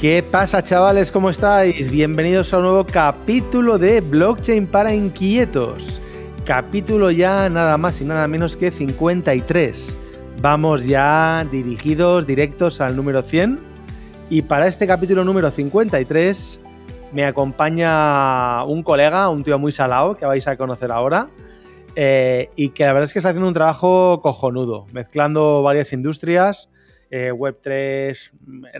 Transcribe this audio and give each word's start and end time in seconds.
¿Qué 0.00 0.22
pasa 0.22 0.62
chavales? 0.62 1.10
¿Cómo 1.10 1.30
estáis? 1.30 1.90
Bienvenidos 1.90 2.52
a 2.52 2.58
un 2.58 2.64
nuevo 2.64 2.84
capítulo 2.84 3.78
de 3.78 4.02
Blockchain 4.02 4.66
para 4.66 4.92
Inquietos. 4.92 6.02
Capítulo 6.44 7.10
ya 7.10 7.48
nada 7.48 7.78
más 7.78 7.98
y 8.02 8.04
nada 8.04 8.28
menos 8.28 8.58
que 8.58 8.70
53. 8.70 9.96
Vamos 10.42 10.84
ya 10.84 11.48
dirigidos 11.50 12.26
directos 12.26 12.82
al 12.82 12.94
número 12.94 13.22
100. 13.22 13.58
Y 14.28 14.42
para 14.42 14.66
este 14.66 14.86
capítulo 14.86 15.24
número 15.24 15.50
53 15.50 16.60
me 17.12 17.24
acompaña 17.24 18.64
un 18.64 18.82
colega, 18.82 19.30
un 19.30 19.44
tío 19.44 19.58
muy 19.58 19.72
salado 19.72 20.14
que 20.14 20.26
vais 20.26 20.46
a 20.46 20.58
conocer 20.58 20.92
ahora. 20.92 21.30
Eh, 21.94 22.50
y 22.54 22.68
que 22.68 22.84
la 22.84 22.92
verdad 22.92 23.04
es 23.04 23.14
que 23.14 23.20
está 23.20 23.30
haciendo 23.30 23.48
un 23.48 23.54
trabajo 23.54 24.20
cojonudo, 24.22 24.84
mezclando 24.92 25.62
varias 25.62 25.94
industrias 25.94 26.68
eh, 27.10 27.32
Web3, 27.32 28.30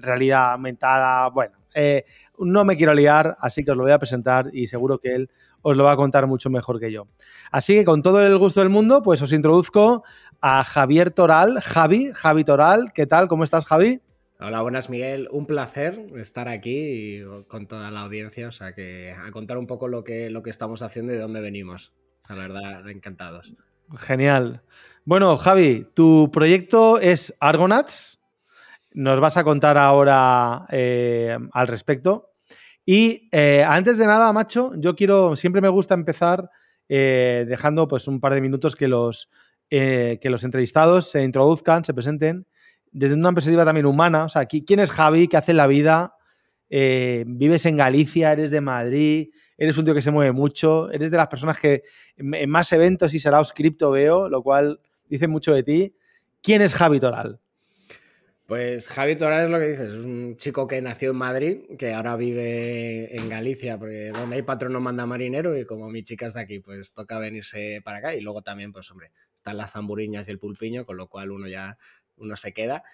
realidad 0.00 0.52
aumentada, 0.52 1.28
bueno, 1.30 1.56
eh, 1.74 2.04
no 2.38 2.64
me 2.64 2.76
quiero 2.76 2.94
liar, 2.94 3.34
así 3.40 3.64
que 3.64 3.70
os 3.70 3.76
lo 3.76 3.82
voy 3.82 3.92
a 3.92 3.98
presentar 3.98 4.50
y 4.52 4.66
seguro 4.66 4.98
que 4.98 5.14
él 5.14 5.30
os 5.62 5.76
lo 5.76 5.84
va 5.84 5.92
a 5.92 5.96
contar 5.96 6.26
mucho 6.26 6.48
mejor 6.48 6.80
que 6.80 6.92
yo. 6.92 7.06
Así 7.50 7.74
que 7.74 7.84
con 7.84 8.02
todo 8.02 8.24
el 8.24 8.38
gusto 8.38 8.60
del 8.60 8.70
mundo, 8.70 9.02
pues 9.02 9.20
os 9.20 9.32
introduzco 9.32 10.04
a 10.40 10.64
Javier 10.64 11.10
Toral, 11.10 11.60
Javi, 11.60 12.10
Javi 12.14 12.44
Toral, 12.44 12.92
¿qué 12.94 13.06
tal? 13.06 13.28
¿Cómo 13.28 13.44
estás, 13.44 13.64
Javi? 13.66 14.00
Hola, 14.38 14.60
buenas 14.60 14.90
Miguel. 14.90 15.28
Un 15.30 15.46
placer 15.46 15.98
estar 16.16 16.48
aquí 16.48 17.22
con 17.48 17.66
toda 17.66 17.90
la 17.90 18.02
audiencia, 18.02 18.48
o 18.48 18.52
sea 18.52 18.74
que 18.74 19.12
a 19.12 19.30
contar 19.30 19.56
un 19.56 19.66
poco 19.66 19.88
lo 19.88 20.04
que, 20.04 20.28
lo 20.28 20.42
que 20.42 20.50
estamos 20.50 20.82
haciendo 20.82 21.12
y 21.12 21.16
de 21.16 21.22
dónde 21.22 21.40
venimos. 21.40 21.94
O 22.22 22.26
sea, 22.26 22.36
la 22.36 22.42
verdad, 22.48 22.88
encantados. 22.88 23.54
Genial. 23.96 24.62
Bueno, 25.08 25.36
Javi, 25.36 25.86
tu 25.94 26.32
proyecto 26.32 26.98
es 26.98 27.32
Argonauts. 27.38 28.18
Nos 28.92 29.20
vas 29.20 29.36
a 29.36 29.44
contar 29.44 29.78
ahora 29.78 30.66
eh, 30.68 31.38
al 31.52 31.68
respecto. 31.68 32.32
Y 32.84 33.28
eh, 33.30 33.64
antes 33.64 33.98
de 33.98 34.06
nada, 34.06 34.32
macho, 34.32 34.72
yo 34.74 34.96
quiero, 34.96 35.36
siempre 35.36 35.60
me 35.60 35.68
gusta 35.68 35.94
empezar 35.94 36.50
eh, 36.88 37.44
dejando 37.48 37.86
pues 37.86 38.08
un 38.08 38.18
par 38.18 38.34
de 38.34 38.40
minutos 38.40 38.74
que 38.74 38.88
los, 38.88 39.30
que 39.70 40.18
los 40.24 40.42
entrevistados 40.42 41.08
se 41.08 41.22
introduzcan, 41.22 41.84
se 41.84 41.94
presenten, 41.94 42.48
desde 42.90 43.14
una 43.14 43.32
perspectiva 43.32 43.64
también 43.64 43.86
humana. 43.86 44.24
O 44.24 44.28
sea, 44.28 44.46
¿quién 44.46 44.80
es 44.80 44.90
Javi? 44.90 45.28
¿Qué 45.28 45.36
hace 45.36 45.52
en 45.52 45.58
la 45.58 45.68
vida? 45.68 46.16
¿Vives 46.68 47.64
en 47.64 47.76
Galicia? 47.76 48.32
¿Eres 48.32 48.50
de 48.50 48.60
Madrid? 48.60 49.28
eres 49.58 49.78
un 49.78 49.86
tío 49.86 49.94
que 49.94 50.02
se 50.02 50.10
mueve 50.10 50.32
mucho, 50.32 50.90
eres 50.90 51.10
de 51.10 51.16
las 51.16 51.28
personas 51.28 51.58
que 51.58 51.82
en 52.16 52.50
más 52.50 52.70
eventos 52.72 53.14
y 53.14 53.18
será 53.18 53.40
cripto 53.54 53.90
veo, 53.90 54.28
lo 54.28 54.42
cual 54.42 54.80
dice 55.08 55.28
mucho 55.28 55.52
de 55.54 55.62
ti. 55.62 55.96
¿Quién 56.42 56.62
es 56.62 56.74
Javi 56.74 57.00
Toral? 57.00 57.40
Pues 58.46 58.86
Javi 58.86 59.16
Toral 59.16 59.46
es 59.46 59.50
lo 59.50 59.58
que 59.58 59.68
dices, 59.70 59.88
es 59.88 60.04
un 60.04 60.36
chico 60.36 60.68
que 60.68 60.80
nació 60.80 61.10
en 61.10 61.16
Madrid, 61.16 61.58
que 61.76 61.92
ahora 61.92 62.14
vive 62.14 63.16
en 63.16 63.28
Galicia, 63.28 63.76
porque 63.76 64.10
donde 64.10 64.36
hay 64.36 64.42
patrón 64.42 64.72
no 64.72 64.80
manda 64.80 65.04
marinero 65.04 65.58
y 65.58 65.64
como 65.64 65.88
mi 65.88 66.04
chica 66.04 66.28
es 66.28 66.34
de 66.34 66.42
aquí, 66.42 66.60
pues 66.60 66.92
toca 66.92 67.18
venirse 67.18 67.80
para 67.84 67.98
acá 67.98 68.14
y 68.14 68.20
luego 68.20 68.42
también, 68.42 68.72
pues 68.72 68.88
hombre, 68.92 69.10
están 69.34 69.56
las 69.56 69.72
zamburiñas 69.72 70.28
y 70.28 70.30
el 70.30 70.38
pulpiño, 70.38 70.86
con 70.86 70.96
lo 70.96 71.08
cual 71.08 71.32
uno 71.32 71.48
ya 71.48 71.76
uno 72.16 72.36
se 72.36 72.52
queda. 72.52 72.84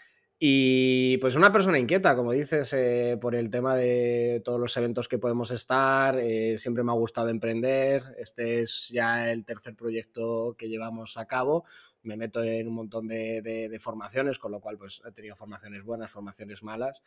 Y 0.44 1.18
pues 1.18 1.36
una 1.36 1.52
persona 1.52 1.78
inquieta, 1.78 2.16
como 2.16 2.32
dices, 2.32 2.72
eh, 2.72 3.16
por 3.20 3.36
el 3.36 3.48
tema 3.48 3.76
de 3.76 4.42
todos 4.44 4.58
los 4.58 4.76
eventos 4.76 5.06
que 5.06 5.18
podemos 5.18 5.52
estar, 5.52 6.18
eh, 6.18 6.58
siempre 6.58 6.82
me 6.82 6.90
ha 6.90 6.96
gustado 6.96 7.28
emprender, 7.28 8.02
este 8.18 8.60
es 8.60 8.88
ya 8.88 9.30
el 9.30 9.44
tercer 9.44 9.76
proyecto 9.76 10.56
que 10.58 10.68
llevamos 10.68 11.16
a 11.16 11.26
cabo, 11.26 11.64
me 12.02 12.16
meto 12.16 12.42
en 12.42 12.68
un 12.68 12.74
montón 12.74 13.08
de, 13.08 13.78
formaciones, 13.80 14.38
con 14.38 14.52
lo 14.52 14.60
cual 14.60 14.78
pues 14.78 15.02
he 15.06 15.12
tenido 15.12 15.36
formaciones 15.36 15.82
buenas, 15.82 16.10
formaciones 16.10 16.62
malas. 16.62 17.02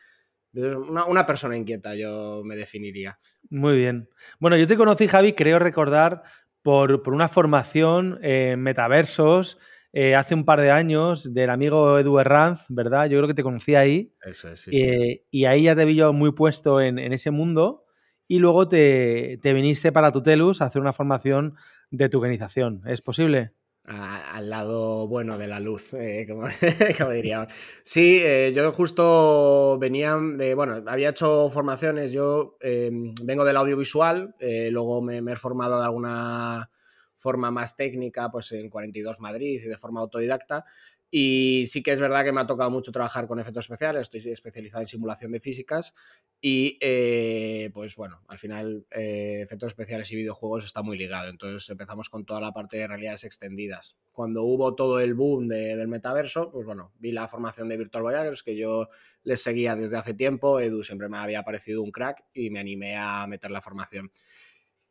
Una, 0.54 1.26
persona 1.26 1.58
inquieta 1.58 1.96
yo 1.96 2.42
me 2.46 2.56
definiría. 2.56 3.20
Muy 3.50 3.76
bien. 3.76 4.10
Bueno, 4.40 4.56
yo 4.56 4.68
te 4.68 4.78
conocí, 4.78 5.08
Javi, 5.08 5.34
creo 5.34 5.60
recordar, 5.60 6.24
por, 6.62 7.04
por 7.04 7.14
una 7.14 7.28
formación 7.28 8.20
en 8.22 8.62
metaversos, 8.62 9.60
eh, 9.98 10.14
hace 10.14 10.36
un 10.36 10.44
par 10.44 10.60
de 10.60 10.72
años 10.72 11.34
del 11.34 11.50
amigo 11.50 11.98
Edu 11.98 12.20
Herranz, 12.20 12.66
¿verdad? 12.68 13.06
Yo 13.06 13.18
creo 13.18 13.30
que 13.30 13.34
te 13.34 13.44
conocí 13.44 13.76
ahí. 13.76 14.14
Eso 14.26 14.50
es, 14.50 14.60
sí, 14.60 14.72
eh, 14.74 15.24
Y 15.32 15.46
ahí 15.46 15.64
ya 15.64 15.76
te 15.76 15.86
vi 15.86 15.96
yo 15.96 16.12
muy 16.12 16.34
puesto 16.34 16.82
en, 16.82 17.00
ese 17.00 17.32
mundo. 17.32 17.86
Y 18.28 18.40
luego 18.40 18.68
te, 18.68 19.40
viniste 19.42 19.94
para 19.94 20.12
Tutelus 20.12 20.62
a 20.62 20.66
hacer 20.66 20.82
una 20.82 20.92
formación 20.92 21.56
de 21.92 22.10
tokenización. 22.10 22.82
¿Es 22.88 23.02
posible? 23.02 23.54
Al 23.88 24.50
lado 24.50 25.08
bueno 25.08 25.38
de 25.38 25.48
la 25.48 25.60
luz, 25.60 25.94
eh, 25.94 26.26
como, 26.98 27.12
diríamos. 27.12 27.54
Sí, 27.84 28.22
yo 28.54 28.72
justo 28.72 29.78
venía 29.80 30.18
de, 30.18 30.56
bueno, 30.56 30.84
había 30.88 31.10
hecho 31.10 31.50
formaciones, 31.50 32.12
yo 32.12 32.58
vengo 32.62 33.46
del 33.46 33.58
audiovisual, 33.58 34.36
luego 34.72 35.02
me, 35.02 35.18
he 35.18 35.36
formado 35.36 35.80
de 35.80 35.86
alguna 35.86 36.70
forma 37.16 37.50
más 37.50 37.76
técnica, 37.76 38.30
pues 38.30 38.52
en 38.52 38.70
42 38.70 39.20
Madrid 39.20 39.60
y 39.64 39.68
de 39.68 39.78
forma 39.78 40.02
autodidacta. 40.02 40.66
Y 41.12 41.66
sí 41.68 41.84
que 41.84 41.92
es 41.92 42.00
verdad 42.00 42.24
que 42.24 42.32
me 42.32 42.42
ha 42.42 42.48
tocado 42.48 42.72
mucho 42.72 42.92
trabajar 42.92 43.28
con 43.28 43.40
efectos 43.40 43.66
especiales, 43.66 44.10
estoy 44.14 44.32
especializado 44.32 44.82
en 44.82 44.88
simulación 44.88 45.32
de 45.32 45.40
físicas 45.40 45.94
y 46.42 46.78
eh, 46.82 47.70
pues 47.74 47.96
bueno, 47.96 48.22
al 48.28 48.38
final 48.38 48.86
eh, 48.92 49.40
efectos 49.42 49.70
especiales 49.70 50.12
y 50.12 50.16
videojuegos 50.16 50.66
está 50.66 50.82
muy 50.82 50.98
ligado. 50.98 51.30
Entonces 51.30 51.70
empezamos 51.70 52.10
con 52.10 52.26
toda 52.26 52.42
la 52.42 52.52
parte 52.52 52.78
de 52.78 52.88
realidades 52.88 53.24
extendidas. 53.24 53.98
Cuando 54.12 54.44
hubo 54.44 54.76
todo 54.76 55.00
el 55.00 55.14
boom 55.14 55.48
del 55.48 55.88
metaverso, 55.88 56.52
pues 56.52 56.66
bueno, 56.66 56.92
vi 57.00 57.12
la 57.12 57.28
formación 57.28 57.70
de 57.70 57.78
Virtual 57.78 58.04
Voyagers 58.04 58.44
que 58.44 58.56
yo 58.56 58.90
les 59.24 59.42
seguía 59.42 59.76
desde 59.76 59.98
hace 59.98 60.14
tiempo, 60.14 60.60
Edu 60.60 60.84
siempre 60.84 61.10
me 61.10 61.18
había 61.18 61.44
parecido 61.44 61.82
un 61.82 61.92
crack 61.92 62.26
y 62.34 62.50
me 62.50 62.60
animé 62.60 62.96
a 62.98 63.26
meter 63.28 63.52
la 63.52 63.62
formación. 63.62 64.12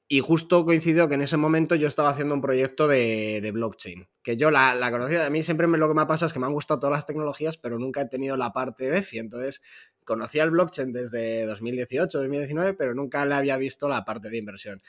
Y 0.07 0.21
justo 0.21 0.65
coincidió 0.67 1.09
que 1.09 1.15
en 1.15 1.23
ese 1.23 1.39
momento 1.39 1.75
yo 1.75 1.89
estaba 1.89 2.11
haciendo 2.11 2.35
un 2.35 2.43
proyecto 2.43 2.87
de, 2.87 3.51
blockchain, 3.55 4.07
que 4.23 4.37
yo 4.37 4.51
la, 4.51 4.75
la, 4.75 4.91
conocía, 4.91 5.25
a 5.25 5.31
mí 5.31 5.43
siempre 5.43 5.67
me, 5.67 5.79
lo 5.79 5.89
que 5.89 5.95
me 5.95 6.03
ha 6.03 6.07
pasado 6.07 6.27
es 6.27 6.33
que 6.35 6.39
me 6.39 6.47
han 6.47 6.53
gustado 6.53 6.79
todas 6.81 6.97
las 6.97 7.07
tecnologías, 7.07 7.57
pero 7.57 7.79
nunca 7.79 8.03
he 8.03 8.09
tenido 8.09 8.37
la 8.37 8.53
parte 8.53 8.85
de 8.85 8.91
DeFi, 8.91 9.19
entonces 9.19 9.63
conocía 10.05 10.43
el 10.43 10.51
blockchain 10.51 10.93
desde 10.93 11.47
2018, 11.47 12.19
2019, 12.19 12.75
pero 12.75 12.95
nunca 12.95 13.25
le 13.25 13.35
había 13.35 13.57
visto 13.57 13.89
la 13.89 14.05
parte 14.05 14.29
de 14.29 14.37
inversión. 14.37 14.83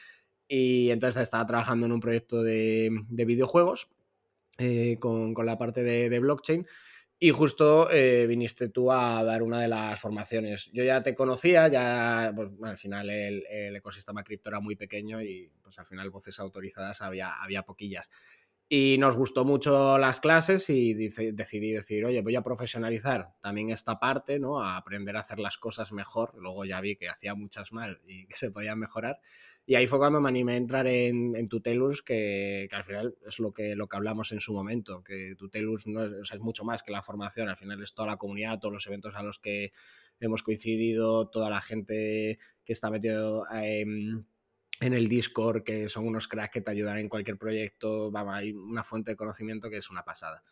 Y 0.49 0.89
entonces 0.91 1.23
estaba 1.23 1.47
trabajando 1.47 1.85
en 1.85 1.93
un 1.93 2.01
proyecto 2.01 2.43
de, 2.43 2.91
videojuegos 3.09 3.87
eh, 4.57 4.97
con, 4.99 5.33
la 5.45 5.57
parte 5.57 5.83
de 5.83 6.19
blockchain 6.19 6.67
y 7.17 7.31
justo 7.31 7.89
eh, 7.91 8.27
viniste 8.27 8.69
tú 8.69 8.91
a 8.91 9.23
dar 9.23 9.41
una 9.41 9.61
de 9.61 9.67
las 9.67 9.99
formaciones. 9.99 10.69
Yo 10.73 10.83
ya 10.83 11.01
te 11.01 11.15
conocía, 11.15 11.67
ya 11.67 12.33
pues, 12.35 12.49
al 12.63 12.77
final 12.77 13.09
el, 13.09 13.75
ecosistema 13.75 14.23
cripto 14.23 14.49
era 14.49 14.59
muy 14.59 14.75
pequeño 14.75 15.21
y 15.21 15.51
pues 15.61 15.79
al 15.79 15.85
final 15.85 16.09
voces 16.09 16.39
autorizadas 16.39 17.01
había, 17.01 17.41
había 17.41 17.63
poquillas. 17.63 18.09
Y 18.67 18.97
nos 18.97 19.15
gustó 19.15 19.45
mucho 19.45 19.99
las 19.99 20.19
clases 20.19 20.71
y 20.71 20.95
decidí 20.95 21.71
decir, 21.71 22.03
oye, 22.03 22.21
voy 22.21 22.35
a 22.35 22.41
profesionalizar 22.41 23.35
también 23.39 23.69
esta 23.69 23.99
parte, 23.99 24.39
¿no? 24.39 24.59
A 24.59 24.75
aprender 24.75 25.15
a 25.17 25.19
hacer 25.19 25.37
las 25.37 25.59
cosas 25.59 25.91
mejor. 25.91 26.33
Luego 26.39 26.65
ya 26.65 26.81
vi 26.81 26.95
que 26.95 27.07
hacía 27.07 27.35
muchas 27.35 27.71
mal 27.71 28.01
y 28.07 28.25
que 28.27 28.35
se 28.35 28.49
podían 28.49 28.79
mejorar. 28.79 29.19
Y 29.67 29.75
ahí 29.75 29.85
fue 29.85 29.99
cuando 29.99 30.19
me 30.19 30.29
animé 30.29 30.53
a 30.53 30.57
entrar 30.57 30.87
en, 30.87 31.47
Tutelus, 31.47 32.01
que, 32.01 32.65
que, 32.67 32.75
al 32.75 32.83
final 32.83 33.15
es 33.25 33.37
lo 33.37 33.53
que, 33.53 33.75
lo 33.75 33.87
que 33.87 33.97
hablamos 33.97 34.31
en 34.31 34.39
su 34.39 34.53
momento, 34.53 35.03
que 35.03 35.35
Tutelus 35.37 35.85
no 35.85 36.03
es, 36.05 36.31
es 36.31 36.39
mucho 36.39 36.63
más 36.63 36.81
que 36.81 36.91
la 36.91 37.03
formación, 37.03 37.49
al 37.49 37.57
final 37.57 37.81
es 37.83 37.93
toda 37.93 38.09
la 38.09 38.17
comunidad, 38.17 38.59
todos 38.59 38.73
los 38.73 38.87
eventos 38.87 39.15
a 39.15 39.23
los 39.23 39.39
que 39.39 39.73
hemos 40.19 40.43
coincidido, 40.43 41.29
toda 41.29 41.49
la 41.49 41.61
gente 41.61 42.40
que 42.63 42.73
está 42.73 42.90
metido 42.91 43.45
en 43.51 44.28
en 44.79 44.93
el 44.93 45.07
Discord, 45.07 45.63
que 45.63 45.89
son 45.89 46.07
unos 46.07 46.27
cracks 46.27 46.53
que 46.53 46.61
te 46.61 46.72
ayudan 46.72 46.97
en 46.97 47.09
cualquier 47.09 47.37
proyecto. 47.37 48.11
Vamos, 48.11 48.35
hay 48.35 48.51
una 48.51 48.83
fuente 48.83 49.11
de 49.11 49.17
conocimiento 49.17 49.69
que 49.69 49.77
es 49.77 49.89
una 49.89 50.03
pasada. 50.03 50.43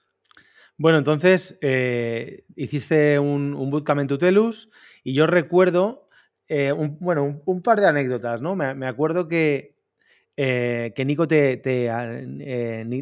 Bueno, 0.78 0.98
entonces 0.98 1.58
eh, 1.62 2.46
hiciste 2.56 3.20
un, 3.20 3.54
bootcamp 3.70 4.02
en 4.02 4.08
Tutelus 4.08 4.70
y 5.04 5.14
yo 5.14 5.28
recuerdo, 5.28 6.10
eh, 6.48 6.72
un, 6.72 6.98
bueno, 7.00 7.42
un, 7.46 7.62
par 7.62 7.80
de 7.80 7.88
anécdotas, 7.88 8.42
¿no? 8.42 8.56
Me, 8.56 8.88
acuerdo 8.88 9.28
que, 9.28 9.78
eh, 10.36 10.92
que 10.96 11.06
Nico 11.06 11.28
te, 11.28 11.58
te, 11.58 11.92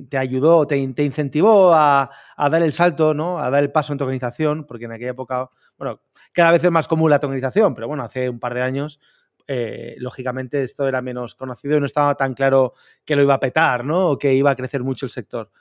te 0.10 0.18
ayudó, 0.18 0.68
te, 0.68 0.86
te 0.90 1.04
incentivó 1.04 1.74
a, 1.74 2.12
a, 2.36 2.50
dar 2.50 2.62
el 2.62 2.74
salto, 2.74 3.14
¿no? 3.14 3.40
A 3.40 3.50
dar 3.50 3.64
el 3.64 3.72
paso 3.72 3.94
en 3.94 4.00
tokenización, 4.00 4.66
porque 4.66 4.86
en 4.86 4.92
aquella 4.92 5.12
época, 5.12 5.50
bueno, 5.78 6.02
cada 6.34 6.52
vez 6.52 6.64
es 6.64 6.72
más 6.72 6.90
común 6.90 7.10
la 7.10 7.20
tokenización, 7.20 7.74
pero 7.74 7.88
bueno, 7.88 8.04
hace 8.04 8.30
un 8.30 8.40
par 8.40 8.54
de 8.54 8.62
años 8.62 9.00
eh, 9.48 9.96
lógicamente 9.98 10.64
esto 10.64 10.88
era 10.88 11.02
menos 11.02 11.36
conocido 11.36 11.78
y 11.78 11.80
no 11.80 11.86
estaba 11.86 12.16
tan 12.16 12.34
claro 12.34 12.74
que 13.06 13.16
lo 13.16 13.22
iba 13.24 13.34
a 13.34 13.40
petar, 13.40 13.86
¿no? 13.86 14.10
O 14.10 14.18
que 14.18 14.34
iba 14.34 14.52
a 14.52 14.56
crecer 14.56 14.84
mucho 14.84 15.06
el 15.06 15.12
sector. 15.12 15.52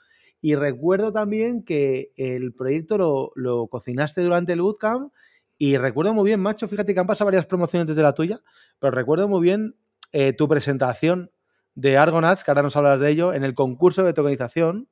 Y 0.41 0.55
recuerdo 0.55 1.11
también 1.11 1.63
que 1.63 2.11
el 2.17 2.53
proyecto 2.53 3.31
lo, 3.35 3.67
cocinaste 3.67 4.21
durante 4.21 4.53
el 4.53 4.61
bootcamp 4.61 5.13
y 5.57 5.77
recuerdo 5.77 6.13
muy 6.13 6.25
bien, 6.25 6.39
macho, 6.39 6.67
fíjate 6.67 6.93
que 6.93 6.99
han 6.99 7.05
pasado 7.05 7.25
varias 7.25 7.45
promociones 7.45 7.87
desde 7.87 8.01
la 8.01 8.13
tuya, 8.13 8.41
pero 8.79 8.91
recuerdo 8.91 9.27
muy 9.27 9.41
bien 9.41 9.75
eh, 10.11 10.33
tu 10.33 10.47
presentación 10.47 11.31
de 11.75 11.97
Argonauts, 11.97 12.43
que 12.43 12.51
ahora 12.51 12.63
nos 12.63 12.75
hablas 12.75 12.99
de 12.99 13.11
ello, 13.11 13.33
en 13.33 13.43
el 13.43 13.53
concurso 13.53 14.03
de 14.03 14.13
tokenización. 14.13 14.89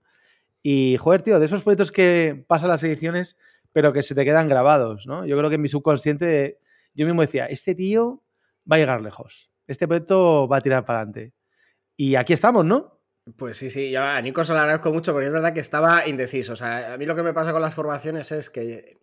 Y, 0.62 0.98
joder, 0.98 1.24
tío, 1.24 1.40
de 1.40 1.46
esos 1.48 1.64
proyectos 1.64 1.92
que 1.92 2.46
pasan 2.48 2.70
las 2.70 2.84
ediciones, 2.84 3.38
pero 3.72 3.94
que 3.94 4.04
se 4.04 4.14
te 4.14 4.26
quedan 4.26 4.48
grabados, 4.48 5.08
¿no? 5.08 5.26
Yo 5.26 5.38
creo 5.38 5.50
que 5.50 5.56
en 5.56 5.62
mi 5.62 5.70
subconsciente 5.70 6.60
yo 6.94 7.06
mismo 7.06 7.22
decía, 7.22 7.46
este 7.46 7.76
tío 7.76 8.22
va 8.70 8.76
a 8.76 8.80
llegar 8.80 9.02
lejos, 9.02 9.52
este 9.68 9.88
proyecto 9.88 10.48
va 10.48 10.58
a 10.58 10.62
tirar 10.62 10.86
para 10.86 11.00
adelante. 11.00 11.34
Y 11.96 12.16
aquí 12.16 12.34
estamos, 12.34 12.66
¿no? 12.66 13.02
Pues 13.38 13.58
sí, 13.58 13.70
sí, 13.70 13.92
yo 13.92 14.02
a 14.02 14.22
Nico 14.22 14.44
se 14.46 14.54
lo 14.54 14.60
agradezco 14.60 14.92
mucho 14.92 15.12
porque 15.12 15.28
es 15.28 15.34
verdad 15.34 15.54
que 15.54 15.60
estaba 15.60 16.08
indeciso. 16.08 16.54
O 16.54 16.56
sea, 16.56 16.94
a 16.94 16.98
mí 16.98 17.06
lo 17.06 17.16
que 17.16 17.24
me 17.24 17.34
pasa 17.34 17.52
con 17.52 17.62
las 17.62 17.76
formaciones 17.76 18.32
es 18.32 18.50
que 18.50 19.00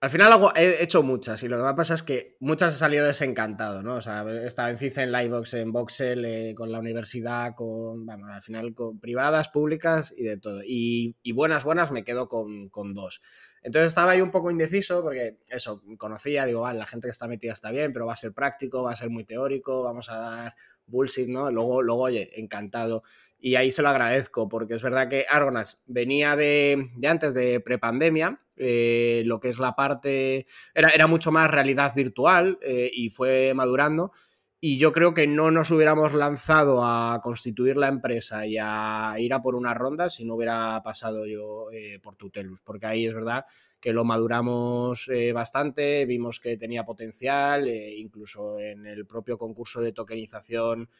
al 0.00 0.10
final 0.10 0.32
he 0.54 0.82
hecho 0.82 1.02
muchas 1.02 1.42
y 1.42 1.48
lo 1.48 1.56
que 1.56 1.64
me 1.64 1.74
pasa 1.74 1.94
es 1.94 2.04
que 2.04 2.36
muchas 2.38 2.74
he 2.74 2.78
salido 2.78 3.04
desencantado, 3.04 3.82
¿no? 3.82 3.96
O 3.96 4.00
sea, 4.00 4.22
he 4.22 4.46
estado 4.46 4.68
en 4.68 4.78
CICE, 4.78 5.02
en 5.02 5.12
Livebox, 5.12 5.54
en 5.54 5.72
Voxel, 5.72 6.24
eh, 6.24 6.54
con 6.56 6.70
la 6.70 6.78
universidad, 6.78 7.54
con, 7.56 8.06
bueno, 8.06 8.32
al 8.32 8.42
final 8.42 8.74
con 8.74 9.00
privadas, 9.00 9.48
públicas 9.48 10.14
y 10.16 10.22
de 10.22 10.38
todo. 10.38 10.60
Y, 10.64 11.16
buenas, 11.32 11.64
buenas 11.64 11.90
me 11.90 12.04
quedo 12.04 12.28
con, 12.28 12.70
dos. 12.94 13.20
Entonces 13.62 13.88
estaba 13.88 14.12
ahí 14.12 14.20
un 14.20 14.30
poco 14.30 14.50
indeciso 14.50 15.02
porque 15.02 15.38
eso, 15.48 15.82
conocía, 15.96 16.44
digo, 16.44 16.62
vale, 16.62 16.78
la 16.78 16.86
gente 16.86 17.06
que 17.06 17.12
está 17.12 17.28
metida 17.28 17.52
está 17.52 17.70
bien, 17.70 17.92
pero 17.92 18.06
va 18.06 18.12
a 18.12 18.16
ser 18.16 18.32
práctico, 18.32 18.82
va 18.82 18.92
a 18.92 18.96
ser 18.96 19.10
muy 19.10 19.24
teórico, 19.24 19.82
vamos 19.82 20.08
a 20.10 20.18
dar 20.18 20.54
bullshit, 20.86 21.28
¿no? 21.28 21.50
Luego, 21.50 21.82
luego 21.82 22.02
oye, 22.02 22.30
encantado. 22.40 23.02
Y 23.38 23.54
ahí 23.54 23.70
se 23.70 23.82
lo 23.82 23.88
agradezco 23.88 24.48
porque 24.48 24.74
es 24.74 24.82
verdad 24.82 25.08
que 25.08 25.26
Argonas 25.28 25.78
venía 25.86 26.34
de, 26.36 26.90
de 26.96 27.08
antes 27.08 27.34
de 27.34 27.60
prepandemia 27.60 28.40
eh, 28.58 29.22
lo 29.24 29.38
que 29.38 29.50
es 29.50 29.58
la 29.58 29.76
parte, 29.76 30.46
era, 30.74 30.88
era 30.88 31.06
mucho 31.06 31.30
más 31.30 31.50
realidad 31.50 31.94
virtual 31.94 32.58
eh, 32.62 32.90
y 32.92 33.10
fue 33.10 33.52
madurando. 33.54 34.12
Y 34.60 34.78
yo 34.78 34.92
creo 34.92 35.14
que 35.14 35.28
no 35.28 35.52
nos 35.52 35.70
hubiéramos 35.70 36.14
lanzado 36.14 36.84
a 36.84 37.20
constituir 37.22 37.76
la 37.76 37.86
empresa 37.86 38.44
y 38.44 38.56
a 38.60 39.14
ir 39.18 39.32
a 39.32 39.40
por 39.40 39.54
una 39.54 39.72
ronda 39.72 40.10
si 40.10 40.24
no 40.24 40.34
hubiera 40.34 40.82
pasado 40.82 41.26
yo 41.26 41.70
eh, 41.70 42.00
por 42.02 42.16
Tutelus, 42.16 42.60
porque 42.62 42.86
ahí 42.86 43.06
es 43.06 43.14
verdad 43.14 43.46
que 43.80 43.92
lo 43.92 44.04
maduramos 44.04 45.08
bastante, 45.32 46.04
vimos 46.04 46.40
que 46.40 46.56
tenía 46.56 46.84
potencial, 46.84 47.68
incluso 47.68 48.58
en 48.58 48.86
el 48.86 49.06
propio 49.06 49.38
concurso 49.38 49.80
de 49.80 49.92
tokenización 49.92 50.90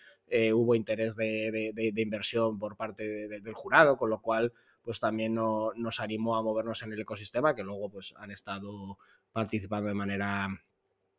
hubo 0.55 0.77
interés 0.77 1.17
de, 1.17 1.93
inversión 1.97 2.57
por 2.57 2.77
parte 2.77 3.27
del 3.27 3.55
jurado, 3.55 3.97
con 3.97 4.11
lo 4.11 4.21
cual 4.21 4.53
pues 4.81 5.01
también 5.01 5.35
nos 5.35 5.99
animó 5.99 6.37
a 6.37 6.43
movernos 6.43 6.83
en 6.83 6.93
el 6.93 7.01
ecosistema, 7.01 7.57
que 7.57 7.65
luego 7.65 7.91
pues 7.91 8.15
han 8.17 8.31
estado 8.31 8.99
participando 9.33 9.89
de 9.89 9.95
manera 9.95 10.49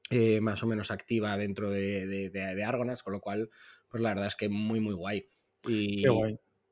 eh, 0.10 0.42
más 0.42 0.64
o 0.64 0.68
menos 0.68 0.92
activa 0.92 1.38
dentro 1.38 1.70
de, 1.70 2.30
de, 2.30 2.64
Argonas, 2.64 3.04
con 3.04 3.14
lo 3.14 3.22
cual, 3.22 3.50
pues 3.88 4.02
la 4.02 4.10
verdad 4.10 4.28
es 4.28 4.36
que 4.36 4.50
muy, 4.50 4.80
muy 4.80 4.94
guay. 4.94 5.28
Y, 5.68 6.04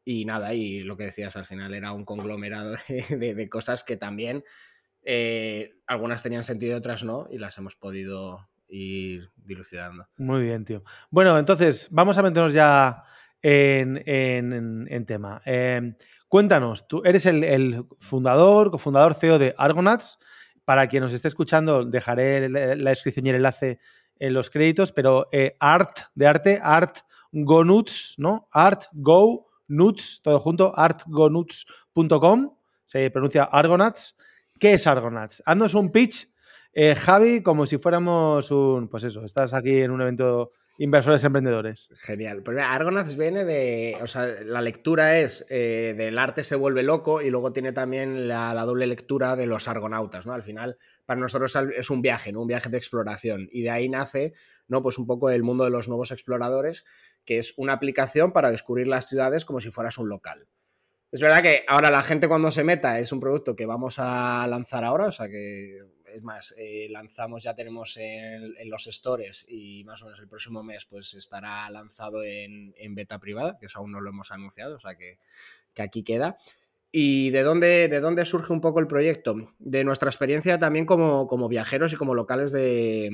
y 0.05 0.23
nada, 0.23 0.53
y 0.53 0.83
lo 0.83 0.95
que 0.95 1.03
decías 1.03 1.35
al 1.35 1.45
final 1.45 1.73
era 1.73 1.91
un 1.91 2.05
conglomerado 2.05 2.75
de, 3.09 3.49
cosas 3.49 3.83
que 3.83 3.97
también 3.97 4.43
eh, 5.03 5.73
algunas 5.85 6.23
tenían 6.23 6.45
sentido 6.45 6.73
y 6.73 6.77
otras 6.77 7.03
no, 7.03 7.27
y 7.29 7.37
las 7.37 7.57
hemos 7.57 7.75
podido 7.75 8.49
ir 8.69 9.29
dilucidando. 9.35 10.07
Muy 10.17 10.43
bien, 10.43 10.63
tío. 10.63 10.83
Bueno, 11.09 11.37
entonces 11.37 11.89
vamos 11.91 12.17
a 12.17 12.23
meternos 12.23 12.53
ya 12.53 13.03
en, 13.41 15.05
tema. 15.05 15.41
Em, 15.45 15.95
cuéntanos, 16.29 16.87
tú 16.87 17.01
eres 17.03 17.25
el, 17.25 17.85
fundador, 17.99 18.71
cofundador 18.71 19.13
CEO 19.13 19.39
de 19.39 19.53
Argonauts. 19.57 20.19
Para 20.67 20.87
quien 20.87 21.01
nos 21.01 21.13
esté 21.13 21.29
escuchando, 21.29 21.85
dejaré 21.85 22.49
la 22.49 22.89
descripción 22.89 23.25
y 23.25 23.29
el 23.29 23.37
enlace 23.37 23.79
en 24.19 24.33
los 24.33 24.49
créditos, 24.49 24.91
pero 24.91 25.29
eh, 25.31 25.55
art 25.61 25.97
de 26.13 26.27
arte, 26.27 26.59
art 26.61 26.97
go 27.31 27.63
nuts, 27.63 28.15
¿no? 28.17 28.49
Art 28.51 28.83
go 28.91 29.47
nuts, 29.69 30.19
todo 30.21 30.41
junto, 30.41 30.77
artgonuts.com, 30.77 32.57
se 32.83 33.09
pronuncia 33.11 33.45
Argonauts. 33.45 34.17
¿Qué 34.59 34.73
es 34.73 34.85
Argonauts? 34.87 35.41
Haznos 35.45 35.73
un 35.73 35.89
pitch, 35.89 36.27
eh, 36.73 36.95
Javi, 36.95 37.41
como 37.41 37.65
si 37.65 37.77
fuéramos 37.77 38.51
un, 38.51 38.89
pues 38.89 39.05
eso, 39.05 39.23
estás 39.23 39.53
aquí 39.53 39.79
en 39.79 39.91
un 39.91 40.01
evento 40.01 40.51
Inversores 40.79 41.23
emprendedores. 41.23 41.89
Genial. 41.95 42.43
Pues 42.43 42.57
Argonauts 42.59 43.17
viene 43.17 43.45
de. 43.45 43.97
O 44.01 44.07
sea, 44.07 44.27
la 44.45 44.61
lectura 44.61 45.17
es 45.17 45.43
eh, 45.49 45.95
del 45.97 46.19
arte 46.19 46.43
se 46.43 46.55
vuelve 46.55 46.83
loco 46.83 47.21
y 47.21 47.31
luego 47.31 47.51
tiene 47.51 47.71
también 47.71 48.27
la, 48.27 48.53
doble 48.63 48.85
lectura 48.85 49.35
de 49.35 49.47
los 49.47 49.67
argonautas, 49.67 50.27
¿no? 50.27 50.33
Al 50.33 50.43
final, 50.43 50.77
para 51.05 51.19
nosotros 51.19 51.57
es 51.75 51.89
un 51.89 52.03
viaje, 52.03 52.31
¿no? 52.31 52.41
Un 52.41 52.47
viaje 52.47 52.69
de 52.69 52.77
exploración. 52.77 53.49
Y 53.51 53.63
de 53.63 53.71
ahí 53.71 53.89
nace, 53.89 54.33
¿no? 54.67 54.83
Pues 54.83 54.99
un 54.99 55.07
poco 55.07 55.31
el 55.31 55.41
mundo 55.41 55.63
de 55.63 55.71
los 55.71 55.87
nuevos 55.87 56.11
exploradores, 56.11 56.85
que 57.25 57.39
es 57.39 57.55
una 57.57 57.73
aplicación 57.73 58.31
para 58.31 58.51
descubrir 58.51 58.87
las 58.87 59.07
ciudades 59.07 59.45
como 59.45 59.59
si 59.59 59.71
fueras 59.71 59.97
un 59.97 60.09
local. 60.09 60.47
Es 61.11 61.21
verdad 61.21 61.41
que 61.41 61.63
ahora 61.67 61.89
la 61.89 62.03
gente 62.03 62.27
cuando 62.27 62.51
se 62.51 62.63
meta 62.63 62.99
es 62.99 63.11
un 63.11 63.19
producto 63.19 63.55
que 63.55 63.65
vamos 63.65 63.95
a 63.97 64.45
lanzar 64.47 64.83
ahora, 64.83 65.05
o 65.05 65.11
sea 65.11 65.27
que 65.27 65.79
es 66.13 66.23
más, 66.23 66.53
eh, 66.57 66.87
lanzamos, 66.89 67.43
ya 67.43 67.55
tenemos 67.55 67.97
en, 67.97 68.69
los 68.69 68.85
stores 68.85 69.45
y 69.47 69.83
más 69.83 70.01
o 70.01 70.05
menos 70.05 70.19
el 70.19 70.27
próximo 70.27 70.63
mes 70.63 70.85
pues 70.85 71.13
estará 71.13 71.69
lanzado 71.69 72.23
en, 72.23 72.73
beta 72.95 73.19
privada, 73.19 73.57
que 73.59 73.67
eso 73.67 73.79
aún 73.79 73.91
no 73.91 74.01
lo 74.01 74.09
hemos 74.09 74.31
anunciado, 74.31 74.75
o 74.75 74.79
sea 74.79 74.95
que, 74.95 75.19
aquí 75.77 76.03
queda. 76.03 76.37
¿Y 76.91 77.29
de 77.29 77.43
dónde, 77.43 77.87
de 77.87 77.99
dónde 77.99 78.25
surge 78.25 78.51
un 78.51 78.61
poco 78.61 78.79
el 78.79 78.87
proyecto? 78.87 79.35
De 79.59 79.83
nuestra 79.83 80.09
experiencia 80.09 80.57
también 80.57 80.85
como, 80.85 81.27
como 81.27 81.47
viajeros 81.47 81.93
y 81.93 81.97
como 81.97 82.15
locales 82.15 82.51
de, 82.51 83.11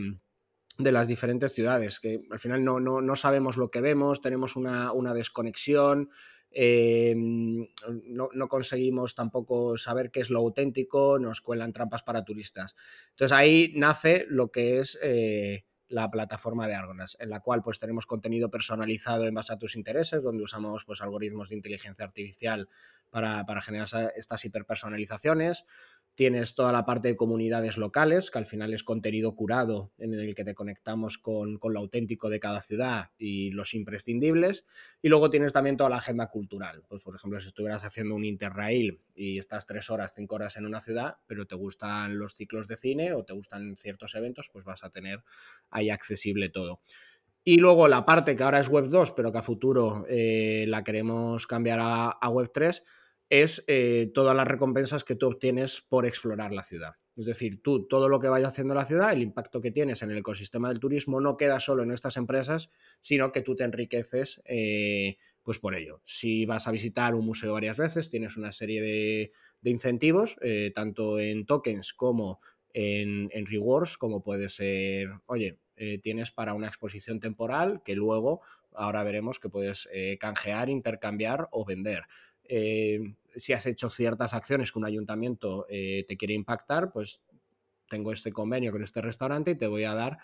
las 0.77 1.07
diferentes 1.07 1.51
ciudades, 1.51 1.99
que 1.99 2.21
al 2.31 2.39
final 2.39 2.63
no, 2.63 2.79
no, 2.79 3.15
sabemos 3.15 3.57
lo 3.57 3.69
que 3.69 3.81
vemos, 3.81 4.21
tenemos 4.21 4.55
una, 4.55 4.93
una 4.93 5.13
desconexión, 5.13 6.09
Em, 6.55 7.67
no, 8.06 8.47
conseguimos 8.47 9.15
tampoco 9.15 9.77
saber 9.77 10.12
qué 10.12 10.21
es 10.21 10.30
lo 10.30 10.39
auténtico, 10.39 11.19
nos 11.19 11.41
cuelan 11.41 11.74
trampas 11.74 12.03
para 12.03 12.24
turistas. 12.24 12.75
Entonces 13.12 13.38
ahí 13.38 13.74
nace 13.75 14.25
lo 14.30 14.51
que 14.51 14.80
es 14.80 14.97
eh, 15.01 15.65
la 15.88 16.09
plataforma 16.09 16.68
de 16.68 16.75
Argonas, 16.75 17.18
en 17.19 17.30
la 17.30 17.39
cual 17.39 17.62
pues 17.62 17.80
tenemos 17.80 18.06
contenido 18.06 18.50
personalizado 18.50 19.25
en 19.25 19.33
base 19.33 19.53
a 19.53 19.57
tus 19.57 19.75
intereses, 19.75 20.24
donde 20.24 20.44
usamos 20.44 20.85
pues 20.85 21.01
algoritmos 21.01 21.50
de 21.50 21.56
inteligencia 21.56 22.03
artificial 22.03 22.68
para, 23.09 23.45
para 23.45 23.62
generar 23.62 24.13
estas 24.15 24.44
hiperpersonalizaciones. 24.45 25.65
Tienes 26.15 26.54
toda 26.54 26.71
la 26.71 26.86
parte 26.86 27.07
de 27.07 27.15
comunidades 27.15 27.77
locales, 27.77 28.30
que 28.30 28.38
al 28.38 28.45
final 28.45 28.71
es 28.74 28.83
contenido 28.83 29.36
curado 29.36 29.92
en 29.98 30.13
el 30.13 30.36
que 30.36 30.44
te 30.44 30.53
conectamos 30.53 31.17
con, 31.17 31.60
lo 31.62 31.79
auténtico 31.79 32.29
de 32.29 32.39
cada 32.39 32.62
ciudad 32.62 33.10
y 33.17 33.50
los 33.50 33.74
imprescindibles. 33.74 34.65
Y 35.01 35.10
luego 35.10 35.32
tienes 35.32 35.53
también 35.53 35.75
toda 35.75 35.89
la 35.89 35.98
agenda 35.98 36.27
cultural. 36.27 36.84
Pues, 36.88 37.01
por 37.01 37.15
ejemplo, 37.15 37.41
si 37.41 37.48
estuvieras 37.48 37.84
haciendo 37.84 38.13
un 38.13 38.25
interrail 38.25 39.01
y 39.15 39.39
estás 39.39 39.65
tres 39.65 39.89
horas, 39.89 40.13
cinco 40.13 40.36
horas 40.36 40.55
en 40.58 40.67
una 40.67 40.82
ciudad, 40.82 41.17
pero 41.25 41.48
te 41.48 41.55
gustan 41.55 42.20
los 42.20 42.36
ciclos 42.36 42.67
de 42.67 42.77
cine 42.77 43.13
o 43.13 43.24
te 43.24 43.34
gustan 43.34 43.75
ciertos 43.75 44.13
eventos, 44.13 44.50
pues 44.53 44.65
vas 44.65 44.84
a 44.84 44.91
tener 44.91 45.24
ahí 45.72 45.89
accesible 45.89 46.50
todo. 46.50 46.79
Y 47.43 47.58
luego 47.58 47.88
la 47.88 48.05
parte 48.05 48.36
que 48.36 48.43
ahora 48.43 48.60
es 48.60 48.70
Web 48.70 48.88
2, 48.88 49.12
pero 49.12 49.32
que 49.32 49.39
a 49.39 49.43
futuro 49.43 50.05
eh, 50.08 50.65
la 50.67 50.84
queremos 50.84 51.48
cambiar 51.48 51.79
a, 51.82 52.10
a 52.10 52.29
Web 52.29 52.51
3 52.53 52.84
es 53.41 53.63
eh, 53.65 54.11
todas 54.13 54.35
las 54.35 54.47
recompensas 54.47 55.03
que 55.03 55.15
tú 55.15 55.25
obtienes 55.25 55.81
por 55.89 56.05
explorar 56.05 56.53
la 56.53 56.61
ciudad. 56.61 56.93
Es 57.15 57.25
decir, 57.25 57.63
tú 57.63 57.87
todo 57.87 58.07
lo 58.07 58.19
que 58.19 58.27
vayas 58.27 58.49
haciendo 58.49 58.75
en 58.75 58.77
la 58.77 58.85
ciudad, 58.85 59.11
el 59.11 59.23
impacto 59.23 59.59
que 59.59 59.71
tienes 59.71 60.03
en 60.03 60.11
el 60.11 60.19
ecosistema 60.19 60.69
del 60.69 60.79
turismo 60.79 61.19
no 61.19 61.35
queda 61.35 61.59
solo 61.59 61.81
en 61.81 61.89
estas 61.89 62.15
empresas, 62.17 62.69
sino 62.99 63.31
que 63.31 63.41
tú 63.41 63.55
te 63.55 63.63
enriqueces 63.63 64.39
eh, 64.45 65.17
pues 65.41 65.57
por 65.57 65.73
ello. 65.73 66.03
Si 66.05 66.45
vas 66.45 66.67
a 66.67 66.71
visitar 66.71 67.15
un 67.15 67.25
museo 67.25 67.53
varias 67.53 67.77
veces, 67.77 68.11
tienes 68.11 68.37
una 68.37 68.51
serie 68.51 68.83
de, 68.83 69.31
incentivos, 69.63 70.37
eh, 70.43 70.71
tanto 70.75 71.17
en 71.17 71.47
tokens 71.47 71.91
como 71.93 72.39
en, 72.71 73.31
rewards, 73.47 73.97
como 73.97 74.21
puede 74.21 74.47
ser, 74.49 75.09
oye, 75.25 75.57
tienes 76.03 76.29
para 76.29 76.53
una 76.53 76.67
exposición 76.67 77.19
temporal 77.19 77.81
que 77.83 77.95
luego, 77.95 78.41
ahora 78.73 79.03
veremos 79.03 79.39
que 79.39 79.49
puedes 79.49 79.89
canjear, 80.19 80.69
intercambiar 80.69 81.49
o 81.51 81.65
vender 81.65 82.03
si 83.35 83.53
has 83.53 83.65
hecho 83.65 83.89
ciertas 83.89 84.33
acciones 84.33 84.71
que 84.71 84.79
un 84.79 84.85
ayuntamiento 84.85 85.65
eh, 85.69 86.05
te 86.07 86.17
quiere 86.17 86.33
impactar, 86.33 86.91
pues 86.91 87.21
tengo 87.89 88.11
este 88.11 88.31
convenio 88.31 88.71
con 88.71 88.83
este 88.83 89.01
restaurante 89.01 89.51
y 89.51 89.55
te 89.55 89.67
voy 89.67 89.83
a 89.83 89.93
dar 89.93 90.17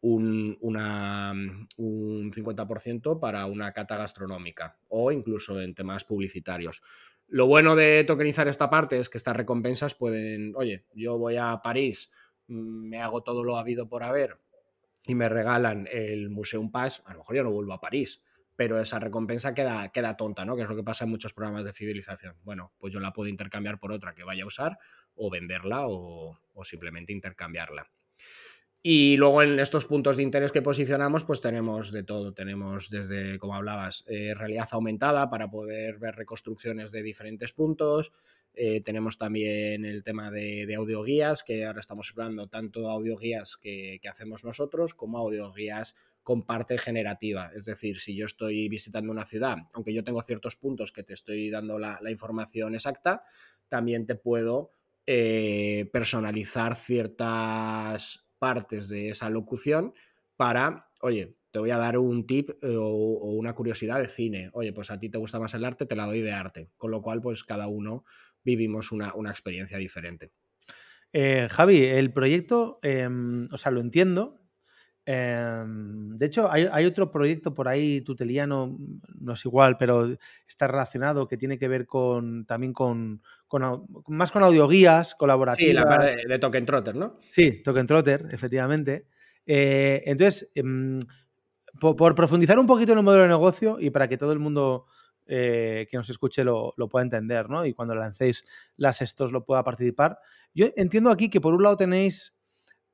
un, 0.00 0.58
una, 0.60 1.32
un 1.78 2.32
50% 2.32 3.18
para 3.18 3.46
una 3.46 3.72
cata 3.72 3.96
gastronómica 3.96 4.78
o 4.88 5.10
incluso 5.10 5.60
en 5.60 5.74
temas 5.74 6.04
publicitarios. 6.04 6.82
Lo 7.26 7.46
bueno 7.46 7.74
de 7.74 8.04
tokenizar 8.04 8.48
esta 8.48 8.68
parte 8.68 8.98
es 8.98 9.08
que 9.08 9.18
estas 9.18 9.36
recompensas 9.36 9.94
pueden, 9.94 10.52
oye, 10.56 10.84
yo 10.92 11.16
voy 11.16 11.36
a 11.36 11.58
París, 11.62 12.10
mm, 12.48 12.88
me 12.88 13.00
hago 13.00 13.22
todo 13.22 13.42
lo 13.42 13.56
habido 13.56 13.88
por 13.88 14.02
haber 14.02 14.38
y 15.06 15.14
me 15.14 15.28
regalan 15.28 15.88
el 15.90 16.28
Museum 16.30 16.70
Pass, 16.70 17.02
a 17.06 17.12
lo 17.12 17.20
mejor 17.20 17.36
ya 17.36 17.42
no 17.42 17.50
vuelvo 17.50 17.72
a 17.72 17.80
París, 17.80 18.22
pero 18.56 18.80
esa 18.80 18.98
recompensa 18.98 19.54
queda, 19.54 19.90
queda 19.90 20.16
tonta, 20.16 20.44
¿no? 20.44 20.56
Que 20.56 20.62
es 20.62 20.68
lo 20.68 20.76
que 20.76 20.84
pasa 20.84 21.04
en 21.04 21.10
muchos 21.10 21.32
programas 21.32 21.64
de 21.64 21.72
fidelización. 21.72 22.36
Bueno, 22.42 22.72
pues 22.78 22.92
yo 22.92 23.00
la 23.00 23.12
puedo 23.12 23.28
intercambiar 23.28 23.78
por 23.78 23.92
otra 23.92 24.14
que 24.14 24.24
vaya 24.24 24.44
a 24.44 24.46
usar 24.46 24.78
o 25.14 25.30
venderla 25.30 25.86
o, 25.86 26.38
simplemente 26.62 27.12
intercambiarla. 27.12 27.90
Y 28.86 29.16
luego 29.16 29.42
en 29.42 29.58
estos 29.58 29.86
puntos 29.86 30.18
de 30.18 30.22
interés 30.22 30.52
que 30.52 30.60
posicionamos, 30.60 31.24
pues 31.24 31.40
tenemos 31.40 31.90
de 31.90 32.02
todo. 32.04 32.34
Tenemos 32.34 32.90
desde, 32.90 33.38
como 33.38 33.54
hablabas, 33.54 34.04
eh, 34.06 34.34
realidad 34.34 34.68
aumentada 34.72 35.30
para 35.30 35.50
poder 35.50 35.98
ver 35.98 36.14
reconstrucciones 36.14 36.92
de 36.92 37.02
diferentes 37.02 37.52
puntos. 37.52 38.12
Eh, 38.52 38.82
tenemos 38.82 39.16
también 39.16 39.86
el 39.86 40.02
tema 40.04 40.30
de, 40.30 40.72
audioguías, 40.76 41.42
que 41.42 41.64
ahora 41.64 41.80
estamos 41.80 42.10
hablando 42.10 42.46
tanto 42.46 42.90
audioguías 42.90 43.56
que, 43.56 43.98
que 44.02 44.08
hacemos 44.08 44.44
nosotros 44.44 44.92
como 44.94 45.18
audioguías 45.18 45.96
con 46.24 46.44
parte 46.44 46.78
generativa. 46.78 47.52
Es 47.54 47.66
decir, 47.66 48.00
si 48.00 48.16
yo 48.16 48.26
estoy 48.26 48.68
visitando 48.68 49.12
una 49.12 49.26
ciudad, 49.26 49.58
aunque 49.74 49.94
yo 49.94 50.02
tengo 50.02 50.22
ciertos 50.22 50.56
puntos 50.56 50.90
que 50.90 51.04
te 51.04 51.12
estoy 51.12 51.50
dando 51.50 51.78
la, 51.78 52.00
información 52.10 52.74
exacta, 52.74 53.22
también 53.68 54.06
te 54.06 54.16
puedo 54.16 54.72
eh, 55.06 55.88
personalizar 55.92 56.74
ciertas 56.74 58.26
partes 58.38 58.88
de 58.88 59.10
esa 59.10 59.28
locución 59.28 59.92
para, 60.36 60.88
oye, 61.02 61.36
te 61.50 61.60
voy 61.60 61.70
a 61.70 61.78
dar 61.78 61.98
un 61.98 62.26
tip 62.26 62.50
eh, 62.62 62.74
o, 62.76 63.30
una 63.32 63.54
curiosidad 63.54 64.00
de 64.00 64.08
cine. 64.08 64.50
Oye, 64.54 64.72
pues 64.72 64.90
a 64.90 64.98
ti 64.98 65.10
te 65.10 65.18
gusta 65.18 65.38
más 65.38 65.54
el 65.54 65.64
arte, 65.64 65.86
te 65.86 65.94
la 65.94 66.06
doy 66.06 66.22
de 66.22 66.32
arte. 66.32 66.70
Con 66.76 66.90
lo 66.90 67.02
cual, 67.02 67.20
pues 67.20 67.44
cada 67.44 67.68
uno 67.68 68.04
vivimos 68.42 68.92
una, 68.92 69.12
experiencia 69.28 69.78
diferente. 69.78 70.32
Eh, 71.12 71.46
Javi, 71.50 71.84
el 71.84 72.12
proyecto, 72.12 72.80
em, 72.82 73.46
o 73.52 73.58
sea, 73.58 73.70
lo 73.70 73.80
entiendo. 73.80 74.43
Em, 75.06 76.16
de 76.16 76.26
hecho, 76.26 76.50
hay, 76.50 76.86
otro 76.86 77.10
proyecto 77.10 77.52
por 77.52 77.68
ahí 77.68 78.00
tuteliano, 78.00 78.78
no 79.20 79.32
es 79.34 79.44
igual, 79.44 79.76
pero 79.76 80.16
está 80.48 80.66
relacionado, 80.66 81.28
que 81.28 81.36
tiene 81.36 81.58
que 81.58 81.68
ver 81.68 81.86
con 81.86 82.46
también 82.46 82.72
con, 82.72 83.20
más 84.08 84.32
con 84.32 84.42
audioguías 84.42 85.14
colaborativas. 85.14 85.68
Sí, 85.68 85.74
la 85.74 85.84
parte 85.84 86.26
de, 86.26 86.38
Token 86.38 86.64
Trotter, 86.64 86.94
¿no? 86.96 87.18
Sí, 87.28 87.62
Token 87.62 87.86
Trotter, 87.86 88.28
efectivamente. 88.30 89.06
Eh, 89.46 90.02
entonces, 90.06 90.50
em, 90.54 91.00
por, 91.78 92.14
profundizar 92.14 92.58
un 92.58 92.66
poquito 92.66 92.92
en 92.92 92.98
el 92.98 93.04
modelo 93.04 93.24
de 93.24 93.28
negocio 93.28 93.76
y 93.78 93.90
para 93.90 94.08
que 94.08 94.16
todo 94.16 94.32
el 94.32 94.38
mundo 94.38 94.86
eh, 95.26 95.86
que 95.90 95.96
nos 95.98 96.08
escuche 96.08 96.44
lo, 96.44 96.74
pueda 96.90 97.02
entender, 97.02 97.50
¿no? 97.50 97.66
Y 97.66 97.74
cuando 97.74 97.94
lancéis 97.94 98.46
las 98.76 99.02
estos 99.02 99.32
lo 99.32 99.44
pueda 99.44 99.62
participar. 99.64 100.18
Yo 100.54 100.66
entiendo 100.76 101.10
aquí 101.10 101.28
que 101.28 101.40
por 101.40 101.52
un 101.52 101.62
lado 101.62 101.76
tenéis, 101.76 102.34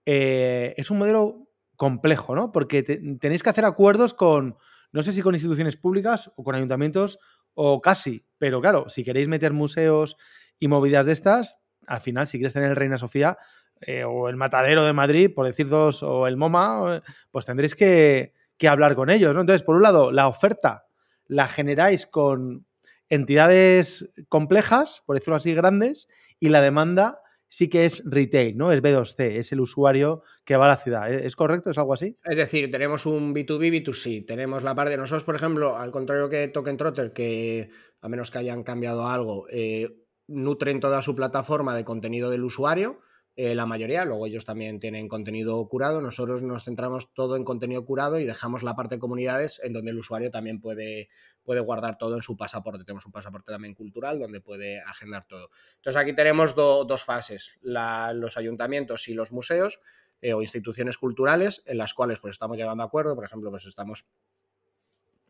eh, 0.06 0.74
es 0.76 0.90
un 0.90 0.98
modelo 0.98 1.49
complejo, 1.80 2.34
¿no? 2.34 2.52
Porque 2.52 2.82
tenéis 2.82 3.42
que 3.42 3.48
hacer 3.48 3.64
acuerdos 3.64 4.12
con, 4.12 4.58
no 4.92 5.02
sé 5.02 5.14
si 5.14 5.22
con 5.22 5.34
instituciones 5.34 5.78
públicas 5.78 6.30
o 6.36 6.44
con 6.44 6.54
ayuntamientos 6.54 7.18
o 7.54 7.80
casi, 7.80 8.26
pero 8.36 8.60
claro, 8.60 8.90
si 8.90 9.02
queréis 9.02 9.28
meter 9.28 9.54
museos 9.54 10.18
y 10.58 10.68
movidas 10.68 11.06
de 11.06 11.12
estas, 11.12 11.58
al 11.86 12.02
final, 12.02 12.26
si 12.26 12.36
quieres 12.36 12.52
tener 12.52 12.68
el 12.68 12.76
Reina 12.76 12.98
Sofía 12.98 13.38
eh, 13.80 14.04
o 14.04 14.28
el 14.28 14.36
Matadero 14.36 14.84
de 14.84 14.92
Madrid, 14.92 15.30
por 15.34 15.46
decir 15.46 15.68
dos, 15.68 16.02
o 16.02 16.26
el 16.26 16.36
MoMA, 16.36 17.02
pues 17.30 17.46
tendréis 17.46 17.74
que, 17.74 18.34
hablar 18.68 18.94
con 18.94 19.08
ellos, 19.08 19.32
¿no? 19.32 19.40
Entonces, 19.40 19.62
por 19.62 19.76
un 19.76 19.82
lado, 19.82 20.12
la 20.12 20.28
oferta 20.28 20.84
la 21.28 21.48
generáis 21.48 22.06
con 22.06 22.66
entidades 23.08 24.10
complejas, 24.28 25.02
por 25.06 25.16
decirlo 25.16 25.36
así, 25.36 25.54
grandes, 25.54 26.08
y 26.38 26.50
la 26.50 26.60
demanda 26.60 27.22
sí 27.50 27.68
que 27.68 27.84
es 27.84 28.02
retail, 28.06 28.56
¿no? 28.56 28.70
Es 28.70 28.80
B2C, 28.80 29.38
es 29.38 29.50
el 29.50 29.60
usuario 29.60 30.22
que 30.44 30.56
va 30.56 30.66
a 30.66 30.68
la 30.68 30.76
ciudad. 30.76 31.12
¿Es 31.12 31.34
correcto? 31.34 31.70
¿Es 31.70 31.78
algo 31.78 31.92
así? 31.92 32.16
Es 32.24 32.36
decir, 32.36 32.70
tenemos 32.70 33.06
un 33.06 33.34
B2B, 33.34 33.84
B2C. 33.84 34.24
Tenemos 34.24 34.62
la 34.62 34.74
parte 34.74 34.92
de 34.92 34.96
nosotros, 34.96 35.24
por 35.24 35.34
ejemplo, 35.34 35.76
al 35.76 35.90
contrario 35.90 36.28
que 36.28 36.46
Token 36.46 36.76
Trotter, 36.76 37.12
que 37.12 37.70
a 38.00 38.08
menos 38.08 38.30
que 38.30 38.38
hayan 38.38 38.62
cambiado 38.62 39.08
algo, 39.08 39.46
eh, 39.50 39.88
nutren 40.28 40.78
toda 40.78 41.02
su 41.02 41.16
plataforma 41.16 41.74
de 41.74 41.84
contenido 41.84 42.30
del 42.30 42.44
usuario, 42.44 43.00
eh, 43.42 43.54
la 43.54 43.64
mayoría, 43.64 44.04
luego 44.04 44.26
ellos 44.26 44.44
también 44.44 44.78
tienen 44.78 45.08
contenido 45.08 45.66
curado, 45.66 46.02
nosotros 46.02 46.42
nos 46.42 46.64
centramos 46.64 47.10
todo 47.14 47.36
en 47.36 47.44
contenido 47.44 47.86
curado 47.86 48.18
y 48.18 48.26
dejamos 48.26 48.62
la 48.62 48.76
parte 48.76 48.96
de 48.96 48.98
comunidades 48.98 49.62
en 49.64 49.72
donde 49.72 49.92
el 49.92 49.98
usuario 49.98 50.30
también 50.30 50.60
puede, 50.60 51.08
puede 51.42 51.60
guardar 51.60 51.96
todo 51.96 52.16
en 52.16 52.20
su 52.20 52.36
pasaporte. 52.36 52.84
Tenemos 52.84 53.06
un 53.06 53.12
pasaporte 53.12 53.50
también 53.50 53.72
cultural 53.72 54.18
donde 54.18 54.42
puede 54.42 54.82
agendar 54.82 55.26
todo. 55.26 55.48
Entonces 55.76 55.98
aquí 55.98 56.12
tenemos 56.12 56.54
dos 56.54 57.02
fases, 57.02 57.58
los 57.62 58.36
ayuntamientos 58.36 59.08
y 59.08 59.14
los 59.14 59.32
museos 59.32 59.80
eh, 60.20 60.34
o 60.34 60.42
instituciones 60.42 60.98
culturales 60.98 61.62
en 61.64 61.78
las 61.78 61.94
cuales 61.94 62.18
pues 62.20 62.32
estamos 62.32 62.58
llegando 62.58 62.82
a 62.82 62.86
acuerdo, 62.88 63.14
por 63.14 63.24
ejemplo, 63.24 63.48
pues 63.48 63.64
estamos 63.64 64.04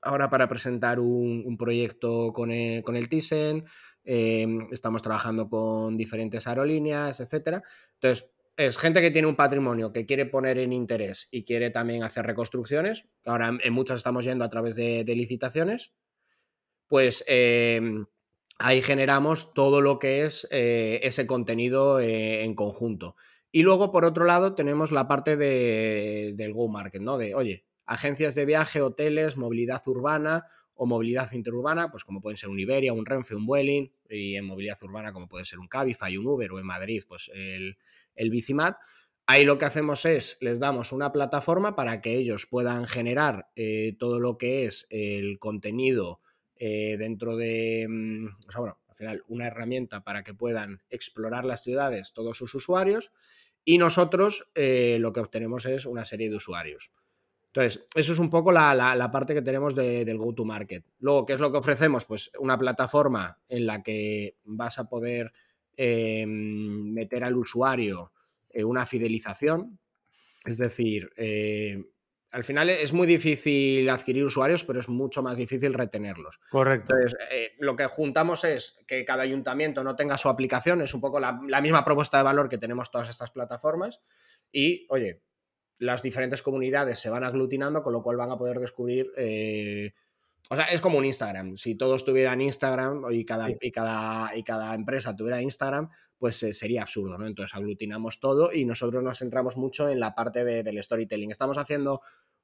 ahora 0.02 0.30
para 0.30 0.48
presentar 0.48 0.98
un, 0.98 1.56
proyecto 1.56 2.32
con 2.32 2.50
el, 2.50 2.82
con 2.82 2.96
el 2.96 3.08
Thyssen, 3.08 3.66
em, 4.12 4.66
estamos 4.72 5.02
trabajando 5.02 5.48
con 5.48 5.96
diferentes 5.96 6.44
aerolíneas, 6.48 7.20
etcétera. 7.20 7.62
Entonces, 7.94 8.28
es 8.56 8.76
gente 8.76 9.00
que 9.00 9.12
tiene 9.12 9.28
un 9.28 9.36
patrimonio 9.36 9.92
que 9.92 10.04
quiere 10.04 10.26
poner 10.26 10.58
en 10.58 10.72
interés 10.72 11.28
y 11.30 11.44
quiere 11.44 11.70
también 11.70 12.02
hacer 12.02 12.26
reconstrucciones. 12.26 13.04
Ahora 13.24 13.56
en 13.62 13.72
muchas 13.72 13.98
estamos 13.98 14.24
yendo 14.24 14.44
a 14.44 14.48
través 14.48 14.74
de, 14.74 15.04
licitaciones. 15.04 15.92
Pues 16.88 17.22
em, 17.28 18.06
ahí 18.58 18.82
generamos 18.82 19.54
todo 19.54 19.80
lo 19.80 20.00
que 20.00 20.24
es 20.24 20.48
eh, 20.50 20.98
ese 21.04 21.28
contenido 21.28 22.00
eh, 22.00 22.42
en 22.42 22.56
conjunto. 22.56 23.14
Y 23.52 23.62
luego, 23.62 23.92
por 23.92 24.04
otro 24.04 24.24
lado, 24.24 24.56
tenemos 24.56 24.90
la 24.90 25.06
parte 25.06 25.36
de, 25.36 26.32
del 26.34 26.52
Go 26.52 26.66
Market, 26.66 27.00
¿no? 27.00 27.16
De, 27.16 27.36
oye, 27.36 27.64
agencias 27.86 28.34
de 28.34 28.44
viaje, 28.44 28.82
hoteles, 28.82 29.36
movilidad 29.36 29.82
urbana 29.86 30.46
o 30.82 30.86
movilidad 30.86 31.30
interurbana, 31.32 31.90
pues 31.90 32.04
como 32.04 32.22
pueden 32.22 32.38
ser 32.38 32.48
un 32.48 32.58
Iberia, 32.58 32.94
un 32.94 33.04
Renfe, 33.04 33.34
un 33.34 33.44
Vueling, 33.44 33.92
y 34.08 34.36
en 34.36 34.46
movilidad 34.46 34.82
urbana 34.82 35.12
como 35.12 35.28
puede 35.28 35.44
ser 35.44 35.58
un 35.58 35.68
Cabify, 35.68 36.16
un 36.16 36.26
Uber, 36.26 36.50
o 36.52 36.58
en 36.58 36.64
Madrid, 36.64 37.04
pues 37.06 37.30
el, 37.34 37.76
el 38.14 38.30
Bicimat. 38.30 38.78
Ahí 39.26 39.44
lo 39.44 39.58
que 39.58 39.66
hacemos 39.66 40.06
es, 40.06 40.38
les 40.40 40.58
damos 40.58 40.92
una 40.92 41.12
plataforma 41.12 41.76
para 41.76 42.00
que 42.00 42.14
ellos 42.14 42.46
puedan 42.46 42.86
generar 42.86 43.50
eh, 43.56 43.94
todo 43.98 44.20
lo 44.20 44.38
que 44.38 44.64
es 44.64 44.86
el 44.88 45.38
contenido 45.38 46.22
eh, 46.56 46.96
dentro 46.98 47.36
de, 47.36 47.86
mm, 47.86 48.26
o 48.48 48.50
sea, 48.50 48.60
bueno, 48.60 48.78
al 48.88 48.96
final 48.96 49.22
una 49.28 49.48
herramienta 49.48 50.02
para 50.02 50.24
que 50.24 50.32
puedan 50.32 50.80
explorar 50.88 51.44
las 51.44 51.62
ciudades 51.62 52.14
todos 52.14 52.38
sus 52.38 52.54
usuarios 52.54 53.12
y 53.66 53.76
nosotros 53.76 54.50
eh, 54.54 54.96
lo 54.98 55.12
que 55.12 55.20
obtenemos 55.20 55.66
es 55.66 55.84
una 55.84 56.06
serie 56.06 56.30
de 56.30 56.36
usuarios. 56.36 56.90
Entonces, 57.52 57.84
eso 57.96 58.12
es 58.12 58.18
un 58.20 58.30
poco 58.30 58.52
la, 58.52 59.10
parte 59.12 59.34
que 59.34 59.42
tenemos 59.42 59.74
del 59.74 60.18
go-to-market. 60.18 60.84
Luego, 61.00 61.26
¿qué 61.26 61.32
es 61.32 61.40
lo 61.40 61.50
que 61.50 61.58
ofrecemos? 61.58 62.04
Pues 62.04 62.30
una 62.38 62.56
plataforma 62.56 63.40
en 63.48 63.66
la 63.66 63.82
que 63.82 64.36
vas 64.44 64.78
a 64.78 64.88
poder 64.88 65.32
em, 65.76 66.92
meter 66.92 67.24
al 67.24 67.36
usuario 67.36 68.12
eh, 68.50 68.62
una 68.62 68.86
fidelización. 68.86 69.80
Es 70.44 70.58
decir, 70.58 71.10
eh, 71.16 71.82
al 72.30 72.44
final 72.44 72.70
es 72.70 72.92
muy 72.92 73.08
difícil 73.08 73.90
adquirir 73.90 74.24
usuarios, 74.24 74.62
pero 74.62 74.78
es 74.78 74.88
mucho 74.88 75.20
más 75.20 75.36
difícil 75.36 75.74
retenerlos. 75.74 76.38
Correcto. 76.50 76.94
Entonces, 76.94 77.18
eh, 77.32 77.54
lo 77.58 77.74
que 77.74 77.86
juntamos 77.86 78.44
es 78.44 78.78
que 78.86 79.04
cada 79.04 79.24
ayuntamiento 79.24 79.82
no 79.82 79.96
tenga 79.96 80.16
su 80.16 80.28
aplicación, 80.28 80.82
es 80.82 80.94
un 80.94 81.00
poco 81.00 81.18
la, 81.18 81.40
la 81.48 81.60
misma 81.60 81.84
propuesta 81.84 82.16
de 82.18 82.22
valor 82.22 82.48
que 82.48 82.58
tenemos 82.58 82.92
todas 82.92 83.08
estas 83.08 83.32
plataformas. 83.32 84.04
Y, 84.52 84.86
oye, 84.88 85.22
las 85.80 86.02
diferentes 86.02 86.42
comunidades 86.42 86.98
se 86.98 87.10
van 87.10 87.24
aglutinando, 87.24 87.82
con 87.82 87.94
lo 87.94 88.02
cual 88.02 88.18
van 88.18 88.30
a 88.30 88.36
poder 88.36 88.58
descubrir. 88.58 89.10
Eh, 89.16 89.92
o 90.50 90.54
sea, 90.54 90.66
es 90.66 90.80
como 90.80 90.98
un 90.98 91.06
Instagram. 91.06 91.56
Si 91.56 91.74
todos 91.74 92.04
tuvieran 92.04 92.40
Instagram 92.40 93.04
y 93.10 93.24
cada, 93.24 93.48
y 93.50 93.70
cada, 93.70 94.36
y 94.36 94.42
cada 94.42 94.74
empresa 94.74 95.16
tuviera 95.16 95.40
Instagram, 95.40 95.88
pues 96.18 96.42
eh, 96.42 96.52
sería 96.52 96.82
absurdo, 96.82 97.16
¿no? 97.16 97.26
Entonces 97.26 97.56
aglutinamos 97.56 98.20
todo 98.20 98.52
y 98.52 98.66
nosotros 98.66 99.02
nos 99.02 99.18
centramos 99.18 99.56
mucho 99.56 99.88
en 99.88 100.00
la 100.00 100.14
parte 100.14 100.44
del 100.44 100.82
storytelling. 100.82 101.30
Estamos 101.30 101.56
haciendo 101.56 102.02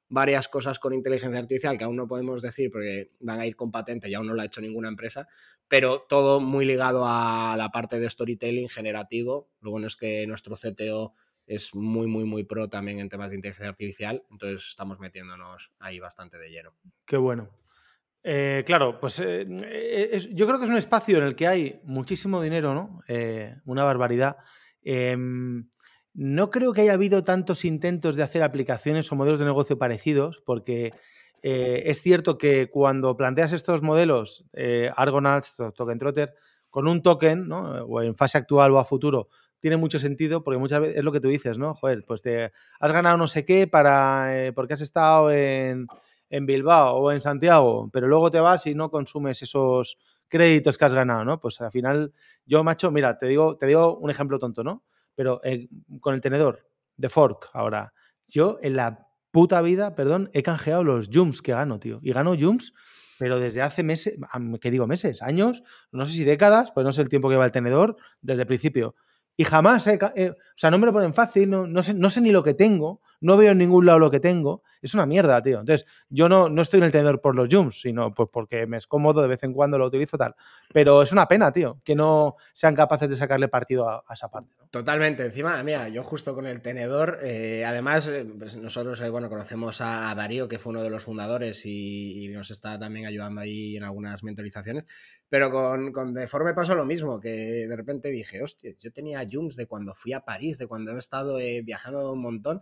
varias 0.09 0.47
cosas 0.47 0.79
con 0.79 0.93
inteligencia 0.93 1.39
artificial 1.39 1.77
que 1.77 1.83
aún 1.83 1.95
no 1.95 2.07
podemos 2.07 2.41
decir 2.41 2.71
porque 2.71 3.11
van 3.19 3.39
a 3.39 3.45
ir 3.45 3.55
con 3.55 3.71
patente 3.71 4.09
y 4.09 4.15
aún 4.15 4.25
no 4.25 4.33
lo 4.33 4.41
ha 4.41 4.45
hecho 4.45 4.61
ninguna 4.61 4.87
empresa, 4.87 5.27
pero 5.67 6.05
todo 6.09 6.39
muy 6.39 6.65
ligado 6.65 7.03
a 7.05 7.55
la 7.55 7.69
parte 7.69 7.99
de 7.99 8.09
storytelling 8.09 8.69
generativo. 8.69 9.51
Lo 9.61 9.69
bueno 9.69 9.85
es 9.87 9.95
que 9.95 10.25
nuestro 10.25 10.55
CTO 10.55 11.13
es 11.47 11.73
muy, 11.73 12.07
muy, 12.07 12.25
muy 12.25 12.43
pro 12.43 12.69
también 12.69 12.99
en 12.99 13.09
temas 13.09 13.29
de 13.29 13.37
inteligencia 13.37 13.69
artificial, 13.69 14.23
entonces 14.29 14.67
estamos 14.67 14.99
metiéndonos 14.99 15.71
ahí 15.79 15.99
bastante 15.99 16.37
de 16.37 16.49
lleno. 16.49 16.73
Qué 17.05 17.17
bueno. 17.17 17.49
Eh, 18.29 18.63
claro, 18.65 18.99
pues 18.99 19.21
eh, 19.23 19.45
yo 20.33 20.45
creo 20.45 20.59
que 20.59 20.65
es 20.65 20.71
un 20.71 20.77
espacio 20.77 21.17
en 21.17 21.23
el 21.23 21.35
que 21.35 21.47
hay 21.47 21.79
muchísimo 21.85 22.41
dinero, 22.41 22.73
¿no? 22.73 23.01
Eh, 23.07 23.55
una 23.65 23.85
barbaridad. 23.85 24.35
Em, 24.81 25.69
no 26.13 26.49
creo 26.49 26.73
que 26.73 26.81
haya 26.81 26.93
habido 26.93 27.23
tantos 27.23 27.63
intentos 27.63 28.17
de 28.17 28.23
hacer 28.23 28.43
aplicaciones 28.43 29.09
o 29.09 29.15
modelos 29.15 29.39
de 29.39 29.45
negocio 29.45 29.77
parecidos, 29.77 30.43
porque 30.45 30.91
es 31.41 32.01
cierto 32.01 32.37
que 32.37 32.69
cuando 32.69 33.15
planteas 33.15 33.53
estos 33.53 33.81
modelos, 33.81 34.43
Argonauts, 34.97 35.55
Token 35.75 35.97
Trotter, 35.97 36.33
con 36.69 36.87
un 36.87 37.01
token, 37.01 37.47
¿no? 37.47 37.61
o 37.85 38.01
en 38.01 38.15
fase 38.15 38.39
actual 38.39 38.71
o 38.71 38.79
a 38.79 38.83
futuro, 38.83 39.29
tiene 39.59 39.77
mucho 39.77 39.99
sentido 39.99 40.43
porque 40.43 40.57
muchas 40.57 40.81
veces 40.81 40.97
es 40.97 41.03
lo 41.03 41.11
que 41.11 41.19
tú 41.19 41.27
dices, 41.27 41.57
¿no? 41.57 41.73
Joder, 41.73 42.03
pues 42.05 42.21
te 42.21 42.51
has 42.79 42.91
ganado 42.91 43.17
no 43.17 43.27
sé 43.27 43.45
qué 43.45 43.67
para 43.67 44.47
eh, 44.47 44.53
porque 44.53 44.73
has 44.73 44.81
estado 44.81 45.31
en, 45.31 45.87
Bilbao 46.29 46.97
o 46.97 47.11
en 47.11 47.21
Santiago, 47.21 47.89
pero 47.91 48.07
luego 48.07 48.29
te 48.29 48.39
vas 48.39 48.67
y 48.67 48.75
no 48.75 48.91
consumes 48.91 49.41
esos 49.41 49.97
créditos 50.27 50.77
que 50.77 50.85
has 50.85 50.93
ganado, 50.93 51.23
¿no? 51.23 51.39
Pues 51.39 51.61
al 51.61 51.71
final, 51.71 52.13
yo, 52.45 52.63
macho, 52.63 52.91
mira, 52.91 53.17
te 53.17 53.27
digo, 53.27 53.57
te 53.57 53.65
digo 53.65 53.97
un 53.97 54.09
ejemplo 54.09 54.37
tonto, 54.37 54.63
¿no? 54.63 54.83
Pero 55.15 55.39
eh, 55.43 55.69
con 56.01 56.13
el 56.13 56.21
tenedor 56.21 56.67
de 56.97 57.09
fork 57.09 57.49
ahora, 57.53 57.93
Yo 58.25 58.57
en 58.61 58.75
la 58.75 59.07
puta 59.31 59.61
vida, 59.61 59.95
perdón, 59.95 60.29
he 60.33 60.43
canjeado 60.43 60.83
los 60.83 61.09
Jumps 61.13 61.41
que 61.41 61.53
gano, 61.53 61.79
tío. 61.79 61.99
Y 62.01 62.11
gano 62.11 62.35
Jumps, 62.37 62.73
pero 63.17 63.39
desde 63.39 63.61
hace 63.61 63.83
meses, 63.83 64.17
¿qué 64.59 64.71
digo 64.71 64.87
meses? 64.87 65.21
Años, 65.21 65.63
no 65.91 66.05
sé 66.05 66.13
si 66.13 66.23
décadas, 66.23 66.71
pues 66.71 66.85
no 66.85 66.91
sé 66.91 67.01
el 67.01 67.09
tiempo 67.09 67.29
que 67.29 67.35
va 67.35 67.45
el 67.45 67.51
tenedor, 67.51 67.97
desde 68.21 68.41
el 68.41 68.47
principio. 68.47 68.95
Y 69.37 69.43
jamás, 69.43 69.85
he, 69.87 69.97
o 70.29 70.35
sea, 70.55 70.71
no 70.71 70.79
me 70.79 70.87
lo 70.87 70.93
ponen 70.93 71.13
fácil, 71.13 71.49
no, 71.49 71.67
no, 71.67 71.83
sé, 71.83 71.93
no 71.93 72.09
sé 72.09 72.21
ni 72.21 72.31
lo 72.31 72.43
que 72.43 72.55
tengo, 72.55 73.01
no 73.19 73.37
veo 73.37 73.51
en 73.51 73.57
ningún 73.57 73.85
lado 73.85 73.99
lo 73.99 74.11
que 74.11 74.19
tengo. 74.19 74.63
Es 74.81 74.93
una 74.93 75.05
mierda, 75.05 75.41
tío. 75.41 75.59
Entonces, 75.59 75.87
yo 76.09 76.29
no, 76.29 76.49
no 76.49 76.61
estoy 76.61 76.79
en 76.79 76.85
el 76.85 76.91
tenedor 76.91 77.19
por 77.19 77.35
los 77.35 77.47
jumps, 77.51 77.81
sino 77.81 78.13
pues 78.13 78.29
porque 78.31 78.67
me 78.67 78.77
es 78.77 78.87
cómodo, 78.87 79.21
de 79.21 79.27
vez 79.27 79.43
en 79.43 79.53
cuando 79.53 79.77
lo 79.77 79.87
utilizo 79.87 80.17
tal. 80.17 80.35
Pero 80.71 81.01
es 81.01 81.11
una 81.11 81.27
pena, 81.27 81.51
tío, 81.51 81.81
que 81.83 81.95
no 81.95 82.35
sean 82.53 82.75
capaces 82.75 83.09
de 83.09 83.15
sacarle 83.15 83.47
partido 83.47 83.89
a, 83.89 84.03
esa 84.13 84.29
parte. 84.29 84.51
Totalmente. 84.69 85.25
Encima, 85.25 85.61
mira, 85.63 85.89
yo 85.89 86.03
justo 86.03 86.35
con 86.35 86.45
el 86.45 86.61
tenedor, 86.61 87.19
eh, 87.23 87.65
además, 87.65 88.07
eh, 88.07 88.25
pues 88.37 88.55
nosotros, 88.55 89.01
eh, 89.01 89.09
bueno, 89.09 89.29
conocemos 89.29 89.81
a, 89.81 90.13
Darío, 90.15 90.47
que 90.47 90.59
fue 90.59 90.71
uno 90.71 90.83
de 90.83 90.89
los 90.89 91.03
fundadores 91.03 91.65
y, 91.65 92.27
nos 92.27 92.51
está 92.51 92.77
también 92.77 93.07
ayudando 93.07 93.41
ahí 93.41 93.77
en 93.77 93.83
algunas 93.83 94.23
mentorizaciones. 94.23 94.83
Pero 95.27 95.49
con, 95.49 95.91
con 95.91 96.13
Deforme 96.13 96.53
pasó 96.53 96.75
lo 96.75 96.85
mismo, 96.85 97.19
que 97.19 97.67
de 97.67 97.75
repente 97.75 98.09
dije, 98.09 98.43
hostia, 98.43 98.73
yo 98.77 98.91
tenía 98.91 99.25
jumps 99.29 99.55
de 99.55 99.65
cuando 99.65 99.95
fui 99.95 100.13
a 100.13 100.21
París, 100.21 100.57
de 100.59 100.67
cuando 100.67 100.91
he 100.91 100.99
estado 100.99 101.37
viajando 101.63 102.11
un 102.11 102.21
montón. 102.21 102.61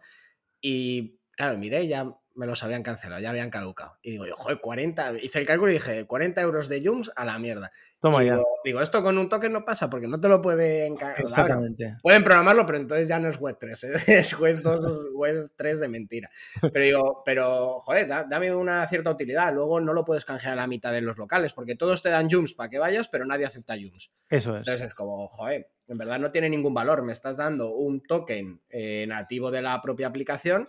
Y 0.61 1.19
claro, 1.35 1.57
miré, 1.57 1.87
ya 1.87 2.15
me 2.35 2.45
los 2.45 2.61
habían 2.63 2.83
cancelado, 2.83 3.21
ya 3.21 3.29
habían 3.29 3.49
caducado. 3.49 3.97
Y 4.01 4.11
digo 4.11 4.25
yo, 4.25 4.35
joder, 4.35 4.59
40, 4.59 5.19
hice 5.19 5.39
el 5.39 5.45
cálculo 5.45 5.71
y 5.71 5.75
dije, 5.75 6.05
40 6.05 6.41
euros 6.41 6.67
de 6.67 6.85
Jums 6.85 7.11
a 7.15 7.23
la 7.23 7.39
mierda. 7.39 7.71
Toma 8.01 8.23
ya. 8.23 8.37
Digo, 8.63 8.81
esto 8.81 9.01
con 9.01 9.17
un 9.17 9.29
token 9.29 9.53
no 9.53 9.63
pasa 9.63 9.89
porque 9.89 10.07
no 10.07 10.19
te 10.19 10.27
lo 10.27 10.41
pueden... 10.41 10.97
Exactamente. 11.17 11.95
Pueden 12.03 12.23
programarlo, 12.23 12.65
pero 12.65 12.77
entonces 12.77 13.07
ya 13.07 13.19
no 13.19 13.29
es 13.29 13.39
web 13.39 13.57
3, 13.59 13.83
es 14.07 14.37
web 14.37 14.61
2, 14.61 15.07
web 15.13 15.51
3 15.55 15.79
de 15.79 15.87
mentira. 15.87 16.29
Pero 16.61 16.85
digo, 16.85 17.23
pero, 17.25 17.79
joder, 17.81 18.07
dame 18.07 18.53
una 18.53 18.85
cierta 18.87 19.11
utilidad. 19.11 19.53
Luego 19.53 19.79
no 19.79 19.93
lo 19.93 20.03
puedes 20.03 20.25
canjear 20.25 20.53
a 20.53 20.57
la 20.57 20.67
mitad 20.67 20.91
de 20.91 21.01
los 21.01 21.17
locales 21.17 21.53
porque 21.53 21.75
todos 21.75 22.01
te 22.01 22.09
dan 22.09 22.29
Jums 22.29 22.53
para 22.53 22.69
que 22.69 22.79
vayas, 22.79 23.07
pero 23.07 23.25
nadie 23.25 23.45
acepta 23.45 23.75
Jums. 23.75 24.11
Eso 24.29 24.51
es. 24.51 24.59
Entonces 24.59 24.87
es 24.87 24.93
como, 24.93 25.27
joder, 25.29 25.69
en 25.87 25.97
verdad 25.97 26.19
no 26.19 26.31
tiene 26.31 26.49
ningún 26.49 26.73
valor. 26.73 27.03
Me 27.03 27.13
estás 27.13 27.37
dando 27.37 27.71
un 27.71 28.01
token 28.01 28.61
eh, 28.69 29.05
nativo 29.07 29.51
de 29.51 29.61
la 29.61 29.81
propia 29.81 30.07
aplicación 30.07 30.67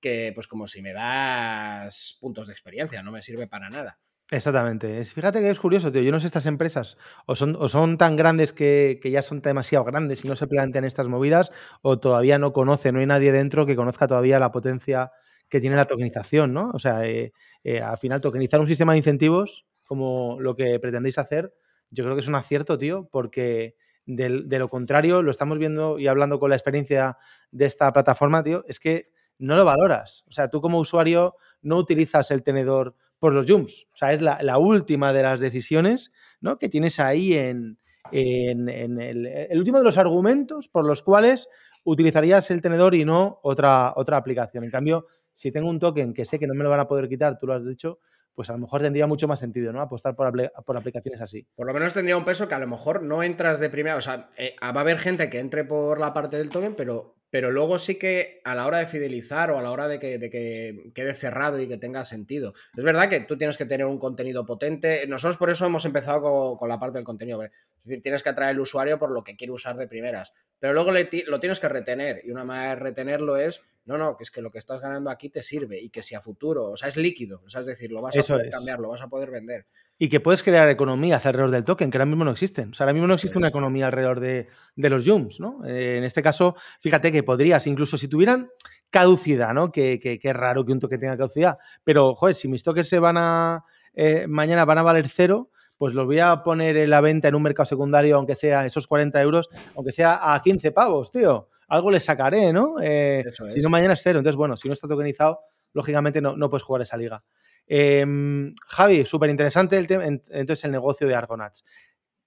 que 0.00 0.32
pues 0.34 0.46
como 0.46 0.66
si 0.66 0.82
me 0.82 0.92
das 0.92 2.16
puntos 2.20 2.46
de 2.46 2.52
experiencia, 2.52 3.02
no 3.02 3.12
me 3.12 3.22
sirve 3.22 3.46
para 3.46 3.68
nada. 3.70 3.98
Exactamente. 4.30 5.02
Fíjate 5.04 5.40
que 5.40 5.48
es 5.48 5.58
curioso, 5.58 5.90
tío. 5.90 6.02
Yo 6.02 6.12
no 6.12 6.20
sé 6.20 6.26
estas 6.26 6.44
empresas 6.44 6.98
o 7.26 7.34
son, 7.34 7.56
o 7.58 7.68
son 7.68 7.96
tan 7.96 8.14
grandes 8.14 8.52
que, 8.52 9.00
ya 9.02 9.22
son 9.22 9.40
demasiado 9.40 9.84
grandes 9.84 10.24
y 10.24 10.28
no 10.28 10.36
se 10.36 10.46
plantean 10.46 10.84
estas 10.84 11.08
movidas 11.08 11.50
o 11.80 11.98
todavía 11.98 12.38
no 12.38 12.52
conocen, 12.52 12.94
no 12.94 13.00
hay 13.00 13.06
nadie 13.06 13.32
dentro 13.32 13.64
que 13.64 13.74
conozca 13.74 14.06
todavía 14.06 14.38
la 14.38 14.52
potencia 14.52 15.12
que 15.48 15.60
tiene 15.60 15.76
la 15.76 15.86
tokenización, 15.86 16.52
¿no? 16.52 16.70
O 16.74 16.78
sea, 16.78 17.06
eh, 17.06 17.32
eh, 17.64 17.80
al 17.80 17.96
final 17.96 18.20
tokenizar 18.20 18.60
un 18.60 18.68
sistema 18.68 18.92
de 18.92 18.98
incentivos 18.98 19.66
como 19.82 20.38
lo 20.40 20.54
que 20.54 20.78
pretendéis 20.78 21.16
hacer, 21.16 21.54
yo 21.90 22.04
creo 22.04 22.14
que 22.14 22.20
es 22.20 22.28
un 22.28 22.34
acierto, 22.34 22.76
tío, 22.76 23.08
porque 23.10 23.76
de, 24.08 24.42
de 24.44 24.58
lo 24.58 24.68
contrario, 24.68 25.22
lo 25.22 25.30
estamos 25.30 25.58
viendo 25.58 25.98
y 25.98 26.08
hablando 26.08 26.40
con 26.40 26.50
la 26.50 26.56
experiencia 26.56 27.18
de 27.50 27.66
esta 27.66 27.92
plataforma, 27.92 28.42
tío, 28.42 28.64
es 28.66 28.80
que 28.80 29.10
no 29.38 29.54
lo 29.54 29.64
valoras. 29.64 30.24
O 30.28 30.32
sea, 30.32 30.48
tú 30.48 30.60
como 30.60 30.78
usuario 30.78 31.36
no 31.62 31.76
utilizas 31.76 32.30
el 32.30 32.42
tenedor 32.42 32.96
por 33.18 33.32
los 33.32 33.46
jumps. 33.46 33.86
O 33.92 33.96
sea, 33.96 34.12
es 34.12 34.22
la, 34.22 34.58
última 34.58 35.12
de 35.12 35.22
las 35.22 35.40
decisiones 35.40 36.12
¿no? 36.40 36.58
que 36.58 36.68
tienes 36.68 37.00
ahí 37.00 37.34
en, 37.34 37.78
el, 38.12 39.58
último 39.58 39.78
de 39.78 39.84
los 39.84 39.98
argumentos 39.98 40.68
por 40.68 40.86
los 40.86 41.02
cuales 41.02 41.48
utilizarías 41.84 42.50
el 42.50 42.60
tenedor 42.62 42.94
y 42.94 43.04
no 43.04 43.40
otra, 43.42 43.92
otra 43.96 44.16
aplicación. 44.16 44.64
En 44.64 44.70
cambio, 44.70 45.06
si 45.32 45.52
tengo 45.52 45.68
un 45.68 45.78
token 45.78 46.14
que 46.14 46.24
sé 46.24 46.38
que 46.38 46.46
no 46.46 46.54
me 46.54 46.64
lo 46.64 46.70
van 46.70 46.80
a 46.80 46.88
poder 46.88 47.08
quitar, 47.08 47.38
tú 47.38 47.46
lo 47.46 47.54
has 47.54 47.66
dicho, 47.66 48.00
pues 48.38 48.50
a 48.50 48.52
lo 48.52 48.60
mejor 48.60 48.80
tendría 48.80 49.08
mucho 49.08 49.26
más 49.26 49.40
sentido, 49.40 49.72
¿no? 49.72 49.80
Apostar 49.80 50.14
por, 50.14 50.32
por, 50.64 50.76
aplicaciones 50.76 51.20
así. 51.20 51.44
Por 51.56 51.66
lo 51.66 51.74
menos 51.74 51.92
tendría 51.92 52.16
un 52.16 52.24
peso 52.24 52.46
que 52.46 52.54
a 52.54 52.60
lo 52.60 52.68
mejor 52.68 53.02
no 53.02 53.24
entras 53.24 53.58
de 53.58 53.68
primera, 53.68 53.96
o 53.96 54.00
sea, 54.00 54.30
eh, 54.38 54.54
va 54.62 54.68
a 54.68 54.80
haber 54.82 54.98
gente 54.98 55.28
que 55.28 55.40
entre 55.40 55.64
por 55.64 55.98
la 55.98 56.14
parte 56.14 56.36
del 56.36 56.48
token, 56.48 56.76
pero 56.76 57.16
pero 57.30 57.50
luego 57.50 57.80
sí 57.80 57.96
que 57.96 58.40
a 58.44 58.54
la 58.54 58.64
hora 58.64 58.78
de 58.78 58.86
fidelizar 58.86 59.50
o 59.50 59.58
a 59.58 59.62
la 59.62 59.72
hora 59.72 59.88
de 59.88 59.98
que, 59.98 60.92
quede 60.94 61.14
cerrado 61.14 61.60
y 61.60 61.66
que 61.66 61.78
tenga 61.78 62.04
sentido. 62.04 62.54
Es 62.76 62.84
verdad 62.84 63.08
que 63.08 63.20
tú 63.20 63.36
tienes 63.36 63.58
que 63.58 63.66
tener 63.66 63.86
un 63.86 63.98
contenido 63.98 64.46
potente. 64.46 65.04
Nosotros 65.08 65.36
por 65.36 65.50
eso 65.50 65.66
hemos 65.66 65.84
empezado 65.84 66.56
con, 66.56 66.68
la 66.68 66.78
parte 66.78 66.98
del 66.98 67.04
contenido. 67.04 67.42
Es 67.42 67.50
decir, 67.82 68.02
tienes 68.02 68.22
que 68.22 68.28
atraer 68.28 68.50
al 68.50 68.60
usuario 68.60 69.00
por 69.00 69.10
lo 69.10 69.24
que 69.24 69.36
quiere 69.36 69.52
usar 69.52 69.76
de 69.76 69.88
primeras. 69.88 70.32
Pero 70.60 70.72
luego 70.74 70.92
lo 70.92 71.40
tienes 71.40 71.58
que 71.58 71.68
retener. 71.68 72.22
Y 72.24 72.30
una 72.30 72.44
manera 72.44 72.70
de 72.70 72.76
retenerlo 72.76 73.36
es, 73.36 73.62
no, 73.88 73.98
no, 73.98 74.16
que 74.16 74.22
es 74.22 74.30
que 74.30 74.42
lo 74.42 74.50
que 74.50 74.58
estás 74.58 74.80
ganando 74.80 75.10
aquí 75.10 75.30
te 75.30 75.42
sirve 75.42 75.80
y 75.80 75.90
que 75.90 76.02
si 76.02 76.14
a 76.14 76.20
futuro, 76.20 76.70
o 76.70 76.76
sea, 76.76 76.88
es 76.88 76.96
líquido. 76.96 77.42
O 77.44 77.50
sea, 77.50 77.62
es 77.62 77.66
decir, 77.66 77.90
lo 77.90 78.02
vas 78.02 78.16
a 78.16 78.22
poder 78.22 78.50
cambiar, 78.50 78.78
lo 78.78 78.90
vas 78.90 79.00
a 79.00 79.08
poder 79.08 79.30
vender 79.30 79.66
y 79.98 80.08
que 80.08 80.20
puedes 80.20 80.44
crear 80.44 80.68
economías 80.68 81.26
alrededor 81.26 81.50
del 81.50 81.64
token, 81.64 81.90
que 81.90 81.98
ahora 81.98 82.06
mismo 82.06 82.24
no 82.24 82.30
existen. 82.30 82.70
O 82.70 82.74
sea, 82.74 82.84
ahora 82.84 82.92
mismo 82.92 83.08
no 83.08 83.14
existe 83.14 83.36
una 83.36 83.48
economía 83.48 83.86
alrededor 83.86 84.20
de, 84.20 84.48
los 84.76 85.04
Jums, 85.04 85.40
¿no? 85.40 85.66
Eh, 85.66 85.96
en 85.96 86.04
este 86.04 86.22
caso, 86.22 86.54
fíjate 86.80 87.10
que 87.10 87.24
podrías, 87.24 87.66
incluso 87.66 87.98
si 87.98 88.06
tuvieran 88.06 88.48
caducidad, 88.90 89.52
¿no? 89.52 89.72
Que, 89.72 89.98
es 90.22 90.34
raro 90.34 90.64
que 90.64 90.70
un 90.70 90.78
token 90.78 91.00
tenga 91.00 91.16
caducidad. 91.16 91.58
Pero, 91.82 92.14
joder, 92.14 92.36
si 92.36 92.46
mis 92.46 92.62
tokens 92.62 92.88
se 92.88 93.00
van 93.00 93.16
a. 93.18 93.64
Eh, 93.92 94.26
mañana 94.28 94.64
van 94.64 94.78
a 94.78 94.84
valer 94.84 95.08
cero, 95.08 95.50
pues 95.76 95.94
los 95.94 96.06
voy 96.06 96.20
a 96.20 96.44
poner 96.44 96.76
en 96.76 96.90
la 96.90 97.00
venta 97.00 97.26
en 97.26 97.34
un 97.34 97.42
mercado 97.42 97.66
secundario, 97.66 98.16
aunque 98.16 98.36
sea 98.36 98.64
esos 98.64 98.86
40 98.86 99.20
euros, 99.20 99.48
aunque 99.74 99.90
sea 99.90 100.32
a 100.32 100.40
15 100.40 100.70
pavos, 100.70 101.10
tío. 101.10 101.48
Algo 101.68 101.90
le 101.90 102.00
sacaré, 102.00 102.52
¿no? 102.52 102.76
Eh, 102.82 103.24
si 103.48 103.60
no, 103.60 103.68
mañana 103.68 103.94
es 103.94 104.00
cero. 104.02 104.18
Entonces, 104.18 104.36
bueno, 104.36 104.56
si 104.56 104.68
no 104.68 104.74
está 104.74 104.88
tokenizado, 104.88 105.40
lógicamente 105.72 106.20
no, 106.20 106.36
no 106.36 106.50
puedes 106.50 106.64
jugar 106.64 106.82
esa 106.82 106.96
liga. 106.96 107.22
Em, 107.66 108.52
Javi, 108.66 109.04
súper 109.04 109.28
interesante 109.30 109.76
el 109.76 109.86
tema, 109.86 110.06
entonces 110.06 110.64
el 110.64 110.72
negocio 110.72 111.06
de 111.06 111.14
Argonauts. 111.14 111.64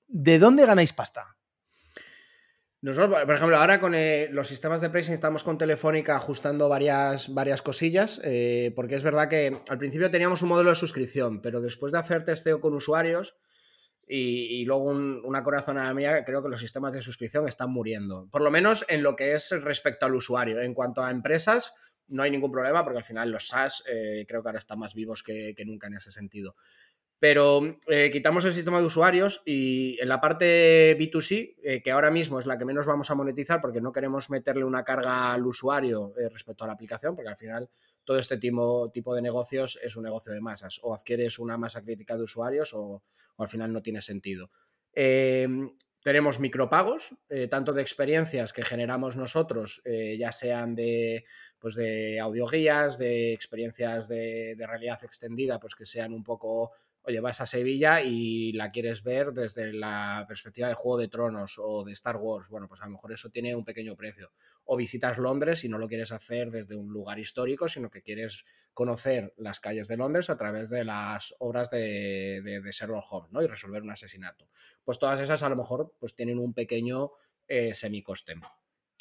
¿De 0.08 0.38
dónde 0.38 0.65
ganáis 0.65 0.93
pasta? 0.93 1.36
Nosotros, 2.82 3.23
por 3.25 3.36
ejemplo, 3.36 3.58
ahora 3.58 3.80
con 3.80 3.93
eh, 3.93 4.27
los 4.32 4.47
sistemas 4.47 4.82
de 4.82 4.89
pricing 4.89 5.13
estamos 5.13 5.43
con 5.43 5.58
Telefónica 5.58 6.15
ajustando 6.15 6.67
varias, 6.67 7.32
varias 7.32 7.62
cosillas, 7.62 8.19
eh, 8.23 8.73
porque 8.75 8.95
es 8.95 9.04
verdad 9.04 9.30
que 9.30 9.62
al 9.69 9.77
principio 9.77 10.10
teníamos 10.10 10.41
un 10.41 10.49
modelo 10.49 10.71
de 10.71 10.75
suscripción, 10.75 11.41
pero 11.41 11.62
después 11.62 11.91
de 11.91 11.99
hacer 11.99 12.25
testeo 12.25 12.60
con 12.60 12.73
usuarios 12.73 13.36
y, 14.08 14.66
luego 14.66 14.86
una 14.86 15.44
corazonada 15.44 15.94
mía, 15.94 16.26
creo 16.26 16.44
que 16.44 16.50
los 16.50 16.60
sistemas 16.60 16.94
de 16.94 17.02
suscripción 17.02 17.48
están 17.48 17.72
muriendo. 17.72 18.28
Por 18.30 18.42
lo 18.42 18.52
menos 18.52 18.84
en 18.90 19.04
lo 19.04 19.16
que 19.16 19.34
es 19.34 19.52
respecto 19.62 20.06
al 20.06 20.16
usuario. 20.16 20.62
En 20.62 20.74
cuanto 20.74 21.02
a 21.02 21.12
empresas, 21.12 21.74
no 22.12 22.24
hay 22.24 22.32
ningún 22.32 22.52
problema 22.52 22.84
porque 22.84 23.00
al 23.00 23.06
final 23.06 23.32
los 23.32 23.48
SaaS 23.48 23.84
eh, 23.88 24.26
creo 24.28 24.42
que 24.42 24.50
ahora 24.50 24.60
están 24.60 24.80
más 24.80 24.94
vivos 24.94 25.24
que, 25.24 25.56
nunca 25.66 25.88
en 25.88 25.96
ese 25.96 26.12
sentido. 26.12 26.56
Pero 27.20 27.62
eh, 27.88 28.10
quitamos 28.12 28.44
el 28.46 28.54
sistema 28.54 28.80
de 28.80 28.88
usuarios 28.88 29.44
y 29.46 29.96
en 30.02 30.10
la 30.10 30.20
parte 30.20 30.98
B2C, 30.98 31.56
eh, 31.64 31.82
que 31.82 31.92
ahora 31.92 32.10
mismo 32.10 32.40
es 32.40 32.48
la 32.48 32.58
que 32.58 32.66
menos 32.66 32.88
vamos 32.88 33.12
a 33.12 33.16
monetizar 33.16 33.62
porque 33.62 33.80
no 33.80 33.92
queremos 33.92 34.30
meterle 34.32 34.64
una 34.64 34.84
carga 34.84 35.32
al 35.32 35.46
usuario 35.46 36.14
respecto 36.32 36.64
a 36.64 36.68
la 36.68 36.74
aplicación, 36.74 37.16
porque 37.16 37.30
al 37.30 37.38
final 37.38 37.70
todo 38.04 38.18
este 38.18 38.38
tipo, 38.38 38.90
tipo 38.92 39.14
de 39.14 39.22
negocios 39.22 39.80
es 39.84 39.96
un 39.96 40.04
negocio 40.04 40.34
de 40.34 40.42
masas. 40.42 40.80
O 40.82 40.96
adquieres 40.96 41.38
una 41.38 41.58
masa 41.58 41.84
crítica 41.84 42.18
de 42.18 42.24
usuarios 42.24 42.74
o, 42.74 43.04
al 43.43 43.49
final 43.49 43.71
no 43.71 43.82
tiene 43.82 44.01
sentido. 44.01 44.51
tenemos 46.04 46.39
micropagos, 46.39 47.15
tanto 47.49 47.73
de 47.73 47.82
experiencias 47.82 48.54
que 48.54 48.63
generamos 48.63 49.15
nosotros, 49.15 49.82
ya 50.17 50.32
sean 50.32 50.75
de 50.75 51.25
pues 51.62 51.75
de 51.75 52.19
audioguías, 52.19 52.97
de 52.97 53.34
experiencias 53.34 54.08
de, 54.08 54.56
realidad 54.58 55.04
extendida, 55.04 55.60
pues 55.60 55.75
que 55.75 55.86
sean 55.86 56.12
un 56.12 56.23
poco, 56.23 56.71
oye, 57.04 57.20
vas 57.20 57.42
a 57.42 57.46
Sevilla 57.46 58.02
y 58.02 58.52
la 58.54 58.72
quieres 58.72 59.04
ver 59.04 59.34
desde 59.34 59.74
la 59.74 60.26
perspectiva 60.28 60.68
de 60.68 60.74
Juego 60.74 61.00
de 61.00 61.08
Tronos 61.08 61.56
o 61.58 61.84
de 61.84 61.94
Star 61.94 62.18
Wars, 62.18 62.50
bueno, 62.50 62.68
pues 62.68 62.82
a 62.82 62.86
lo 62.86 62.92
mejor 62.92 63.12
eso 63.12 63.30
tiene 63.30 63.56
un 63.56 63.66
pequeño 63.66 63.96
precio. 63.96 64.32
O 64.66 64.78
visitas 64.78 65.18
Londres 65.18 65.64
y 65.64 65.70
no 65.70 65.78
lo 65.78 65.88
quieres 65.88 66.12
hacer 66.12 66.52
desde 66.52 66.76
un 66.76 66.92
lugar 66.94 67.20
histórico, 67.20 67.68
sino 67.68 67.90
que 67.90 68.02
quieres 68.02 68.46
conocer 68.74 69.34
las 69.38 69.60
calles 69.60 69.88
de 69.88 69.98
Londres 69.98 70.30
a 70.30 70.38
través 70.38 70.70
de 70.70 70.86
las 70.86 71.34
obras 71.40 71.70
de, 71.70 72.42
de, 72.44 72.62
de 72.62 72.72
Sherlock 72.72 73.06
Holmes, 73.12 73.32
¿no? 73.32 73.42
Y 73.42 73.48
resolver 73.48 73.82
un 73.82 73.92
asesinato. 73.92 74.48
Pues 74.84 75.00
todas 75.00 75.20
esas 75.20 75.44
a 75.44 75.50
lo 75.50 75.56
mejor 75.56 75.94
pues 76.00 76.16
tienen 76.16 76.40
un 76.40 76.54
pequeño 76.54 77.12
eh. 77.48 77.74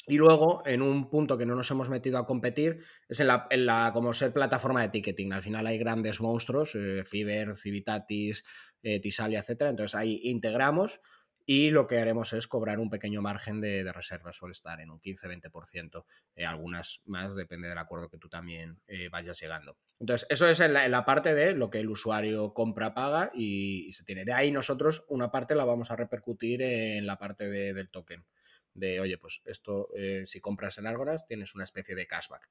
Y 0.07 0.17
luego, 0.17 0.63
en 0.65 0.81
un 0.81 1.09
punto 1.09 1.37
que 1.37 1.45
no 1.45 1.55
nos 1.55 1.69
hemos 1.69 1.89
metido 1.89 2.17
a 2.17 2.25
competir, 2.25 2.83
es 3.07 3.19
en 3.19 3.27
la, 3.27 3.47
en 3.51 3.65
la 3.67 3.91
como 3.93 4.13
ser 4.13 4.33
plataforma 4.33 4.81
de 4.81 4.89
ticketing. 4.89 5.31
Al 5.31 5.43
final 5.43 5.67
hay 5.67 5.77
grandes 5.77 6.19
monstruos, 6.19 6.73
eh, 6.75 7.03
Fiverr, 7.05 7.55
Civitatis, 7.55 8.43
eh, 8.81 8.99
Tisalia, 8.99 9.39
etc. 9.39 9.61
Entonces 9.69 9.93
ahí 9.93 10.19
integramos 10.23 11.01
y 11.45 11.69
lo 11.69 11.87
que 11.87 11.99
haremos 11.99 12.33
es 12.33 12.47
cobrar 12.47 12.79
un 12.79 12.89
pequeño 12.89 13.21
margen 13.21 13.61
de, 13.61 13.83
de 13.83 13.91
reserva. 13.91 14.31
Suele 14.31 14.53
estar 14.53 14.79
en 14.79 14.89
un 14.89 14.99
15-20%, 14.99 16.05
eh, 16.35 16.45
algunas 16.45 17.01
más, 17.05 17.35
depende 17.35 17.67
del 17.67 17.77
acuerdo 17.77 18.09
que 18.09 18.17
tú 18.17 18.29
también 18.29 18.79
eh, 18.87 19.09
vayas 19.09 19.39
llegando. 19.39 19.77
Entonces, 19.99 20.27
eso 20.29 20.47
es 20.47 20.59
en 20.59 20.73
la, 20.73 21.05
parte 21.05 21.35
de 21.35 21.53
lo 21.53 21.69
que 21.69 21.79
el 21.79 21.89
usuario 21.89 22.53
compra, 22.53 22.93
paga 22.93 23.31
y, 23.33 23.91
se 23.91 24.03
tiene. 24.03 24.25
De 24.25 24.33
ahí 24.33 24.51
nosotros 24.51 25.03
una 25.09 25.31
parte 25.31 25.55
la 25.55 25.65
vamos 25.65 25.91
a 25.91 25.95
repercutir 25.95 26.61
en 26.61 27.05
la 27.05 27.17
parte 27.17 27.49
del 27.49 27.89
token 27.89 28.25
de, 28.73 28.99
oye, 28.99 29.17
pues 29.17 29.41
esto, 29.45 29.89
eh, 29.95 30.23
si 30.25 30.39
compras 30.39 30.77
en 30.77 30.87
Argonas, 30.87 31.25
tienes 31.25 31.55
una 31.55 31.63
especie 31.63 31.95
de 31.95 32.07
cashback. 32.07 32.49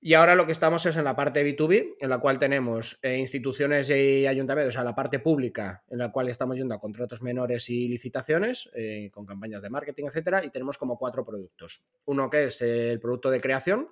Y 0.00 0.14
ahora 0.14 0.34
lo 0.34 0.44
que 0.46 0.52
estamos 0.52 0.84
es 0.86 0.96
en 0.96 1.04
la 1.04 1.16
parte 1.16 1.42
B2B, 1.44 1.94
en 1.98 2.10
la 2.10 2.18
cual 2.18 2.38
tenemos 2.38 2.98
eh, 3.02 3.16
instituciones 3.16 3.88
y 3.90 4.26
ayuntamientos, 4.26 4.74
o 4.74 4.76
sea, 4.76 4.84
la 4.84 4.94
parte 4.94 5.18
pública, 5.18 5.84
en 5.88 5.98
la 5.98 6.12
cual 6.12 6.28
estamos 6.28 6.56
yendo 6.56 6.74
a 6.74 6.78
contratos 6.78 7.22
menores 7.22 7.70
y 7.70 7.88
licitaciones, 7.88 8.68
eh, 8.74 9.10
con 9.10 9.24
campañas 9.24 9.62
de 9.62 9.70
marketing, 9.70 10.04
etcétera, 10.06 10.44
y 10.44 10.50
tenemos 10.50 10.76
como 10.76 10.98
cuatro 10.98 11.24
productos. 11.24 11.82
Uno 12.04 12.28
que 12.28 12.44
es 12.44 12.60
el 12.60 13.00
producto 13.00 13.30
de 13.30 13.40
creación. 13.40 13.88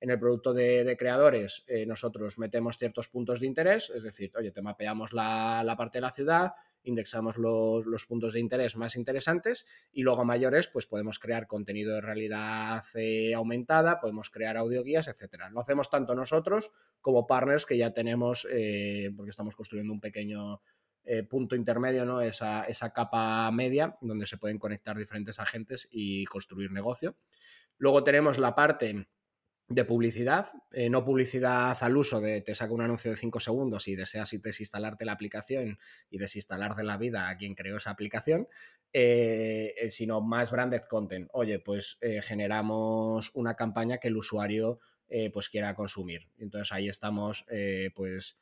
En 0.00 0.10
el 0.10 0.18
producto 0.20 0.54
de, 0.54 0.96
creadores, 0.96 1.64
eh, 1.66 1.84
nosotros 1.84 2.38
metemos 2.38 2.78
ciertos 2.78 3.08
puntos 3.08 3.40
de 3.40 3.46
interés, 3.46 3.90
es 3.90 4.04
decir, 4.04 4.30
oye, 4.36 4.52
te 4.52 4.62
mapeamos 4.62 5.12
la, 5.12 5.64
la 5.64 5.76
parte 5.76 5.98
de 5.98 6.02
la 6.02 6.12
ciudad, 6.12 6.52
indexamos 6.82 7.36
los, 7.36 8.06
puntos 8.06 8.32
de 8.32 8.40
interés 8.40 8.76
más 8.76 8.96
interesantes 8.96 9.66
y 9.92 10.02
luego 10.02 10.24
mayores, 10.24 10.68
pues 10.68 10.86
podemos 10.86 11.18
crear 11.18 11.46
contenido 11.46 11.94
de 11.94 12.00
realidad 12.00 12.84
eh, 12.94 13.34
aumentada, 13.34 14.00
podemos 14.00 14.30
crear 14.30 14.56
audioguías, 14.56 15.08
etcétera. 15.08 15.50
Lo 15.50 15.60
hacemos 15.60 15.90
tanto 15.90 16.14
nosotros 16.14 16.70
como 17.00 17.26
partners 17.26 17.66
que 17.66 17.76
ya 17.76 17.92
tenemos, 17.92 18.46
eh, 18.50 19.12
porque 19.16 19.30
estamos 19.30 19.56
construyendo 19.56 19.92
un 19.92 20.00
pequeño 20.00 20.60
eh, 21.04 21.22
punto 21.22 21.56
intermedio, 21.56 22.04
¿no? 22.04 22.20
Esa, 22.20 22.64
esa 22.64 22.92
capa 22.92 23.50
media 23.50 23.96
donde 24.00 24.26
se 24.26 24.36
pueden 24.36 24.58
conectar 24.58 24.96
diferentes 24.96 25.38
agentes 25.40 25.88
y 25.90 26.24
construir 26.26 26.70
negocio. 26.70 27.16
Luego 27.78 28.04
tenemos 28.04 28.38
la 28.38 28.54
parte 28.54 29.08
de 29.68 29.84
publicidad, 29.84 30.50
eh, 30.72 30.88
no 30.88 31.04
publicidad 31.04 31.76
al 31.82 31.96
uso 31.96 32.20
de 32.20 32.40
te 32.40 32.54
saco 32.54 32.74
un 32.74 32.80
anuncio 32.80 33.10
de 33.10 33.18
5 33.18 33.38
segundos 33.38 33.86
y 33.86 33.96
deseas 33.96 34.30
desinstalarte 34.40 35.04
la 35.04 35.12
aplicación 35.12 35.78
y 36.08 36.18
desinstalar 36.18 36.74
de 36.74 36.84
la 36.84 36.96
vida 36.96 37.28
a 37.28 37.36
quien 37.36 37.54
creó 37.54 37.76
esa 37.76 37.90
aplicación, 37.90 38.48
eh, 38.94 39.74
eh, 39.78 39.90
sino 39.90 40.22
más 40.22 40.50
branded 40.50 40.82
content. 40.88 41.28
Oye, 41.32 41.58
pues 41.58 41.98
generamos 42.22 43.30
una 43.34 43.54
campaña 43.54 43.98
que 43.98 44.08
el 44.08 44.16
usuario 44.16 44.80
pues 45.32 45.48
quiera 45.48 45.74
consumir. 45.74 46.28
Entonces 46.38 46.72
ahí 46.72 46.88
estamos 46.88 47.46
pues 47.94 48.36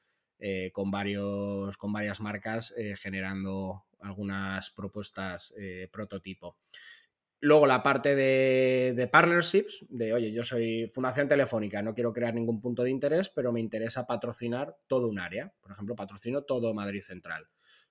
con, 0.72 0.90
varios, 0.90 1.76
con 1.76 1.92
varias 1.92 2.20
marcas 2.20 2.74
generando 2.96 3.84
algunas 4.00 4.70
propuestas 4.70 5.54
prototipo. 5.90 6.56
Luego 7.46 7.68
la 7.68 7.80
parte 7.80 8.16
de, 8.16 9.06
partnerships, 9.06 9.86
de 9.88 10.12
oye, 10.12 10.32
yo 10.32 10.42
soy 10.42 10.88
Fundación 10.88 11.28
Telefónica, 11.28 11.80
no 11.80 11.94
quiero 11.94 12.12
crear 12.12 12.34
ningún 12.34 12.60
punto 12.60 12.82
de 12.82 12.90
interés, 12.90 13.28
pero 13.28 13.52
me 13.52 13.60
interesa 13.60 14.04
patrocinar 14.04 14.76
todo 14.88 15.06
un 15.06 15.20
área. 15.20 15.52
Por 15.60 15.70
ejemplo, 15.70 15.94
patrocino 15.94 16.42
todo 16.42 16.74
Madrid 16.74 17.02
Central, 17.02 17.46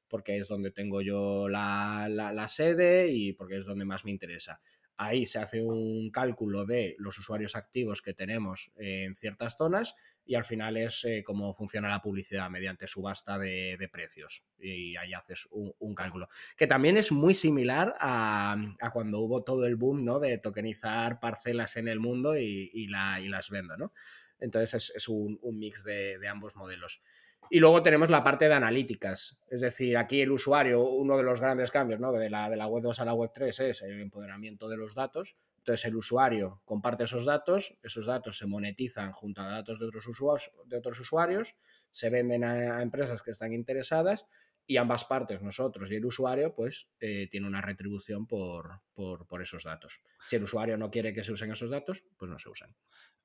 porque 0.09 0.35
es 0.35 0.49
donde 0.49 0.71
tengo 0.71 1.01
yo 1.01 1.47
la 1.47 2.45
sede 2.49 3.07
y 3.07 3.31
porque 3.31 3.55
es 3.55 3.65
donde 3.65 3.85
más 3.85 4.03
me 4.03 4.11
interesa 4.11 4.59
ahí 4.97 5.25
se 5.25 5.39
hace 5.39 5.62
un 5.62 6.10
cálculo 6.12 6.65
de 6.65 6.95
los 6.99 7.17
usuarios 7.17 7.55
activos 7.55 8.01
que 8.01 8.13
tenemos 8.13 8.71
en 8.77 9.15
ciertas 9.15 9.58
zonas 9.58 9.95
y 10.25 10.36
al 10.36 10.45
final 10.45 10.77
es 10.77 11.03
eh, 11.05 11.23
cómo 11.25 11.53
funciona 11.53 11.89
la 11.89 12.01
publicidad 12.01 12.49
mediante 12.49 12.88
subasta 12.88 13.38
de, 13.38 13.89
precios. 13.91 14.43
Y 14.58 14.95
ahí 14.97 15.13
haces 15.13 15.47
un, 15.51 15.95
cálculo. 15.95 16.27
Que 16.58 16.67
también 16.67 16.97
es 16.97 17.12
muy 17.12 17.34
similar 17.34 17.95
a, 17.99 18.58
cuando 18.91 19.19
hubo 19.19 19.43
todo 19.43 19.65
el 19.65 19.75
boom 19.75 20.03
¿no? 20.03 20.19
de 20.19 20.38
tokenizar 20.38 21.19
parcelas 21.19 21.77
en 21.77 21.88
el 21.88 21.99
mundo 21.99 22.38
y, 22.38 22.88
las 22.88 23.49
vendo. 23.49 23.77
¿no? 23.77 23.93
Entonces 24.39 24.91
es, 24.95 25.08
un, 25.08 25.39
mix 25.43 25.84
de 25.84 26.27
ambos 26.27 26.55
modelos. 26.55 27.01
Y 27.49 27.60
luego 27.60 27.84
tenemos 27.84 28.10
la 28.10 28.23
parte 28.23 28.47
de 28.47 28.53
analíticas. 28.53 29.39
Es 29.49 29.62
decir, 29.62 29.97
aquí 29.97 30.21
el 30.21 30.31
usuario, 30.31 30.84
uno 30.84 31.17
de 31.17 31.23
los 31.23 31.39
grandes 31.39 31.71
cambios 31.71 31.99
¿no? 31.99 32.12
de, 32.12 32.29
la, 32.29 32.49
de 32.49 32.58
la 32.58 32.67
web 32.67 32.84
2 32.84 32.99
a 32.99 33.05
la 33.05 33.13
web 33.13 33.31
3 33.34 33.60
es 33.60 33.81
el 33.81 34.01
empoderamiento 34.01 34.67
de 34.67 34.77
los 34.77 34.95
datos. 34.95 35.36
Entonces 35.65 35.86
el 35.86 35.95
usuario 35.95 36.62
comparte 36.63 37.05
esos 37.05 37.25
datos, 37.25 37.75
esos 37.81 38.05
datos 38.05 38.38
se 38.38 38.45
monetizan 38.45 39.12
junto 39.12 39.41
a 39.41 39.47
datos 39.47 39.79
de 39.79 39.88
otros 39.88 40.05
usuarios, 40.05 40.51
de 40.65 40.77
otros 40.77 40.99
usuarios 40.99 41.55
se 41.89 42.12
venden 42.12 42.43
a, 42.43 42.84
empresas 42.84 43.23
que 43.23 43.31
están 43.31 43.51
interesadas 43.51 44.27
y 44.67 44.77
ambas 44.77 45.05
partes, 45.05 45.41
nosotros 45.41 45.89
y 45.89 45.95
el 45.95 46.05
usuario, 46.05 46.53
pues 46.53 46.88
eh, 46.99 47.27
tiene 47.31 47.47
una 47.47 47.62
retribución 47.62 48.27
por, 48.27 48.81
por, 48.93 49.41
esos 49.41 49.63
datos. 49.63 50.01
Si 50.27 50.36
el 50.36 50.43
usuario 50.43 50.77
no 50.77 50.91
quiere 50.91 51.13
que 51.13 51.23
se 51.23 51.31
usen 51.31 51.51
esos 51.51 51.69
datos, 51.69 52.03
pues 52.17 52.29
no 52.29 52.38
se 52.38 52.49
usan. 52.49 52.75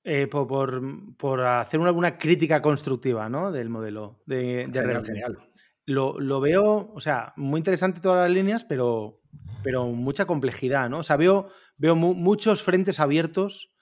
Eh, 0.02 0.28
por, 0.28 1.40
hacer 1.42 1.80
alguna 1.80 2.16
crítica 2.16 2.62
constructiva 2.62 3.28
¿no? 3.28 3.52
del 3.52 3.68
modelo 3.68 4.22
de, 4.24 4.66
de 4.66 5.36
Lo, 5.84 6.40
veo, 6.40 6.90
o 6.94 7.00
sea, 7.00 7.34
muy 7.36 7.58
interesante 7.58 8.00
todas 8.00 8.26
las 8.26 8.34
líneas, 8.34 8.64
pero, 8.64 9.20
pero 9.62 9.86
mucha 9.88 10.24
complejidad, 10.24 10.88
¿no? 10.88 10.98
O 10.98 11.02
sea, 11.02 11.16
veo, 11.18 11.50
veo 11.76 11.96
muchos 11.96 12.62
frentes 12.62 12.98
abiertos. 12.98 13.74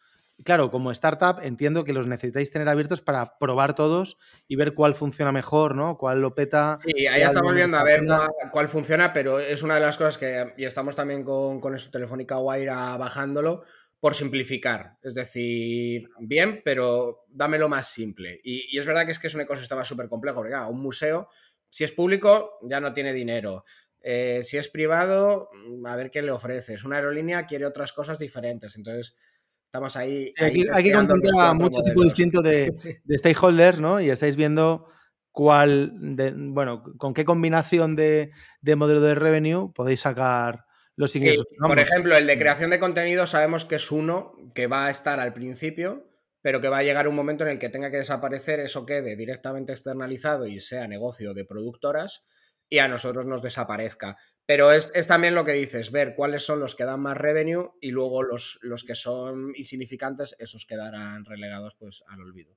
Claro, 0.45 0.71
como 0.71 0.91
startup 0.93 1.41
entiendo 1.43 1.85
que 1.85 1.93
los 1.93 2.07
necesitáis 2.07 2.51
tener 2.51 2.69
abiertos 2.69 3.01
para 3.01 3.39
probar 3.39 3.75
todos 3.75 4.19
y 4.49 4.57
ver 4.57 4.75
cuál 4.75 4.95
funciona 4.95 5.31
mejor, 5.31 5.77
¿no? 5.77 5.99
Cuál 5.99 6.21
lo 6.21 6.35
peta. 6.35 6.77
Sí, 6.79 7.07
ahí 7.07 7.23
estamos 7.23 7.55
viendo 7.55 7.77
a 7.77 7.85
ver 7.85 8.03
cuál, 8.51 8.69
funciona, 8.69 9.13
pero 9.13 9.39
es 9.39 9.63
una 9.63 9.75
de 9.75 9.81
las 9.81 9.97
cosas 9.97 10.19
que, 10.19 10.53
y 10.57 10.65
estamos 10.65 10.97
también 10.97 11.23
con, 11.23 11.61
con 11.61 11.75
eso, 11.75 11.91
Telefónica 11.91 12.39
Wire 12.39 12.71
bajándolo, 12.71 13.65
por 14.01 14.15
simplificar. 14.15 14.97
Es 15.03 15.15
decir, 15.15 16.09
bien, 16.21 16.63
pero 16.65 17.25
dámelo 17.29 17.69
más 17.69 17.89
simple. 17.89 18.41
Y, 18.45 18.77
es 18.79 18.87
verdad 18.87 19.05
que 19.05 19.13
es 19.13 19.19
que 19.19 19.27
es 19.27 19.35
un 19.35 19.41
ecosistema 19.41 19.85
súper 19.85 20.09
complejo, 20.09 20.37
porque 20.37 20.55
un 20.55 20.81
museo, 20.81 21.29
si 21.69 21.85
es 21.85 21.93
público, 21.93 22.59
ya 22.63 22.81
no 22.81 22.93
tiene 22.93 23.13
dinero. 23.13 23.65
Eh, 24.01 24.41
si 24.43 24.57
es 24.57 24.69
privado, 24.69 25.51
mm, 25.53 25.87
a 25.87 25.97
ver 25.97 26.11
qué 26.11 26.23
le 26.23 26.31
ofreces. 26.31 26.85
Una 26.85 26.97
aerolínea 26.97 27.47
quiere 27.47 27.67
otras 27.67 27.93
cosas 27.93 28.19
diferentes. 28.19 28.77
Entonces, 28.77 29.17
estamos 29.65 29.97
ahí. 29.97 30.33
hay 30.39 30.85
que 30.85 30.93
contemplar 30.93 31.55
mucho 31.57 31.83
tipo 31.83 32.03
distinto 32.03 32.41
de, 32.41 32.71
de, 33.05 33.19
stakeholders, 33.19 33.81
¿no? 33.81 34.01
Y 34.01 34.11
estáis 34.11 34.37
viendo 34.37 34.87
cuál, 35.33 36.17
de, 36.17 36.33
bueno, 36.37 36.85
con 36.97 37.15
qué 37.15 37.25
combinación 37.25 37.97
de, 37.97 38.31
de 38.61 38.77
modelo 38.77 39.01
de 39.01 39.17
revenue 39.17 39.73
podéis 39.75 40.01
sacar 40.01 40.68
los 40.99 41.15
por 41.61 41.79
ejemplo, 41.79 42.17
el 42.17 42.27
de 42.27 42.37
creación 42.37 42.71
de 42.71 42.81
contenido 42.81 43.29
sabemos 43.29 43.65
que 43.65 43.77
es 43.77 43.93
uno 43.93 44.33
que 44.53 44.67
va 44.67 44.87
a 44.87 44.91
estar 44.91 45.21
al 45.21 45.33
principio, 45.33 46.11
pero 46.43 46.61
que 46.61 46.69
va 46.69 46.79
a 46.79 46.83
llegar 46.83 47.07
un 47.07 47.15
momento 47.15 47.45
en 47.45 47.51
el 47.51 47.61
que 47.61 47.69
tenga 47.69 47.93
que 47.93 47.99
desaparecer, 47.99 48.59
eso 48.59 48.85
quede 48.85 49.15
directamente 49.15 49.71
externalizado 49.71 50.49
y 50.49 50.59
sea 50.59 50.89
negocio 50.89 51.35
de 51.35 51.45
productoras 51.45 52.25
y 52.69 52.79
a 52.79 52.89
nosotros 52.89 53.27
nos 53.27 53.43
desaparezca. 53.43 54.17
Pero 54.45 54.73
es, 54.73 54.91
también 55.07 55.37
lo 55.37 55.45
que 55.45 55.53
dices, 55.53 55.93
ver 55.93 56.17
cuáles 56.17 56.45
son 56.45 56.59
los 56.59 56.75
que 56.75 56.85
dan 56.85 57.01
más 57.01 57.17
revenue 57.17 57.71
y 57.81 57.93
luego 57.93 58.25
los, 58.25 58.59
los 58.63 58.83
que 58.83 58.97
son 58.97 59.53
insignificantes, 59.55 60.35
esos 60.41 60.67
quedarán 60.67 61.25
relegados 61.25 61.77
pues 61.79 62.03
al 62.09 62.23
olvido. 62.23 62.57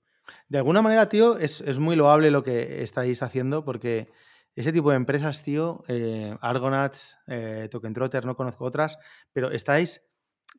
De 0.49 0.57
alguna 0.57 0.81
manera, 0.81 1.09
tío, 1.09 1.37
es, 1.37 1.61
es 1.61 1.77
muy 1.77 1.95
loable 1.95 2.31
lo 2.31 2.43
que 2.43 2.81
estáis 2.81 3.21
haciendo 3.21 3.63
porque 3.63 4.07
ese 4.55 4.73
tipo 4.73 4.89
de 4.89 4.97
empresas, 4.97 5.43
tío, 5.43 5.83
eh, 5.87 6.35
Argonauts, 6.41 7.17
eh, 7.27 7.69
Token 7.71 7.93
Trotter, 7.93 8.25
no 8.25 8.35
conozco 8.35 8.65
otras, 8.65 8.97
pero 9.31 9.51
estáis 9.51 10.03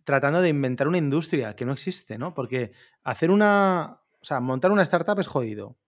tratando 0.05 0.40
de 0.40 0.48
inventar 0.48 0.88
una 0.88 0.98
industria 0.98 1.55
que 1.55 1.64
no 1.64 1.72
existe, 1.72 2.18
¿no? 2.18 2.35
Porque 2.35 2.72
hacer 3.02 3.31
una, 3.31 4.00
o 4.20 4.24
sea, 4.24 4.40
montar 4.40 4.72
una 4.72 4.83
startup 4.83 5.18
es 5.20 5.26
jodido. 5.26 5.78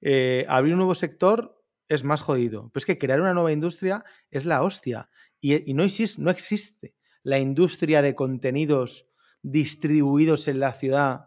Eh, 0.00 0.44
abrir 0.48 0.72
un 0.72 0.78
nuevo 0.78 0.94
sector 0.94 1.62
es 1.88 2.02
más 2.02 2.20
jodido. 2.20 2.70
Pero 2.72 2.80
es 2.80 2.86
que 2.86 2.98
crear 2.98 3.20
una 3.20 3.34
nueva 3.34 3.52
industria 3.52 4.04
es 4.30 4.44
la 4.44 4.62
hostia. 4.62 5.08
Y, 5.40 5.72
no, 5.74 5.84
existe, 5.84 6.20
no 6.20 6.30
existe 6.30 6.94
la 7.22 7.38
industria 7.38 8.02
de 8.02 8.14
contenidos 8.14 9.06
distribuidos 9.42 10.48
en 10.48 10.60
la 10.60 10.72
ciudad, 10.72 11.26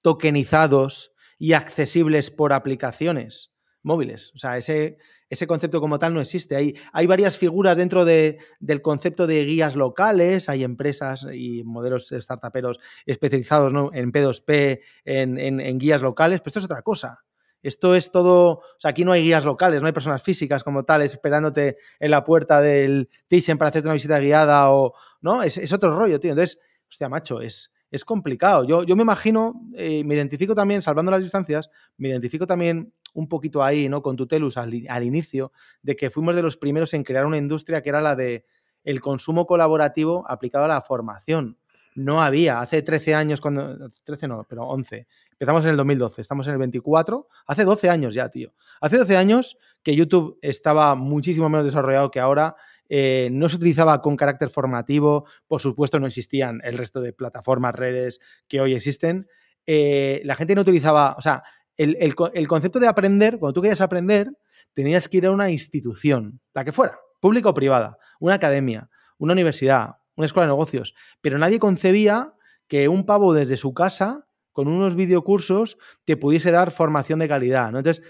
tokenizados 0.00 1.12
y 1.38 1.52
accesibles 1.52 2.30
por 2.30 2.52
aplicaciones 2.52 3.52
móviles. 3.88 4.30
O 4.34 4.38
sea, 4.38 4.56
ese, 4.56 4.98
ese 5.30 5.46
concepto 5.46 5.80
como 5.80 5.98
tal 5.98 6.14
no 6.14 6.20
existe. 6.20 6.54
Hay, 6.56 6.74
hay 6.92 7.06
varias 7.06 7.36
figuras 7.36 7.76
dentro 7.76 8.04
de, 8.04 8.38
del 8.60 8.80
concepto 8.80 9.26
de 9.26 9.44
guías 9.44 9.74
locales, 9.74 10.48
hay 10.48 10.62
empresas 10.64 11.26
y 11.32 11.64
modelos 11.64 12.08
startuperos 12.08 12.78
especializados 13.06 13.72
en 13.92 14.12
P2P, 14.12 14.80
en, 15.04 15.78
guías 15.78 16.02
locales, 16.02 16.40
pero 16.40 16.50
esto 16.50 16.58
es 16.60 16.64
otra 16.66 16.82
cosa. 16.82 17.24
Esto 17.60 17.96
es 17.96 18.12
todo, 18.12 18.50
o 18.50 18.62
sea, 18.78 18.92
aquí 18.92 19.04
no 19.04 19.10
hay 19.10 19.24
guías 19.24 19.44
locales, 19.44 19.80
no 19.80 19.88
hay 19.88 19.92
personas 19.92 20.22
físicas 20.22 20.62
como 20.62 20.84
tales 20.84 21.12
esperándote 21.12 21.76
en 21.98 22.12
la 22.12 22.22
puerta 22.22 22.60
del 22.60 23.10
Thyssen 23.26 23.58
para 23.58 23.70
hacerte 23.70 23.88
una 23.88 23.94
visita 23.94 24.20
guiada 24.20 24.70
o, 24.70 24.94
¿no? 25.20 25.42
Es, 25.42 25.72
otro 25.72 25.96
rollo, 25.98 26.20
tío. 26.20 26.30
Entonces, 26.30 26.60
hostia, 26.88 27.08
macho, 27.08 27.40
es, 27.40 27.72
es 27.90 28.04
complicado. 28.04 28.64
Yo, 28.64 28.84
yo 28.84 28.94
me 28.94 29.02
imagino, 29.02 29.60
eh, 29.74 30.04
me 30.04 30.14
identifico 30.14 30.54
también, 30.54 30.82
salvando 30.82 31.10
las 31.10 31.22
distancias, 31.22 31.68
me 31.96 32.10
identifico 32.10 32.46
también 32.46 32.92
un 33.18 33.28
poquito 33.28 33.64
ahí, 33.64 33.88
¿no? 33.88 34.00
Con 34.00 34.14
Tutelus 34.14 34.56
al, 34.56 34.72
inicio, 35.02 35.50
de 35.82 35.96
que 35.96 36.08
fuimos 36.08 36.36
de 36.36 36.42
los 36.42 36.56
primeros 36.56 36.94
en 36.94 37.02
crear 37.02 37.26
una 37.26 37.36
industria 37.36 37.82
que 37.82 37.88
era 37.88 38.00
la 38.00 38.14
de 38.14 38.44
el 38.84 39.00
consumo 39.00 39.44
colaborativo 39.44 40.24
aplicado 40.28 40.66
a 40.66 40.68
la 40.68 40.82
formación. 40.82 41.58
No 41.96 42.22
había, 42.22 42.60
hace 42.60 42.80
13 42.80 43.16
años, 43.16 43.40
cuando, 43.40 43.90
13 44.04 44.28
no, 44.28 44.46
pero 44.48 44.68
11, 44.68 45.08
empezamos 45.32 45.64
en 45.64 45.70
el 45.72 45.76
2012, 45.76 46.22
estamos 46.22 46.46
en 46.46 46.52
el 46.52 46.58
24, 46.60 47.26
hace 47.48 47.64
12 47.64 47.90
años 47.90 48.14
ya, 48.14 48.28
tío. 48.28 48.54
Hace 48.80 48.98
12 48.98 49.16
años 49.16 49.58
que 49.82 49.96
YouTube 49.96 50.38
estaba 50.40 50.94
muchísimo 50.94 51.48
menos 51.48 51.66
desarrollado 51.66 52.12
que 52.12 52.20
ahora, 52.20 52.54
eh, 52.88 53.30
no 53.32 53.48
se 53.48 53.56
utilizaba 53.56 54.00
con 54.00 54.16
carácter 54.16 54.48
formativo, 54.48 55.26
por 55.48 55.60
supuesto 55.60 55.98
no 55.98 56.06
existían 56.06 56.60
el 56.62 56.78
resto 56.78 57.00
de 57.00 57.12
plataformas, 57.12 57.74
redes 57.74 58.20
que 58.46 58.60
hoy 58.60 58.74
existen, 58.74 59.26
eh, 59.70 60.22
la 60.24 60.34
gente 60.34 60.54
no 60.54 60.62
utilizaba, 60.62 61.14
o 61.18 61.20
sea, 61.20 61.42
el, 61.78 61.96
el, 61.98 62.48
concepto 62.48 62.80
de 62.80 62.88
aprender, 62.88 63.38
cuando 63.38 63.54
tú 63.54 63.62
querías 63.62 63.80
aprender, 63.80 64.30
tenías 64.74 65.08
que 65.08 65.18
ir 65.18 65.26
a 65.26 65.30
una 65.30 65.50
institución, 65.50 66.40
la 66.52 66.64
que 66.64 66.72
fuera, 66.72 66.98
pública 67.20 67.48
o 67.48 67.54
privada, 67.54 67.98
una 68.20 68.34
academia, 68.34 68.90
una 69.16 69.32
universidad, 69.32 69.96
una 70.16 70.26
escuela 70.26 70.46
de 70.46 70.52
negocios, 70.52 70.94
pero 71.20 71.38
nadie 71.38 71.58
concebía 71.58 72.34
que 72.66 72.88
un 72.88 73.06
pavo 73.06 73.32
desde 73.32 73.56
su 73.56 73.72
casa, 73.72 74.26
con 74.52 74.68
unos 74.68 74.96
videocursos, 74.96 75.78
te 76.04 76.16
pudiese 76.16 76.50
dar 76.50 76.72
formación 76.72 77.20
de 77.20 77.28
calidad. 77.28 77.68
Entonces, 77.68 78.02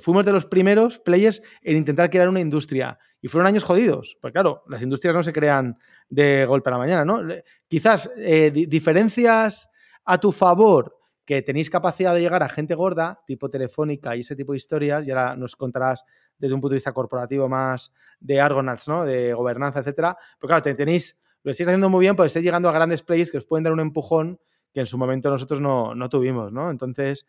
fuimos 0.00 0.26
de 0.26 0.32
los 0.32 0.46
primeros 0.46 0.98
players 0.98 1.42
en 1.62 1.76
intentar 1.76 2.10
crear 2.10 2.28
una 2.28 2.40
industria. 2.40 2.98
Y 3.20 3.28
fueron 3.28 3.46
años 3.46 3.62
jodidos. 3.62 4.18
Porque 4.20 4.32
claro, 4.32 4.64
las 4.68 4.82
industrias 4.82 5.14
no 5.14 5.22
se 5.22 5.32
crean 5.32 5.78
de 6.08 6.44
golpe 6.46 6.70
a 6.70 6.72
la 6.72 6.78
mañana, 6.78 7.04
¿no? 7.04 7.20
Quizás 7.68 8.10
eh, 8.16 8.50
diferencias 8.50 9.70
a 10.04 10.18
tu 10.18 10.32
favor 10.32 10.98
que 11.32 11.40
tenéis 11.40 11.70
capacidad 11.70 12.14
de 12.14 12.20
llegar 12.20 12.42
a 12.42 12.48
gente 12.48 12.74
gorda, 12.74 13.22
tipo 13.26 13.48
telefónica 13.48 14.14
y 14.14 14.20
ese 14.20 14.36
tipo 14.36 14.52
de 14.52 14.58
historias, 14.58 15.06
y 15.06 15.10
ahora 15.10 15.34
nos 15.34 15.56
contarás 15.56 16.04
desde 16.36 16.54
un 16.54 16.60
punto 16.60 16.72
de 16.72 16.76
vista 16.76 16.92
corporativo 16.92 17.48
más 17.48 17.94
de 18.20 18.38
Argonauts, 18.38 18.86
¿no? 18.86 19.06
De 19.06 19.32
gobernanza, 19.32 19.80
etcétera. 19.80 20.14
Pero 20.38 20.48
claro, 20.48 20.76
tenéis, 20.76 21.18
lo 21.42 21.50
estáis 21.50 21.68
haciendo 21.68 21.88
muy 21.88 22.00
bien, 22.00 22.16
pues 22.16 22.26
estáis 22.26 22.44
llegando 22.44 22.68
a 22.68 22.72
grandes 22.72 23.02
players 23.02 23.30
que 23.30 23.38
os 23.38 23.46
pueden 23.46 23.64
dar 23.64 23.72
un 23.72 23.80
empujón 23.80 24.40
que 24.74 24.80
en 24.80 24.86
su 24.86 24.98
momento 24.98 25.30
nosotros 25.30 25.58
no, 25.58 25.94
no 25.94 26.10
tuvimos, 26.10 26.52
¿no? 26.52 26.70
Entonces, 26.70 27.26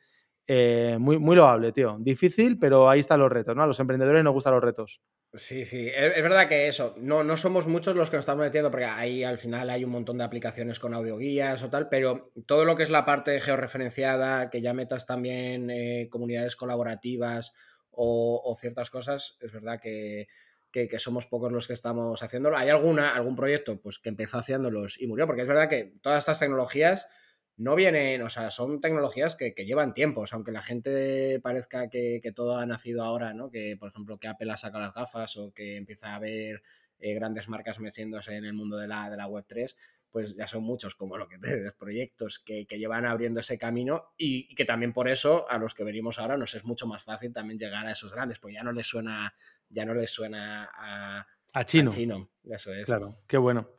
eh, 0.48 0.98
muy, 1.00 1.18
muy 1.18 1.36
loable, 1.36 1.72
tío. 1.72 1.98
Difícil, 2.00 2.60
pero 2.60 2.90
ahí 2.90 3.00
están 3.00 3.20
los 3.20 3.32
retos, 3.32 3.56
¿no? 3.56 3.64
A 3.64 3.68
los 3.68 3.80
emprendedores 3.80 4.24
nos 4.24 4.34
gustan 4.34 4.54
los 4.54 4.64
retos. 4.64 5.02
Sí, 5.36 5.66
sí, 5.66 5.90
es, 5.90 6.22
verdad 6.22 6.48
que 6.48 6.68
eso, 6.68 6.94
no, 7.00 7.24
no 7.24 7.38
somos 7.38 7.66
muchos 7.66 7.96
los 7.96 8.12
que 8.12 8.18
nos 8.18 8.22
estamos 8.22 8.46
metiendo, 8.46 8.70
porque 8.70 8.86
ahí 8.86 9.24
al 9.24 9.40
final 9.40 9.68
hay 9.72 9.84
un 9.84 9.90
montón 9.90 10.20
de 10.20 10.24
aplicaciones 10.24 10.78
con 10.78 10.94
audioguías 10.94 11.64
o 11.64 11.72
tal, 11.72 11.90
pero 11.90 12.32
todo 12.46 12.66
lo 12.66 12.76
que 12.76 12.84
es 12.84 12.92
la 12.92 13.04
parte 13.04 13.42
georreferenciada, 13.42 14.52
que 14.52 14.62
ya 14.62 14.76
metas 14.76 15.08
también 15.08 15.72
eh, 15.72 16.08
comunidades 16.12 16.56
colaborativas 16.56 17.54
o, 17.90 18.56
ciertas 18.60 18.92
cosas, 18.92 19.38
es 19.42 19.52
verdad 19.52 19.80
que, 19.82 20.28
que, 20.72 21.00
somos 21.00 21.26
pocos 21.26 21.52
los 21.52 21.66
que 21.66 21.74
estamos 21.74 22.22
haciéndolo. 22.22 22.56
Hay 22.56 22.70
alguna, 22.70 23.16
algún 23.16 23.36
proyecto 23.36 23.80
pues, 23.82 23.98
que 23.98 24.10
empezó 24.10 24.38
haciéndolos 24.38 25.02
y 25.02 25.08
murió, 25.08 25.26
porque 25.26 25.44
es 25.44 25.48
verdad 25.48 25.68
que 25.68 25.96
todas 26.04 26.20
estas 26.20 26.40
tecnologías 26.40 27.08
no 27.56 27.76
vienen, 27.76 28.22
o 28.22 28.30
sea, 28.30 28.50
son 28.52 28.82
tecnologías 28.82 29.36
que, 29.36 29.52
llevan 29.52 29.94
tiempos, 29.94 30.34
aunque 30.34 30.52
la 30.52 30.62
gente 30.62 31.40
parezca 31.42 31.90
que, 31.90 32.32
todo 32.36 32.58
ha 32.58 32.66
nacido 32.66 33.04
ahora, 33.04 33.34
¿no? 33.34 33.50
Que, 33.50 33.78
por 33.78 33.90
ejemplo, 33.90 34.18
que 34.18 34.28
Apple 34.28 34.52
ha 34.52 34.58
sacado 34.58 34.84
las 34.84 34.94
gafas 34.94 35.38
o 35.38 35.54
que 35.54 35.76
empieza 35.76 36.10
a 36.10 36.16
haber 36.16 36.64
eh, 37.00 37.14
grandes 37.14 37.48
marcas 37.50 37.80
metiéndose 37.80 38.36
en 38.36 38.46
el 38.46 38.54
mundo 38.54 38.78
de 38.78 38.88
la, 38.88 39.10
de 39.10 39.18
la 39.18 39.28
Web3, 39.28 39.76
pues 40.10 40.36
ya 40.36 40.48
son 40.48 40.64
muchos, 40.64 40.96
como 40.96 41.18
lo 41.18 41.28
que 41.28 41.38
te 41.38 41.72
proyectos 41.78 42.40
que, 42.40 42.66
llevan 42.66 43.06
abriendo 43.06 43.40
ese 43.40 43.58
camino 43.58 44.14
y, 44.18 44.54
que 44.56 44.66
también 44.66 44.94
por 44.94 45.08
eso 45.08 45.50
a 45.50 45.58
los 45.58 45.74
que 45.74 45.84
venimos 45.84 46.20
ahora 46.20 46.38
nos 46.38 46.56
es 46.56 46.66
mucho 46.66 46.88
más 46.88 47.04
fácil 47.04 47.34
también 47.34 47.60
llegar 47.60 47.86
a 47.86 47.92
esos 47.92 48.12
grandes, 48.12 48.40
porque 48.40 48.56
ya 48.56 48.64
no 48.64 48.72
les 48.72 48.88
suena, 48.88 49.34
ya 49.70 49.86
no 49.86 49.94
les 49.94 50.10
suena 50.10 50.70
a, 50.74 51.28
a 51.54 51.66
chino. 51.66 51.92
A 51.92 51.94
chino, 51.94 52.30
eso 52.46 52.74
es. 52.74 52.86
Claro, 52.86 53.14
qué 53.28 53.38
bueno. 53.38 53.70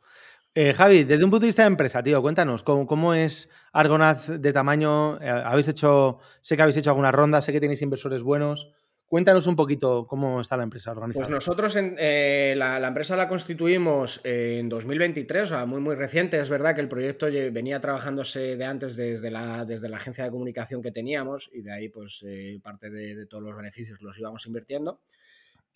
Eh, 0.57 0.73
Javi, 0.73 1.03
desde 1.03 1.25
un 1.25 1.31
punto 1.31 1.41
de 1.41 1.49
vista 1.49 1.63
de 1.63 1.67
empresa, 1.67 2.01
tío, 2.01 2.21
cuéntanos, 2.21 2.63
¿cómo, 2.63 3.13
es 3.13 3.49
Argonaz 3.73 4.29
de 4.39 4.53
tamaño? 4.53 5.21
Eh, 5.21 5.27
habéis 5.27 5.67
hecho, 5.67 6.19
sé 6.39 6.55
que 6.55 6.61
habéis 6.61 6.77
hecho 6.77 6.91
alguna 6.91 7.11
ronda, 7.11 7.41
sé 7.41 7.51
que 7.51 7.59
tenéis 7.59 7.81
inversores 7.81 8.21
buenos. 8.21 8.71
Cuéntanos 9.05 9.47
un 9.47 9.57
poquito 9.57 10.07
cómo 10.07 10.39
está 10.39 10.55
la 10.55 10.63
empresa 10.63 10.91
organizada. 10.91 11.25
Pues 11.25 11.29
nosotros 11.29 11.75
eh, 11.77 12.53
la, 12.55 12.87
empresa 12.87 13.17
la 13.17 13.27
constituimos 13.27 14.21
en 14.23 14.69
2023, 14.69 15.43
o 15.43 15.45
sea, 15.45 15.65
muy 15.65 15.81
muy 15.81 15.93
reciente. 15.93 16.39
Es 16.39 16.49
verdad 16.49 16.73
que 16.73 16.81
el 16.81 16.87
proyecto 16.87 17.27
venía 17.51 17.81
trabajándose 17.81 18.55
de 18.55 18.65
antes 18.65 18.95
desde 18.95 19.29
la, 19.29 19.65
desde 19.65 19.89
la 19.89 19.97
agencia 19.97 20.23
de 20.23 20.31
comunicación 20.31 20.81
que 20.81 20.91
teníamos 20.91 21.49
y 21.53 21.63
de 21.63 21.73
ahí 21.73 21.89
pues 21.89 22.25
parte 22.63 22.89
de, 22.89 23.25
todos 23.27 23.43
los 23.43 23.55
beneficios 23.55 24.01
los 24.01 24.17
íbamos 24.17 24.45
invirtiendo. 24.47 25.01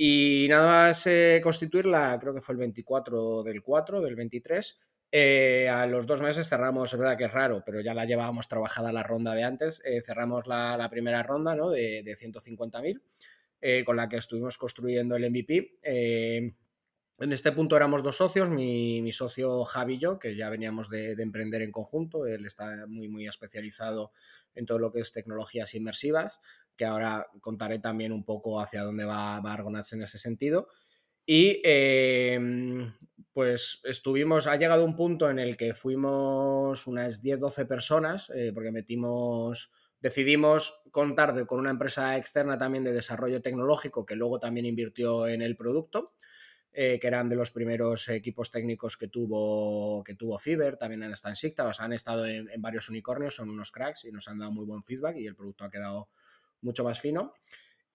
Y 0.01 0.47
nada 0.49 0.65
más 0.65 1.05
eh, 1.07 1.41
constituirla, 1.43 2.17
creo 2.21 2.33
que 2.33 2.39
fue 2.39 2.53
el 2.53 2.59
24 2.59 3.43
del 3.43 3.61
4, 3.61 3.99
del 3.99 4.15
23. 4.15 4.79
Eh, 5.11 5.67
a 5.67 5.85
los 5.87 6.07
dos 6.07 6.21
meses 6.21 6.47
cerramos, 6.47 6.93
es 6.93 6.97
verdad 6.97 7.17
que 7.17 7.25
es 7.25 7.31
raro, 7.33 7.63
pero 7.65 7.81
ya 7.81 7.93
la 7.93 8.05
llevábamos 8.05 8.47
trabajada 8.47 8.93
la 8.93 9.03
ronda 9.03 9.35
de 9.35 9.43
antes. 9.43 9.81
Eh, 9.83 9.99
cerramos 10.01 10.47
la, 10.47 10.87
primera 10.89 11.21
ronda 11.21 11.53
¿no? 11.53 11.69
de, 11.69 12.01
de 12.01 12.15
150.000, 12.15 13.83
con 13.83 13.97
la 13.97 14.07
que 14.07 14.15
estuvimos 14.15 14.57
construyendo 14.57 15.17
el 15.17 15.29
MVP. 15.29 15.79
En 15.83 17.33
este 17.33 17.51
punto 17.51 17.75
éramos 17.75 18.01
dos 18.01 18.15
socios, 18.15 18.49
mi, 18.49 19.11
socio 19.11 19.65
Javi 19.65 19.95
y 19.95 19.99
yo, 19.99 20.17
que 20.17 20.33
ya 20.37 20.49
veníamos 20.49 20.89
de, 20.89 21.17
de, 21.17 21.23
emprender 21.23 21.61
en 21.61 21.73
conjunto. 21.73 22.25
Él 22.25 22.45
está 22.45 22.87
muy, 22.87 23.09
muy 23.09 23.27
especializado 23.27 24.13
en 24.55 24.65
todo 24.65 24.79
lo 24.79 24.93
que 24.93 25.01
es 25.01 25.11
tecnologías 25.11 25.75
inmersivas 25.75 26.39
que 26.79 26.85
ahora 26.85 27.27
contaré 27.41 27.79
también 27.79 28.13
un 28.13 28.23
poco 28.23 28.61
hacia 28.61 28.83
dónde 28.83 29.03
va, 29.03 29.41
va 29.41 29.51
Argonauts 29.51 29.91
en 29.91 30.03
ese 30.03 30.17
sentido. 30.17 30.69
Y 31.25 31.59
em, 31.65 32.93
pues 33.33 33.81
estuvimos, 33.83 34.47
ha 34.47 34.55
llegado 34.55 34.85
un 34.85 34.95
punto 34.95 35.29
en 35.29 35.39
el 35.39 35.57
que 35.57 35.73
fuimos 35.73 36.87
unas 36.87 37.21
10-12 37.21 37.67
personas, 37.67 38.31
eh, 38.33 38.51
porque 38.53 38.71
metimos, 38.71 39.73
decidimos 39.99 40.81
contar 40.89 41.45
con 41.45 41.59
una 41.59 41.71
empresa 41.71 42.15
externa 42.15 42.57
también 42.57 42.85
de 42.85 42.93
desarrollo 42.93 43.41
tecnológico 43.41 44.05
que 44.05 44.15
luego 44.15 44.39
también 44.39 44.65
invirtió 44.65 45.27
en 45.27 45.41
el 45.41 45.57
producto. 45.57 46.13
Eh, 46.71 46.99
que 46.99 47.07
eran 47.07 47.27
de 47.27 47.35
los 47.35 47.49
primeros 47.49 48.07
equipos 48.09 48.51
técnicos 48.51 48.95
que 48.95 49.07
tuvo, 49.07 50.03
que 50.03 50.13
tuvo 50.13 50.37
Fiverr, 50.37 50.77
también 50.77 51.01
han 51.01 51.11
estado 51.11 51.31
en 51.31 51.35
Sigta, 51.35 51.69
han 51.79 51.93
estado 51.93 52.27
en, 52.27 52.47
varios 52.61 52.89
unicornios, 52.89 53.35
son 53.35 53.49
unos 53.49 53.71
cracks 53.71 54.05
y 54.05 54.11
nos 54.11 54.27
han 54.27 54.37
dado 54.37 54.51
muy 54.51 54.65
buen 54.65 54.83
feedback 54.83 55.17
y 55.17 55.25
el 55.25 55.35
producto 55.35 55.63
ha 55.63 55.71
quedado 55.71 56.09
mucho 56.61 56.83
más 56.83 57.01
fino. 57.01 57.33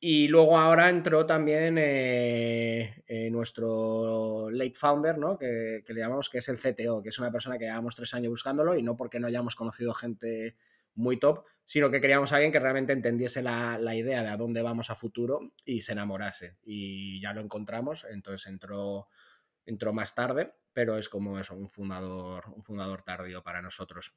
Y 0.07 0.29
luego 0.29 0.59
ahora 0.59 0.91
entró 0.91 1.25
también 1.25 1.79
eh, 1.79 3.03
eh, 3.07 3.31
nuestro 3.31 4.51
late 4.51 4.75
founder, 4.75 5.17
¿no? 5.17 5.39
Que, 5.39 5.83
le 5.87 6.01
llamamos 6.01 6.29
que 6.29 6.39
es 6.39 6.49
el 6.51 6.59
CTO, 6.59 7.03
que 7.03 7.09
es 7.09 7.19
una 7.19 7.33
persona 7.33 7.57
que 7.57 7.65
llevamos 7.65 7.97
tres 7.97 8.13
años 8.13 8.29
buscándolo 8.29 8.77
y 8.77 8.83
no 8.83 8.97
porque 8.97 9.19
no 9.19 9.29
hayamos 9.29 9.55
conocido 9.55 9.95
gente 9.95 10.57
muy 10.95 11.17
top, 11.17 11.47
sino 11.65 11.91
que 11.91 12.03
queríamos 12.03 12.33
a 12.33 12.37
alguien 12.37 12.53
que 12.53 12.59
realmente 12.61 12.93
entendiese 12.93 13.41
la, 13.41 13.79
idea 13.95 14.23
de 14.23 14.29
a 14.29 14.37
dónde 14.37 14.61
vamos 14.61 14.91
a 14.91 14.95
futuro 14.95 15.41
y 15.65 15.81
se 15.81 15.93
enamorase. 15.93 16.59
Y 16.63 17.19
ya 17.23 17.33
lo 17.33 17.41
encontramos, 17.41 18.07
entonces 18.11 18.47
entró, 18.47 19.09
entró 19.65 19.95
más 19.95 20.15
tarde, 20.15 20.53
pero 20.75 20.99
es 20.99 21.09
como 21.09 21.39
eso, 21.39 21.55
un 21.55 21.71
fundador, 21.71 22.45
un 22.55 22.63
fundador 22.63 23.03
tardío 23.05 23.43
para 23.43 23.63
nosotros. 23.63 24.15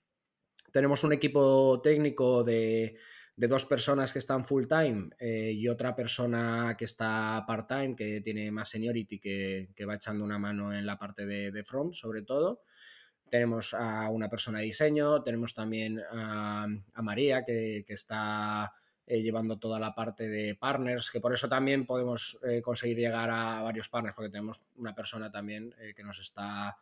Tenemos 0.73 1.05
un 1.05 1.13
equipo 1.13 1.79
técnico 1.81 2.43
de 2.43 2.97
de 3.37 3.47
dos 3.47 3.65
personas 3.65 4.11
que 4.11 4.19
están 4.19 4.45
full 4.45 4.65
time 4.65 5.11
eh, 5.19 5.51
y 5.51 5.67
otra 5.67 5.95
persona 5.95 6.75
que 6.75 6.85
está 6.85 7.43
part 7.47 7.67
time, 7.67 7.95
que 7.95 8.19
tiene 8.19 8.49
más 8.51 8.69
seniority, 8.69 9.19
que, 9.19 9.69
que 9.75 9.85
va 9.85 9.93
echando 9.93 10.25
una 10.25 10.39
mano 10.39 10.73
en 10.73 10.87
la 10.87 10.97
parte 10.97 11.27
de, 11.27 11.63
front, 11.63 11.93
sobre 11.93 12.23
todo. 12.23 12.63
Tenemos 13.29 13.75
a 13.75 14.09
una 14.09 14.27
persona 14.27 14.57
de 14.57 14.65
diseño, 14.65 15.21
tenemos 15.21 15.53
también 15.53 16.01
a, 16.11 16.67
María, 17.03 17.43
que, 17.45 17.85
está 17.87 18.73
eh, 19.05 19.21
llevando 19.21 19.59
toda 19.59 19.79
la 19.79 19.93
parte 19.93 20.29
de 20.29 20.55
partners, 20.55 21.11
que 21.11 21.21
por 21.21 21.31
eso 21.31 21.47
también 21.47 21.85
podemos 21.85 22.39
eh, 22.41 22.63
conseguir 22.63 22.97
llegar 22.97 23.29
a 23.29 23.61
varios 23.61 23.87
partners, 23.87 24.15
porque 24.15 24.31
tenemos 24.31 24.61
una 24.77 24.95
persona 24.95 25.29
también 25.29 25.75
que 25.95 26.03
nos 26.03 26.17
está 26.17 26.75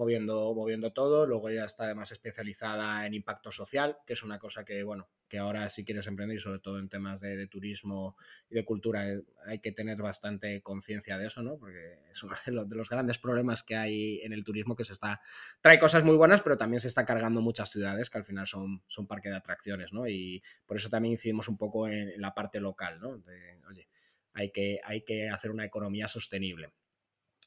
moviendo, 0.00 0.54
moviendo 0.54 0.92
todo. 0.94 1.26
Luego 1.26 1.50
ella 1.50 1.66
está 1.66 1.84
además 1.84 2.10
especializada 2.10 3.06
en 3.06 3.12
impacto 3.12 3.52
social, 3.52 3.98
que 4.06 4.14
es 4.14 4.22
una 4.22 4.38
cosa 4.38 4.64
que, 4.64 4.82
bueno, 4.82 5.10
que 5.28 5.36
ahora 5.36 5.68
si 5.68 5.84
quieres 5.84 6.06
emprender, 6.06 6.40
sobre 6.40 6.58
todo 6.58 6.78
en 6.78 6.88
temas 6.88 7.20
de, 7.20 7.46
turismo 7.48 8.16
y 8.48 8.54
de 8.54 8.64
cultura, 8.64 9.06
eh, 9.10 9.22
hay 9.44 9.58
que 9.58 9.72
tener 9.72 9.98
bastante 9.98 10.62
conciencia 10.62 11.18
de 11.18 11.26
eso, 11.26 11.42
¿no? 11.42 11.58
Porque 11.58 11.98
es 12.10 12.22
uno 12.22 12.34
de 12.46 12.76
los, 12.76 12.88
grandes 12.88 13.18
problemas 13.18 13.62
que 13.62 13.76
hay 13.76 14.20
en 14.22 14.32
el 14.32 14.42
turismo, 14.42 14.74
que 14.74 14.84
se 14.84 14.94
está, 14.94 15.20
trae 15.60 15.78
cosas 15.78 16.02
muy 16.02 16.16
buenas, 16.16 16.40
pero 16.40 16.56
también 16.56 16.80
se 16.80 16.88
está 16.88 17.04
cargando 17.04 17.42
muchas 17.42 17.70
ciudades 17.70 18.08
que 18.08 18.16
al 18.16 18.24
final 18.24 18.46
son, 18.46 18.82
son 18.88 19.06
parque 19.06 19.28
de 19.28 19.36
atracciones, 19.36 19.92
¿no? 19.92 20.08
Y 20.08 20.42
por 20.64 20.78
eso 20.78 20.88
también 20.88 21.12
incidimos 21.12 21.46
un 21.48 21.58
poco 21.58 21.88
en, 21.88 22.18
la 22.20 22.32
parte 22.32 22.58
local, 22.58 23.00
¿no? 23.00 23.22
oye, 23.68 23.88
hay 24.32 24.50
que, 24.50 24.80
hay 24.82 25.02
que 25.02 25.28
hacer 25.28 25.50
una 25.50 25.64
economía 25.66 26.08
sostenible. 26.08 26.72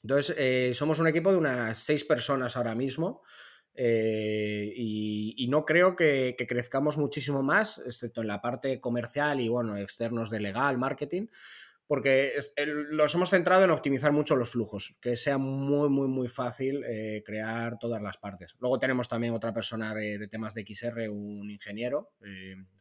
Entonces, 0.04 0.36
eh, 0.38 0.74
somos 0.76 1.00
un 1.00 1.08
equipo 1.08 1.32
de 1.32 1.38
unas 1.38 1.80
seis 1.80 2.04
personas 2.04 2.58
ahora 2.58 2.76
mismo. 2.76 3.24
Eh, 3.76 4.72
y, 4.76 5.48
no 5.48 5.66
creo 5.66 5.96
que, 5.96 6.36
crezcamos 6.48 6.98
muchísimo 6.98 7.42
más, 7.42 7.82
excepto 7.86 8.22
en 8.22 8.28
la 8.28 8.42
parte 8.42 8.80
comercial 8.80 9.40
y 9.40 9.50
bueno, 9.50 9.78
externos 9.78 10.30
de 10.30 10.40
legal, 10.40 10.78
marketing, 10.78 11.28
porque 11.88 12.34
los 12.92 13.14
hemos 13.16 13.30
centrado 13.30 13.64
en 13.64 13.72
optimizar 13.72 14.12
mucho 14.12 14.36
los 14.36 14.52
flujos, 14.52 14.96
que 15.02 15.16
sea 15.16 15.38
muy, 15.38 15.90
muy, 15.90 16.08
muy 16.08 16.28
fácil 16.28 16.84
eh, 16.86 17.24
crear 17.26 17.78
todas 17.80 18.02
las 18.02 18.18
partes. 18.18 18.56
Luego 18.60 18.78
tenemos 18.80 19.08
también 19.08 19.34
otra 19.34 19.54
persona 19.54 19.94
de, 19.96 20.28
temas 20.28 20.54
de 20.54 20.66
XR, 20.68 21.10
un 21.10 21.50
ingeniero, 21.50 22.12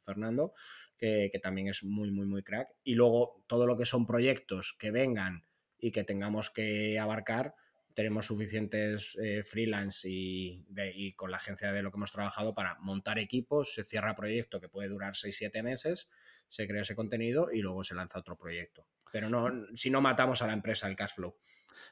Fernando, 0.04 0.52
que, 0.98 1.30
que 1.32 1.38
también 1.38 1.68
es 1.68 1.84
muy, 1.84 2.10
muy, 2.10 2.26
muy 2.26 2.42
crack. 2.42 2.68
Y 2.84 2.94
luego 2.94 3.42
todo 3.46 3.66
lo 3.66 3.76
que 3.76 3.86
son 3.86 4.06
proyectos 4.06 4.74
que 4.78 4.90
vengan 4.90 5.44
y 5.82 5.90
que 5.90 6.04
tengamos 6.04 6.48
que 6.48 6.98
abarcar, 6.98 7.54
tenemos 7.92 8.26
suficientes 8.26 9.18
eh, 9.20 9.42
freelance 9.44 10.08
y, 10.08 10.64
y, 10.94 11.12
con 11.12 11.30
la 11.30 11.36
agencia 11.36 11.72
de 11.72 11.82
lo 11.82 11.90
que 11.90 11.98
hemos 11.98 12.12
trabajado 12.12 12.54
para 12.54 12.78
montar 12.78 13.18
equipos, 13.18 13.74
se 13.74 13.84
cierra 13.84 14.14
proyecto 14.14 14.60
que 14.60 14.68
puede 14.68 14.88
durar 14.88 15.14
6-7 15.14 15.62
meses, 15.62 16.08
se 16.48 16.66
crea 16.66 16.82
ese 16.82 16.94
contenido 16.94 17.50
y 17.52 17.60
luego 17.60 17.84
se 17.84 17.94
lanza 17.94 18.20
otro 18.20 18.36
proyecto. 18.36 18.86
Pero 19.10 19.28
no, 19.28 19.50
si 19.74 19.90
no 19.90 20.00
matamos 20.00 20.40
a 20.40 20.46
la 20.46 20.54
empresa 20.54 20.88
el 20.88 20.96
cash 20.96 21.14
flow. 21.16 21.36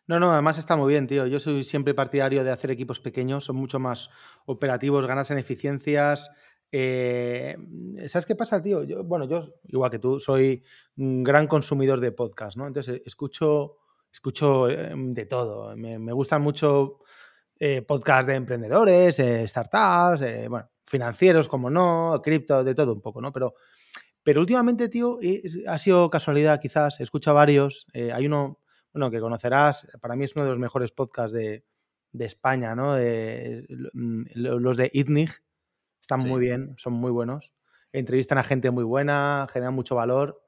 No, 0.07 0.19
no, 0.21 0.33
además 0.33 0.57
está 0.57 0.77
muy 0.77 0.89
bien, 0.93 1.07
tío. 1.07 1.27
Yo 1.27 1.41
soy 1.41 1.65
siempre 1.65 1.95
partidario 1.95 2.45
de 2.45 2.51
hacer 2.51 2.71
equipos 2.71 3.01
pequeños, 3.01 3.45
son 3.45 3.57
mucho 3.57 3.79
más 3.79 4.09
operativos, 4.47 5.07
ganas 5.07 5.31
en 5.31 5.39
eficiencias. 5.39 6.31
Eh, 6.73 7.57
¿Sabes 8.09 8.27
qué 8.27 8.37
pasa, 8.37 8.63
tío? 8.63 8.85
Yo, 8.85 9.05
bueno, 9.05 9.27
yo, 9.27 9.55
igual 9.69 9.91
que 9.91 9.99
tú, 9.99 10.21
soy 10.21 10.63
un 10.97 11.23
gran 11.23 11.47
consumidor 11.47 12.01
de 12.01 12.13
podcast, 12.13 12.57
¿no? 12.57 12.67
Entonces, 12.67 13.03
escucho 13.05 13.81
escucho 14.13 14.69
em, 14.69 15.15
de 15.15 15.27
todo. 15.27 15.77
Me, 15.77 16.13
gustan 16.13 16.43
mucho 16.43 17.01
eh, 17.59 17.83
podcasts 17.83 18.27
de 18.27 18.35
emprendedores, 18.35 19.19
eh, 19.21 19.47
startups, 19.47 20.23
eh, 20.23 20.49
bueno, 20.49 20.69
financieros, 20.87 21.49
como 21.49 21.71
no, 21.71 22.21
cripto, 22.23 22.65
de 22.65 22.75
todo 22.75 22.93
un 22.93 23.01
poco, 23.01 23.21
¿no? 23.21 23.33
Pero, 23.33 23.55
pero 24.23 24.41
últimamente, 24.41 24.89
tío, 24.89 25.19
ha 25.67 25.79
sido 25.79 26.11
casualidad, 26.11 26.61
quizás, 26.61 27.01
he 27.01 27.03
escuchado 27.05 27.37
varios. 27.37 27.87
hay 27.95 28.27
uno, 28.27 28.61
bueno, 28.93 29.11
que 29.11 29.21
conocerás, 29.21 29.87
para 30.01 30.17
mí 30.17 30.25
es 30.25 30.35
uno 30.35 30.45
de 30.45 30.51
los 30.51 30.59
mejores 30.59 30.93
podcasts 30.93 31.33
de, 31.33 31.65
España, 32.19 32.75
¿no? 32.75 32.97
Mm, 33.93 34.25
los 34.35 34.77
de 34.77 34.91
ITNIG 34.93 35.31
están 36.01 36.21
muy 36.29 36.41
bien, 36.41 36.75
son 36.79 36.95
muy 36.95 37.11
buenos. 37.11 37.53
Entrevistan 37.93 38.39
a 38.39 38.43
gente 38.43 38.71
muy 38.71 38.85
buena, 38.85 39.47
generan 39.53 39.75
mucho 39.75 39.95
valor. 39.95 40.43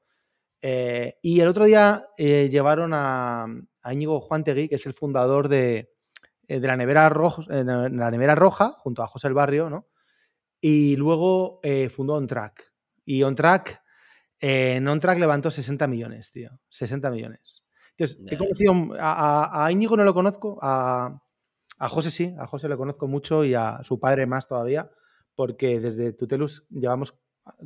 Eh, 0.61 1.17
y 1.21 1.41
el 1.41 1.47
otro 1.47 1.65
día 1.65 2.07
eh, 2.17 2.49
llevaron 2.49 2.93
a, 2.93 3.45
a 3.81 3.93
Íñigo 3.93 4.21
Juantegui, 4.21 4.69
que 4.69 4.75
es 4.75 4.85
el 4.85 4.93
fundador 4.93 5.49
de, 5.49 5.93
eh, 6.47 6.59
la, 6.59 6.77
nevera 6.77 7.09
roja, 7.09 7.43
la 7.49 8.11
nevera 8.11 8.35
roja, 8.35 8.75
junto 8.79 9.03
a 9.03 9.07
José 9.07 9.27
el 9.27 9.33
Barrio, 9.33 9.69
¿no? 9.69 9.87
Y 10.61 10.95
luego 10.95 11.59
fundó 11.89 12.13
OnTrack. 12.13 12.71
Y 13.03 13.21
OnTrack, 13.23 13.81
en 14.39 14.87
OnTrack 14.87 15.19
levantó 15.19 15.51
60 15.51 15.87
millones, 15.87 16.31
tío. 16.31 16.51
60 16.69 17.11
millones. 17.11 17.65
Entonces, 17.97 18.19
he 18.31 18.37
conocido 18.37 18.95
a, 18.97 19.65
a, 19.65 19.71
Íñigo 19.71 19.97
no 19.97 20.05
lo 20.05 20.13
conozco, 20.13 20.57
a, 20.61 21.21
a 21.77 21.89
José 21.89 22.11
sí, 22.11 22.33
a 22.39 22.47
José 22.47 22.67
lo 22.69 22.77
conozco 22.77 23.07
mucho 23.07 23.43
y 23.43 23.53
a 23.53 23.81
su 23.83 23.99
padre 23.99 24.25
más 24.25 24.47
todavía, 24.47 24.89
porque 25.35 25.79
desde 25.79 26.13
Tutelus 26.13 26.65
llevamos 26.69 27.17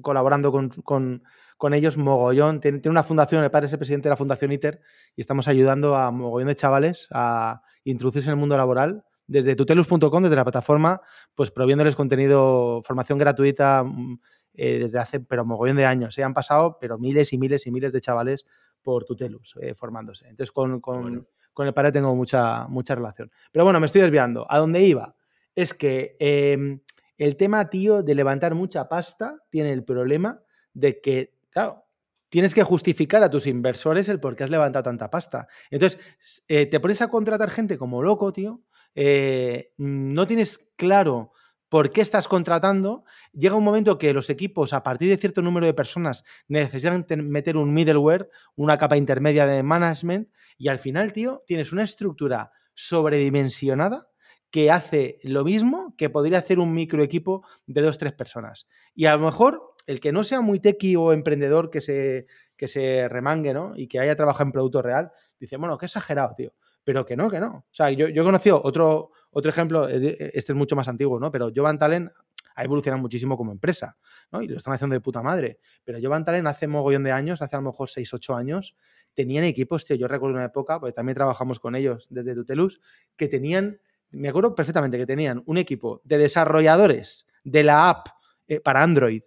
colaborando 0.01 0.51
con 0.51 1.21
con 1.57 1.73
ellos 1.73 1.97
mogollón. 1.97 2.61
Tiene, 2.61 2.81
una 2.85 3.03
fundación, 3.03 3.43
el 3.43 3.51
padre 3.51 3.67
es 3.67 3.73
el 3.73 3.79
presidente 3.79 4.07
de 4.07 4.11
la 4.11 4.17
Fundación 4.17 4.51
ITER 4.51 4.79
y 5.15 5.21
estamos 5.21 5.47
ayudando 5.47 5.95
a 5.95 6.11
mogollón 6.11 6.47
de 6.47 6.55
chavales 6.55 7.07
a 7.11 7.61
introducirse 7.83 8.29
en 8.29 8.33
el 8.35 8.39
mundo 8.39 8.55
laboral 8.55 9.03
desde 9.25 9.55
tutelus.com, 9.55 10.23
desde 10.23 10.35
la 10.35 10.45
plataforma, 10.45 11.01
pues 11.35 11.51
proviéndoles 11.51 11.95
contenido, 11.95 12.81
formación 12.83 13.17
gratuita 13.17 13.83
mm, 13.83 14.19
eh, 14.53 14.79
desde 14.79 14.99
hace, 14.99 15.19
pero 15.19 15.43
mogollón 15.43 15.75
de 15.75 15.85
años. 15.85 16.13
Se 16.13 16.23
han 16.23 16.33
pasado, 16.33 16.77
pero 16.79 16.97
miles 16.97 17.33
y 17.33 17.37
miles 17.37 17.67
y 17.67 17.71
miles 17.71 17.91
de 17.91 17.99
chavales 17.99 18.45
por 18.81 19.03
Tutelus 19.03 19.55
eh, 19.59 19.73
formándose. 19.73 20.29
Entonces, 20.29 20.51
con, 20.51 20.79
con, 20.79 21.27
el 21.59 21.73
padre 21.73 21.91
tengo 21.91 22.15
mucha, 22.15 22.67
mucha 22.67 22.95
relación. 22.95 23.31
Pero 23.51 23.65
bueno, 23.65 23.79
me 23.79 23.87
estoy 23.87 24.01
desviando. 24.01 24.45
A 24.49 24.59
dónde 24.59 24.81
iba 24.83 25.15
es 25.55 25.73
que 25.73 26.15
em, 26.19 26.79
el 27.17 27.37
tema, 27.37 27.69
tío, 27.69 28.03
de 28.03 28.15
levantar 28.15 28.55
mucha 28.55 28.87
pasta 28.89 29.35
tiene 29.49 29.71
el 29.73 29.83
problema 29.83 30.41
de 30.73 31.01
que 31.01 31.37
Claro, 31.57 31.87
tienes 32.29 32.53
que 32.53 32.61
justificar 32.61 33.23
a 33.23 33.31
tus 33.31 33.47
inversores 33.47 34.07
el 34.09 34.19
por 34.19 34.35
qué 34.35 34.43
has 34.43 34.51
levantado 34.51 34.83
tanta 34.83 35.09
pasta. 35.09 35.47
Entonces, 35.71 35.99
eh, 36.47 36.67
te 36.67 36.79
pones 36.79 37.01
a 37.01 37.07
contratar 37.07 37.49
gente 37.49 37.79
como 37.79 38.03
loco, 38.03 38.31
tío. 38.31 38.61
Eh, 38.93 39.71
no 39.77 40.27
tienes 40.27 40.59
claro 40.75 41.31
por 41.67 41.91
qué 41.91 42.01
estás 42.01 42.27
contratando. 42.27 43.05
Llega 43.33 43.55
un 43.55 43.63
momento 43.63 43.97
que 43.97 44.13
los 44.13 44.29
equipos, 44.29 44.73
a 44.73 44.83
partir 44.83 45.09
de 45.09 45.17
cierto 45.17 45.41
número 45.41 45.65
de 45.65 45.73
personas, 45.73 46.23
necesitan 46.47 47.07
meter 47.27 47.57
un 47.57 47.73
middleware, 47.73 48.29
una 48.55 48.77
capa 48.77 48.97
intermedia 48.97 49.47
de 49.47 49.63
management, 49.63 50.29
y 50.59 50.67
al 50.67 50.77
final, 50.77 51.11
tío, 51.11 51.43
tienes 51.47 51.71
una 51.71 51.83
estructura 51.83 52.51
sobredimensionada 52.75 54.09
que 54.51 54.71
hace 54.71 55.19
lo 55.23 55.43
mismo 55.43 55.93
que 55.97 56.09
podría 56.09 56.39
hacer 56.39 56.59
un 56.59 56.73
micro 56.73 57.03
equipo 57.03 57.45
de 57.65 57.81
dos, 57.81 57.97
tres 57.97 58.13
personas. 58.13 58.67
Y 58.95 59.05
a 59.05 59.15
lo 59.15 59.25
mejor 59.25 59.75
el 59.85 59.99
que 59.99 60.11
no 60.11 60.23
sea 60.23 60.41
muy 60.41 60.59
tequi 60.59 60.95
o 60.95 61.13
emprendedor 61.13 61.69
que 61.69 61.81
se, 61.81 62.27
que 62.55 62.67
se 62.67 63.07
remangue, 63.07 63.53
¿no? 63.53 63.73
Y 63.75 63.87
que 63.87 63.99
haya 63.99 64.15
trabajado 64.15 64.45
en 64.45 64.51
producto 64.51 64.81
real, 64.81 65.11
dice, 65.39 65.57
bueno, 65.57 65.77
qué 65.77 65.85
exagerado, 65.85 66.33
tío. 66.35 66.53
Pero 66.83 67.05
que 67.05 67.15
no, 67.15 67.29
que 67.29 67.39
no. 67.39 67.47
O 67.57 67.65
sea, 67.71 67.91
yo, 67.91 68.07
yo 68.07 68.21
he 68.21 68.25
conocido 68.25 68.61
otro, 68.63 69.11
otro 69.31 69.49
ejemplo, 69.49 69.89
eh, 69.89 70.31
este 70.33 70.53
es 70.53 70.57
mucho 70.57 70.75
más 70.75 70.87
antiguo, 70.87 71.19
¿no? 71.19 71.31
Pero 71.31 71.51
Jovan 71.53 71.77
Talent 71.77 72.11
ha 72.55 72.63
evolucionado 72.63 73.01
muchísimo 73.01 73.37
como 73.37 73.51
empresa, 73.51 73.97
¿no? 74.31 74.41
Y 74.41 74.47
lo 74.47 74.57
están 74.57 74.73
haciendo 74.73 74.95
de 74.95 75.01
puta 75.01 75.21
madre. 75.21 75.59
Pero 75.83 75.99
Jovan 76.01 76.25
Talent 76.25 76.47
hace 76.47 76.67
mogollón 76.67 77.03
de 77.03 77.11
años, 77.11 77.41
hace 77.41 77.55
a 77.55 77.59
lo 77.59 77.69
mejor 77.69 77.89
6, 77.89 78.13
8 78.13 78.35
años, 78.35 78.75
tenían 79.13 79.43
equipos, 79.43 79.85
tío, 79.85 79.95
yo 79.95 80.07
recuerdo 80.07 80.35
una 80.35 80.45
época, 80.45 80.79
porque 80.79 80.93
también 80.93 81.15
trabajamos 81.15 81.59
con 81.59 81.75
ellos 81.75 82.07
desde 82.09 82.33
Tutelus, 82.33 82.79
que 83.15 83.27
tenían, 83.27 83.79
me 84.11 84.29
acuerdo 84.29 84.55
perfectamente 84.55 84.97
que 84.97 85.05
tenían 85.05 85.43
un 85.45 85.57
equipo 85.57 86.01
de 86.03 86.17
desarrolladores 86.17 87.27
de 87.43 87.63
la 87.63 87.89
app 87.89 88.07
eh, 88.47 88.59
para 88.59 88.83
Android 88.83 89.21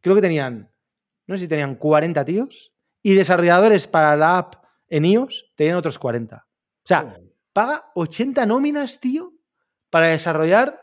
creo 0.00 0.14
que 0.14 0.22
tenían, 0.22 0.70
no 1.26 1.36
sé 1.36 1.42
si 1.42 1.48
tenían 1.48 1.74
40 1.74 2.24
tíos 2.24 2.72
y 3.02 3.14
desarrolladores 3.14 3.86
para 3.86 4.16
la 4.16 4.38
app 4.38 4.54
en 4.88 5.04
iOS 5.04 5.52
tenían 5.54 5.76
otros 5.76 5.98
40. 5.98 6.36
O 6.36 6.48
sea, 6.82 7.18
paga 7.52 7.90
80 7.94 8.46
nóminas, 8.46 9.00
tío, 9.00 9.32
para 9.90 10.08
desarrollar 10.08 10.80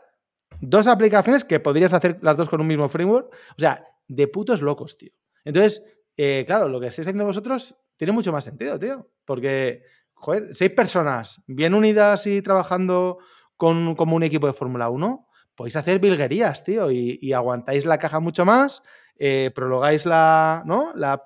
dos 0.60 0.86
aplicaciones 0.86 1.44
que 1.44 1.60
podrías 1.60 1.92
hacer 1.92 2.18
las 2.22 2.36
dos 2.36 2.48
con 2.48 2.60
un 2.60 2.66
mismo 2.66 2.88
framework. 2.88 3.32
O 3.32 3.60
sea, 3.60 3.84
de 4.06 4.28
putos 4.28 4.62
locos, 4.62 4.96
tío. 4.96 5.12
Entonces, 5.44 5.82
eh, 6.16 6.44
claro, 6.46 6.68
lo 6.68 6.80
que 6.80 6.86
estáis 6.86 7.08
haciendo 7.08 7.24
vosotros 7.24 7.76
tiene 7.96 8.12
mucho 8.12 8.32
más 8.32 8.44
sentido, 8.44 8.78
tío. 8.78 9.10
Porque, 9.24 9.82
joder, 10.16 10.50
seis 10.54 10.72
personas 10.72 11.42
bien 11.46 11.74
unidas 11.74 12.26
y 12.26 12.42
trabajando 12.42 13.18
con, 13.56 13.94
como 13.94 14.16
un 14.16 14.22
equipo 14.22 14.46
de 14.46 14.52
Fórmula 14.52 14.90
1, 14.90 15.28
podéis 15.54 15.76
hacer 15.76 16.00
bilguerías, 16.00 16.64
tío, 16.64 16.90
y, 16.90 17.32
aguantáis 17.32 17.86
la 17.86 17.98
caja 17.98 18.20
mucho 18.20 18.44
más, 18.44 18.82
eh, 19.18 19.50
prologáis 19.54 20.04
la, 20.04 20.62
¿no? 20.66 20.92
La, 20.94 21.22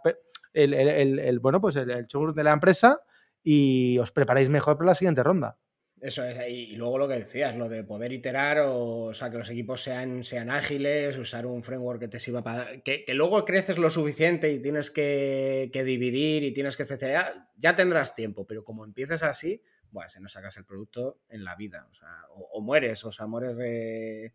el, 0.52 1.40
bueno, 1.40 1.60
pues 1.60 1.76
el, 1.76 2.06
show 2.06 2.32
de 2.32 2.44
la 2.44 2.52
empresa 2.52 3.00
y 3.42 3.98
os 3.98 4.12
preparáis 4.12 4.48
mejor 4.48 4.76
para 4.76 4.88
la 4.88 4.94
siguiente 4.94 5.22
ronda. 5.22 5.56
Eso 6.00 6.24
es, 6.24 6.48
y 6.48 6.76
luego 6.76 6.96
lo 6.96 7.06
que 7.06 7.18
decías, 7.18 7.54
lo 7.56 7.68
de 7.68 7.84
poder 7.84 8.10
iterar, 8.12 8.60
o, 8.64 9.12
sea, 9.12 9.30
que 9.30 9.36
los 9.36 9.50
equipos 9.50 9.82
sean, 9.82 10.24
sean 10.24 10.50
ágiles, 10.50 11.18
usar 11.18 11.44
un 11.44 11.62
framework 11.62 12.00
que 12.00 12.08
te 12.08 12.18
sirva 12.18 12.42
para... 12.42 12.80
Que, 12.82 13.04
luego 13.12 13.44
creces 13.44 13.76
lo 13.76 13.90
suficiente 13.90 14.50
y 14.50 14.62
tienes 14.62 14.90
que, 14.90 15.70
dividir 15.84 16.42
y 16.42 16.52
tienes 16.52 16.78
que 16.78 16.84
especializar, 16.84 17.34
ya 17.56 17.76
tendrás 17.76 18.14
tiempo, 18.14 18.46
pero 18.46 18.64
como 18.64 18.86
empieces 18.86 19.22
así, 19.22 19.62
bueno, 19.90 20.08
si 20.08 20.22
no 20.22 20.28
sacas 20.28 20.56
el 20.56 20.64
producto 20.64 21.20
en 21.28 21.44
la 21.44 21.54
vida, 21.54 21.86
o, 21.90 21.94
sea, 21.94 22.08
o 22.30 22.62
mueres, 22.62 23.04
o 23.04 23.12
sea, 23.12 23.26
mueres 23.26 23.58
de 23.58 24.32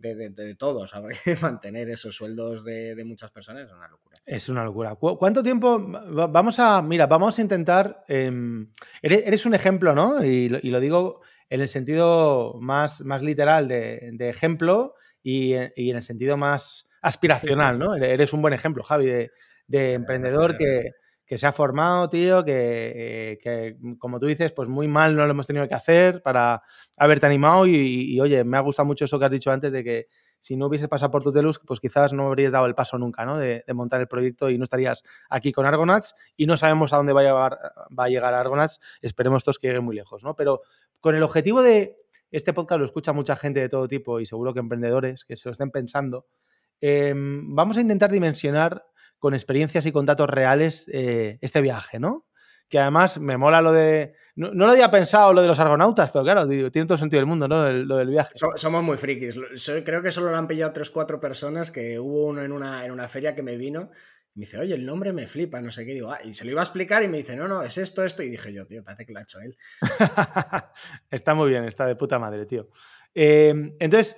de, 0.00 0.30
de, 0.30 0.54
todos. 0.54 0.92
mantener 1.42 1.88
esos 1.90 2.14
sueldos 2.14 2.64
de, 2.64 3.02
muchas 3.04 3.30
personas 3.30 3.66
es 3.66 3.72
una 3.72 3.88
locura. 3.88 4.18
Es 4.24 4.48
una 4.48 4.64
locura. 4.64 4.94
¿Cuánto 4.96 5.42
tiempo? 5.42 5.78
Vamos 5.78 6.58
a, 6.58 6.82
mira, 6.82 7.06
vamos 7.06 7.38
a 7.38 7.42
intentar. 7.42 8.04
Em, 8.08 8.70
eres, 9.02 9.46
un 9.46 9.54
ejemplo, 9.54 9.94
¿no? 9.94 10.24
Y, 10.24 10.48
lo 10.48 10.80
digo 10.80 11.20
en 11.48 11.60
el 11.60 11.68
sentido 11.68 12.56
más, 12.60 13.00
más 13.02 13.22
literal 13.22 13.68
de, 13.68 14.28
ejemplo 14.28 14.94
y, 15.22 15.52
en 15.54 15.96
el 15.96 16.02
sentido 16.02 16.36
más 16.36 16.88
aspiracional, 17.02 17.78
¿no? 17.78 17.94
Eres 17.94 18.32
un 18.32 18.42
buen 18.42 18.54
ejemplo, 18.54 18.82
Javi, 18.82 19.28
de, 19.66 19.92
emprendedor 19.92 20.56
que, 20.56 20.92
que 21.30 21.38
se 21.38 21.46
ha 21.46 21.52
formado, 21.52 22.10
tío, 22.10 22.44
que, 22.44 23.38
que, 23.40 23.76
como 24.00 24.18
tú 24.18 24.26
dices, 24.26 24.50
pues 24.50 24.68
muy 24.68 24.88
mal 24.88 25.14
no 25.14 25.24
lo 25.26 25.30
hemos 25.30 25.46
tenido 25.46 25.68
que 25.68 25.76
hacer 25.76 26.22
para 26.22 26.60
haberte 26.96 27.26
animado 27.26 27.68
y, 27.68 28.20
oye, 28.20 28.42
me 28.42 28.56
ha 28.56 28.60
gustado 28.60 28.86
mucho 28.86 29.04
eso 29.04 29.16
que 29.16 29.26
has 29.26 29.30
dicho 29.30 29.52
antes 29.52 29.70
de 29.70 29.84
que 29.84 30.08
si 30.40 30.56
no 30.56 30.66
hubieses 30.66 30.88
pasado 30.88 31.12
por 31.12 31.22
Tutelus, 31.22 31.60
pues 31.64 31.78
quizás 31.78 32.12
no 32.12 32.26
habrías 32.26 32.50
dado 32.50 32.66
el 32.66 32.74
paso 32.74 32.98
nunca, 32.98 33.24
¿no? 33.24 33.38
De, 33.38 33.62
montar 33.74 34.00
el 34.00 34.08
proyecto 34.08 34.50
y 34.50 34.58
no 34.58 34.64
estarías 34.64 35.04
aquí 35.28 35.52
con 35.52 35.66
Argonauts 35.66 36.16
y 36.36 36.46
no 36.46 36.56
sabemos 36.56 36.92
a 36.92 36.96
dónde 36.96 37.12
va 37.12 37.20
a 37.20 38.08
llegar, 38.08 38.34
a 38.34 38.40
Argonauts, 38.40 38.80
esperemos 39.00 39.44
todos 39.44 39.60
que 39.60 39.68
llegue 39.68 39.78
muy 39.78 39.94
lejos, 39.94 40.24
¿no? 40.24 40.34
Pero 40.34 40.62
con 40.98 41.14
el 41.14 41.22
objetivo 41.22 41.62
de, 41.62 41.96
este 42.32 42.52
podcast 42.52 42.80
lo 42.80 42.86
escucha 42.86 43.12
mucha 43.12 43.36
gente 43.36 43.60
de 43.60 43.68
todo 43.68 43.86
tipo 43.86 44.18
y 44.18 44.26
seguro 44.26 44.52
que 44.52 44.58
emprendedores 44.58 45.24
que 45.24 45.36
se 45.36 45.48
lo 45.48 45.52
estén 45.52 45.70
pensando, 45.70 46.26
em, 46.80 47.54
vamos 47.54 47.76
a 47.76 47.82
intentar 47.82 48.10
dimensionar 48.10 48.84
con 49.20 49.34
experiencias 49.34 49.86
y 49.86 49.92
con 49.92 50.04
datos 50.04 50.28
reales 50.28 50.88
eh, 50.92 51.38
este 51.40 51.60
viaje, 51.60 52.00
¿no? 52.00 52.26
Que 52.68 52.80
además 52.80 53.18
me 53.18 53.36
mola 53.36 53.62
lo 53.62 53.72
de. 53.72 54.14
No, 54.34 54.50
lo 54.52 54.70
había 54.70 54.90
pensado 54.90 55.32
lo 55.32 55.42
de 55.42 55.48
los 55.48 55.60
argonautas, 55.60 56.10
pero 56.10 56.24
claro, 56.24 56.48
tiene 56.48 56.86
todo 56.86 56.96
sentido 56.96 57.20
del 57.20 57.26
mundo, 57.26 57.46
¿no? 57.46 57.70
lo 57.70 57.96
del 57.96 58.08
viaje. 58.08 58.32
somos 58.56 58.82
muy 58.82 58.96
frikis. 58.96 59.38
Creo 59.84 60.02
que 60.02 60.10
solo 60.10 60.30
lo 60.30 60.36
han 60.36 60.46
pillado 60.46 60.72
tres, 60.72 60.90
cuatro 60.90 61.20
personas, 61.20 61.70
que 61.70 61.98
hubo 61.98 62.26
uno 62.26 62.42
en 62.42 62.52
una, 62.52 62.84
en 62.86 62.92
una 62.92 63.08
feria 63.08 63.34
que 63.34 63.42
me 63.42 63.56
vino 63.56 63.90
me 64.34 64.42
dice, 64.42 64.58
oye, 64.58 64.74
el 64.74 64.86
nombre 64.86 65.12
me 65.12 65.26
flipa, 65.26 65.60
no 65.60 65.70
sé 65.72 65.84
qué. 65.84 65.92
Digo, 65.92 66.12
ah", 66.12 66.20
y 66.22 66.34
se 66.34 66.44
lo 66.44 66.52
iba 66.52 66.60
a 66.60 66.64
explicar 66.64 67.02
y 67.02 67.08
me 67.08 67.18
dice, 67.18 67.36
no, 67.36 67.48
no, 67.48 67.62
es 67.62 67.76
esto, 67.78 68.04
esto. 68.04 68.22
Y 68.22 68.28
dije 68.28 68.52
yo, 68.52 68.66
tío, 68.66 68.84
parece 68.84 69.04
que 69.04 69.12
lo 69.12 69.18
ha 69.18 69.22
hecho 69.22 69.40
él. 69.40 69.56
está 71.10 71.34
muy 71.34 71.50
bien, 71.50 71.64
está 71.64 71.86
de 71.86 71.96
puta 71.96 72.18
madre, 72.18 72.46
tío. 72.46 72.68
Em, 73.12 73.74
entonces, 73.80 74.16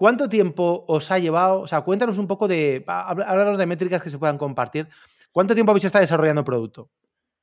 ¿cuánto 0.00 0.30
tiempo 0.30 0.86
os 0.88 1.10
ha 1.10 1.18
llevado? 1.18 1.60
O 1.60 1.66
sea, 1.66 1.82
cuéntanos 1.82 2.16
un 2.16 2.26
poco 2.26 2.48
de. 2.48 2.82
Háblanos 2.86 3.58
de 3.58 3.66
métricas 3.66 4.02
que 4.02 4.08
se 4.08 4.18
puedan 4.18 4.38
compartir. 4.38 4.88
¿Cuánto 5.30 5.52
tiempo 5.52 5.72
habéis 5.72 5.84
estado 5.84 6.00
desarrollando 6.00 6.42
producto, 6.42 6.90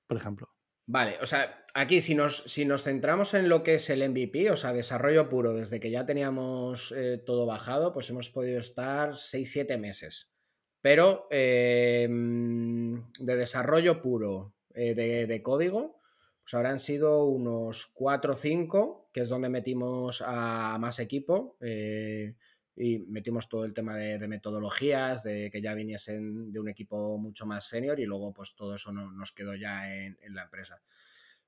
por 0.08 0.18
ejemplo? 0.18 0.50
Vale, 0.88 1.20
o 1.22 1.28
sea, 1.28 1.64
aquí 1.76 2.02
si 2.02 2.16
nos, 2.16 2.38
si 2.48 2.66
nos 2.66 2.82
centramos 2.82 3.36
en 3.36 3.48
lo 3.48 3.62
que 3.62 3.76
es 3.76 3.92
el 3.92 4.10
MVP, 4.10 4.50
o 4.50 4.58
sea, 4.58 4.74
desarrollo 4.74 5.30
puro, 5.30 5.54
desde 5.54 5.80
que 5.80 5.92
ya 5.92 6.08
teníamos 6.08 6.92
eh, 6.98 7.22
todo 7.24 7.46
bajado, 7.46 7.94
pues 7.94 8.10
hemos 8.10 8.30
podido 8.32 8.60
estar 8.60 9.12
6-7 9.12 9.78
meses. 9.78 10.32
Pero 10.82 11.28
em, 11.30 13.04
de 13.20 13.36
desarrollo 13.36 14.02
puro, 14.02 14.56
eh, 14.74 14.96
de, 14.96 15.44
código, 15.44 15.97
pues 16.48 16.54
habrán 16.54 16.80
sido 16.80 17.26
unos 17.26 17.88
4 17.88 18.32
o 18.32 18.36
5, 18.38 19.10
que 19.12 19.20
es 19.20 19.28
donde 19.28 19.50
metimos 19.50 20.24
a 20.26 20.78
más 20.80 21.00
equipo 21.00 21.58
eh, 21.60 22.36
y 22.74 23.00
metimos 23.00 23.50
todo 23.50 23.66
el 23.66 23.74
tema 23.74 23.98
de, 23.98 24.26
metodologías, 24.30 25.24
de 25.24 25.50
que 25.52 25.62
ya 25.62 25.74
viniesen 25.74 26.54
de 26.54 26.60
un 26.62 26.70
equipo 26.70 27.18
mucho 27.18 27.46
más 27.46 27.68
senior 27.68 28.00
y 28.00 28.06
luego 28.06 28.32
pues 28.32 28.56
todo 28.56 28.76
eso 28.76 28.94
nos 28.94 29.34
quedó 29.34 29.56
ya 29.56 29.94
en, 29.94 30.18
la 30.30 30.44
empresa 30.44 30.82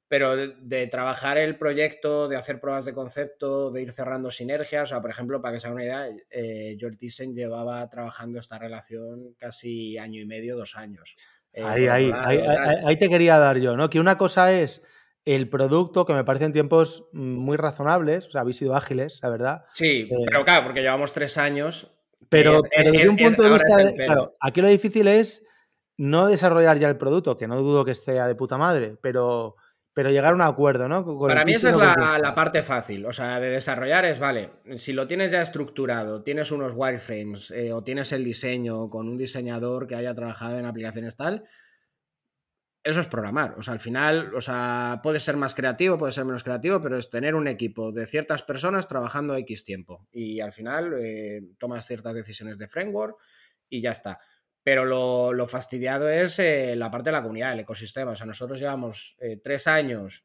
pero 0.09 0.35
de, 0.35 0.87
trabajar 0.87 1.37
el 1.37 1.57
proyecto, 1.57 2.27
de 2.27 2.35
hacer 2.35 2.59
pruebas 2.59 2.83
de 2.83 2.93
concepto, 2.93 3.71
de 3.71 3.83
ir 3.83 3.93
cerrando 3.93 4.31
sinergias, 4.31 4.83
o 4.83 4.87
sea, 4.87 5.01
por 5.01 5.11
ejemplo, 5.11 5.39
para 5.39 5.53
que 5.53 5.59
se 5.61 5.67
haga 5.67 5.75
una 5.75 5.83
idea, 5.85 6.07
eh, 6.31 6.77
llevaba 6.77 7.87
trabajando 7.89 8.39
esta 8.39 8.57
relación 8.57 9.35
casi 9.37 9.99
año 9.99 10.19
y 10.19 10.25
medio, 10.25 10.57
dos 10.57 10.75
años. 10.75 11.15
Eh, 11.53 11.63
ahí, 11.63 11.87
ahí, 11.87 12.11
ahí, 12.85 12.97
te 12.97 13.09
quería 13.09 13.37
dar 13.37 13.57
yo, 13.57 13.75
¿no? 13.75 13.89
Que 13.89 13.99
una 13.99 14.17
cosa 14.17 14.51
es 14.53 14.83
el 15.25 15.49
producto, 15.49 16.05
que 16.05 16.13
me 16.13 16.23
parecen 16.23 16.53
tiempos 16.53 17.07
muy 17.11 17.57
razonables, 17.57 18.27
o 18.27 18.31
sea, 18.31 18.41
habéis 18.41 18.57
sido 18.57 18.75
ágiles, 18.75 19.19
la 19.21 19.29
verdad. 19.29 19.65
Sí, 19.73 20.07
eh, 20.09 20.25
pero 20.25 20.43
claro, 20.45 20.65
porque 20.65 20.81
llevamos 20.81 21.11
tres 21.11 21.37
años. 21.37 21.91
Pero, 22.29 22.61
desde 22.75 23.09
un 23.09 23.17
punto 23.17 23.41
de 23.43 23.49
vista, 23.49 23.93
claro, 24.05 24.35
aquí 24.39 24.61
lo 24.61 24.67
difícil 24.67 25.07
es 25.07 25.43
no 25.97 26.27
desarrollar 26.27 26.77
ya 26.77 26.89
el 26.89 26.97
producto, 26.97 27.37
que 27.37 27.47
no 27.47 27.57
dudo 27.61 27.83
que 27.83 27.91
esté 27.91 28.13
de 28.13 28.35
puta 28.35 28.57
madre, 28.57 28.95
pero 29.01 29.55
pero 29.99 30.11
llegar 30.11 30.31
a 30.31 30.35
un 30.35 30.41
acuerdo, 30.41 30.87
¿no? 30.87 31.03
Para 31.27 31.43
mí 31.43 31.51
esa 31.51 31.71
es 31.71 31.75
la, 31.75 32.33
parte 32.33 32.63
fácil, 32.63 33.05
o 33.05 33.11
sea, 33.11 33.37
de 33.41 33.49
desarrollar 33.49 34.05
es, 34.05 34.17
vale, 34.17 34.51
si 34.77 34.93
lo 34.93 35.07
tienes 35.07 35.29
ya 35.33 35.41
estructurado, 35.41 36.23
tienes 36.23 36.53
unos 36.53 36.71
wireframes 36.73 37.51
eh, 37.51 37.73
o 37.73 37.83
tienes 37.83 38.13
el 38.13 38.23
diseño 38.23 38.89
con 38.89 39.09
un 39.09 39.17
diseñador 39.17 39.87
que 39.87 39.95
haya 39.95 40.15
trabajado 40.15 40.57
en 40.57 40.65
aplicaciones 40.65 41.17
tal, 41.17 41.43
eso 42.81 43.01
es 43.01 43.07
programar, 43.07 43.55
o 43.57 43.61
sea, 43.61 43.73
al 43.73 43.81
final, 43.81 44.33
o 44.33 44.39
sea, 44.39 45.01
puede 45.03 45.19
ser 45.19 45.35
más 45.35 45.53
creativo, 45.53 45.97
puede 45.97 46.13
ser 46.13 46.23
menos 46.23 46.45
creativo, 46.45 46.79
pero 46.79 46.97
es 46.97 47.09
tener 47.09 47.35
un 47.35 47.49
equipo 47.49 47.91
de 47.91 48.05
ciertas 48.05 48.41
personas 48.43 48.87
trabajando 48.87 49.35
X 49.35 49.65
tiempo 49.65 50.07
y 50.13 50.39
al 50.39 50.53
final 50.53 50.93
eh, 50.97 51.41
tomas 51.57 51.85
ciertas 51.85 52.13
decisiones 52.13 52.57
de 52.57 52.69
framework 52.69 53.17
y 53.67 53.81
ya 53.81 53.91
está. 53.91 54.21
Pero 54.69 54.85
lo, 55.33 55.47
fastidiado 55.47 56.07
es 56.09 56.37
eh, 56.37 56.75
la 56.75 56.91
parte 56.91 57.09
de 57.09 57.13
la 57.13 57.23
comunidad, 57.23 57.53
el 57.53 57.61
ecosistema. 57.61 58.11
O 58.11 58.15
sea, 58.15 58.27
nosotros 58.27 58.59
llevamos 58.59 59.17
eh, 59.19 59.39
tres 59.43 59.65
años 59.65 60.23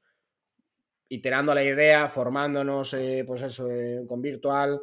iterando 1.09 1.55
la 1.55 1.64
idea, 1.64 2.11
formándonos, 2.11 2.92
eh, 2.92 3.24
pues 3.26 3.40
eso, 3.40 3.66
con 4.07 4.20
Virtual, 4.20 4.78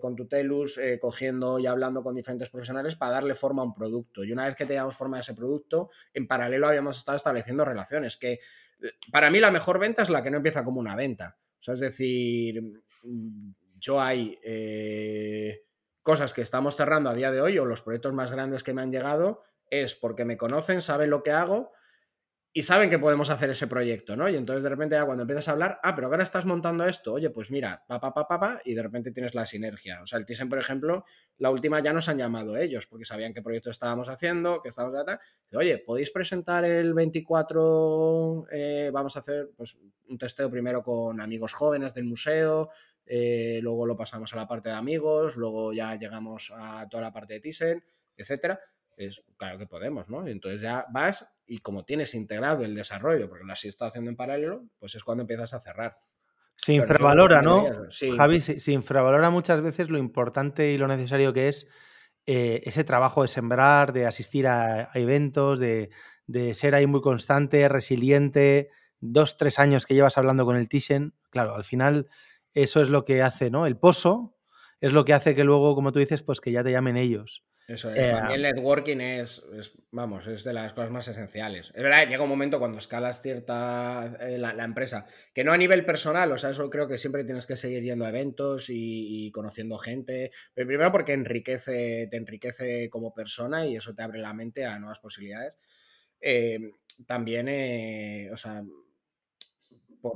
con 0.00 0.16
Tutelus, 0.16 0.80
cogiendo 0.98 1.58
y 1.58 1.66
hablando 1.66 2.02
con 2.02 2.14
diferentes 2.14 2.48
profesionales 2.48 2.96
para 2.96 3.12
darle 3.12 3.34
forma 3.34 3.60
a 3.60 3.66
un 3.66 3.74
producto. 3.74 4.24
Y 4.24 4.32
una 4.32 4.46
vez 4.46 4.56
que 4.56 4.64
teníamos 4.64 4.96
forma 4.96 5.18
a 5.18 5.20
ese 5.20 5.34
producto, 5.34 5.90
en 6.14 6.26
paralelo 6.26 6.66
habíamos 6.66 6.96
estado 6.96 7.18
estableciendo 7.18 7.66
relaciones, 7.66 8.16
que 8.16 8.38
para 9.12 9.28
mí 9.28 9.40
la 9.40 9.50
mejor 9.50 9.78
venta 9.78 10.04
es 10.04 10.08
la 10.08 10.22
que 10.22 10.30
no 10.30 10.38
empieza 10.38 10.64
como 10.64 10.80
una 10.80 10.96
venta. 10.96 11.36
O 11.38 11.62
sea, 11.62 11.74
es 11.74 11.80
decir, 11.80 12.62
mm, 13.02 13.50
yo 13.78 14.00
hay 14.00 14.38
cosas 16.06 16.34
que 16.34 16.40
estamos 16.40 16.76
cerrando 16.76 17.10
a 17.10 17.14
día 17.14 17.32
de 17.32 17.40
hoy 17.40 17.58
o 17.58 17.64
los 17.64 17.82
proyectos 17.82 18.14
más 18.14 18.30
grandes 18.30 18.62
que 18.62 18.72
me 18.72 18.80
han 18.80 18.92
llegado 18.92 19.42
es 19.70 19.96
porque 19.96 20.24
me 20.24 20.36
conocen, 20.36 20.80
saben 20.80 21.10
lo 21.10 21.24
que 21.24 21.32
hago 21.32 21.72
y 22.52 22.62
saben 22.62 22.90
que 22.90 23.00
podemos 23.00 23.28
hacer 23.28 23.50
ese 23.50 23.66
proyecto, 23.66 24.14
¿no? 24.14 24.28
Y 24.28 24.36
entonces 24.36 24.62
de 24.62 24.68
repente 24.68 24.94
ya 24.94 25.04
cuando 25.04 25.22
empiezas 25.22 25.48
a 25.48 25.50
hablar, 25.50 25.80
ah, 25.82 25.96
pero 25.96 26.06
ahora 26.06 26.22
estás 26.22 26.46
montando 26.46 26.84
esto, 26.84 27.12
oye, 27.12 27.30
pues 27.30 27.50
mira, 27.50 27.84
pa, 27.88 27.98
pa, 27.98 28.14
pa, 28.14 28.28
pa, 28.28 28.60
y 28.64 28.74
de 28.74 28.84
repente 28.84 29.10
tienes 29.10 29.34
la 29.34 29.46
sinergia. 29.46 30.00
O 30.00 30.06
sea, 30.06 30.20
el 30.20 30.26
Thyssen, 30.26 30.48
por 30.48 30.60
ejemplo, 30.60 31.04
la 31.38 31.50
última 31.50 31.80
ya 31.80 31.92
nos 31.92 32.08
han 32.08 32.18
llamado 32.18 32.56
ellos 32.56 32.86
porque 32.86 33.04
sabían 33.04 33.34
qué 33.34 33.42
proyecto 33.42 33.70
estábamos 33.70 34.08
haciendo, 34.08 34.62
que 34.62 34.68
estábamos... 34.68 35.04
Oye, 35.54 35.78
¿podéis 35.78 36.12
presentar 36.12 36.64
el 36.64 36.94
24? 36.94 38.46
Eh, 38.52 38.90
vamos 38.92 39.16
a 39.16 39.18
hacer 39.18 39.50
pues, 39.56 39.76
un 40.08 40.18
testeo 40.18 40.48
primero 40.48 40.84
con 40.84 41.20
amigos 41.20 41.52
jóvenes 41.52 41.94
del 41.94 42.04
museo, 42.04 42.70
eh, 43.06 43.60
luego 43.62 43.86
lo 43.86 43.96
pasamos 43.96 44.32
a 44.32 44.36
la 44.36 44.48
parte 44.48 44.68
de 44.68 44.74
amigos, 44.74 45.36
luego 45.36 45.72
ya 45.72 45.94
llegamos 45.94 46.52
a 46.54 46.88
toda 46.88 47.04
la 47.04 47.12
parte 47.12 47.34
de 47.34 47.40
Thyssen, 47.40 47.84
etcétera. 48.16 48.60
Es 48.96 49.22
claro 49.36 49.58
que 49.58 49.66
podemos, 49.66 50.08
¿no? 50.08 50.26
Entonces 50.26 50.60
ya 50.60 50.86
vas 50.92 51.30
y 51.46 51.58
como 51.58 51.84
tienes 51.84 52.14
integrado 52.14 52.64
el 52.64 52.74
desarrollo, 52.74 53.28
porque 53.28 53.44
lo 53.44 53.52
has 53.52 53.64
estado 53.64 53.90
haciendo 53.90 54.10
en 54.10 54.16
paralelo, 54.16 54.64
pues 54.78 54.94
es 54.94 55.04
cuando 55.04 55.22
empiezas 55.22 55.52
a 55.54 55.60
cerrar. 55.60 55.96
Se 56.56 56.72
infravalora, 56.72 57.42
¿no? 57.42 57.66
Javi, 58.16 58.40
se, 58.40 58.72
infravalora 58.72 59.28
muchas 59.30 59.60
veces 59.60 59.90
lo 59.90 59.98
importante 59.98 60.72
y 60.72 60.78
lo 60.78 60.88
necesario 60.88 61.34
que 61.34 61.48
es 61.48 61.68
eh, 62.24 62.62
ese 62.64 62.82
trabajo 62.82 63.22
de 63.22 63.28
sembrar, 63.28 63.92
de 63.92 64.06
asistir 64.06 64.48
a, 64.48 64.90
eventos, 64.94 65.58
de, 65.58 65.90
de, 66.26 66.54
ser 66.54 66.74
ahí 66.74 66.86
muy 66.86 67.02
constante, 67.02 67.68
resiliente, 67.68 68.70
dos, 69.00 69.36
tres 69.36 69.58
años 69.58 69.84
que 69.84 69.94
llevas 69.94 70.16
hablando 70.16 70.46
con 70.46 70.56
el 70.56 70.68
Thyssen. 70.68 71.12
Claro, 71.30 71.54
al 71.54 71.64
final 71.64 72.08
eso 72.56 72.80
es 72.80 72.88
lo 72.88 73.04
que 73.04 73.20
hace, 73.20 73.50
¿no? 73.50 73.66
El 73.66 73.76
pozo 73.76 74.34
es 74.80 74.94
lo 74.94 75.04
que 75.04 75.12
hace 75.12 75.34
que 75.34 75.44
luego, 75.44 75.74
como 75.74 75.92
tú 75.92 75.98
dices, 75.98 76.22
pues 76.22 76.40
que 76.40 76.52
ya 76.52 76.64
te 76.64 76.72
llamen 76.72 76.96
ellos. 76.96 77.44
Eso 77.68 77.90
es. 77.90 77.98
Eh, 77.98 78.14
el 78.32 78.42
networking 78.42 78.98
es, 78.98 79.42
vamos, 79.90 80.26
es 80.26 80.42
de 80.42 80.54
las 80.54 80.72
cosas 80.72 80.90
más 80.90 81.06
esenciales. 81.06 81.70
Es 81.74 81.82
verdad, 81.82 82.08
llega 82.08 82.22
un 82.22 82.30
momento 82.30 82.58
cuando 82.58 82.78
escalas 82.78 83.20
cierta 83.20 84.16
eh, 84.20 84.38
la, 84.38 84.64
empresa, 84.64 85.06
que 85.34 85.44
no 85.44 85.52
a 85.52 85.58
nivel 85.58 85.84
personal, 85.84 86.32
o 86.32 86.38
sea, 86.38 86.50
eso 86.50 86.70
creo 86.70 86.88
que 86.88 86.96
siempre 86.96 87.24
tienes 87.24 87.44
que 87.44 87.56
seguir 87.56 87.82
yendo 87.82 88.06
a 88.06 88.08
eventos 88.08 88.66
y, 88.70 89.30
conociendo 89.32 89.76
gente. 89.76 90.30
Pero 90.54 90.66
primero 90.66 90.92
porque 90.92 91.12
enriquece, 91.12 92.06
te 92.10 92.16
enriquece 92.16 92.88
como 92.88 93.12
persona 93.12 93.66
y 93.66 93.76
eso 93.76 93.94
te 93.94 94.02
abre 94.02 94.20
la 94.20 94.32
mente 94.32 94.64
a 94.64 94.78
nuevas 94.78 95.00
posibilidades. 95.00 95.58
Eh, 96.22 96.60
también, 97.06 97.48
o 98.32 98.36
sea, 98.38 98.62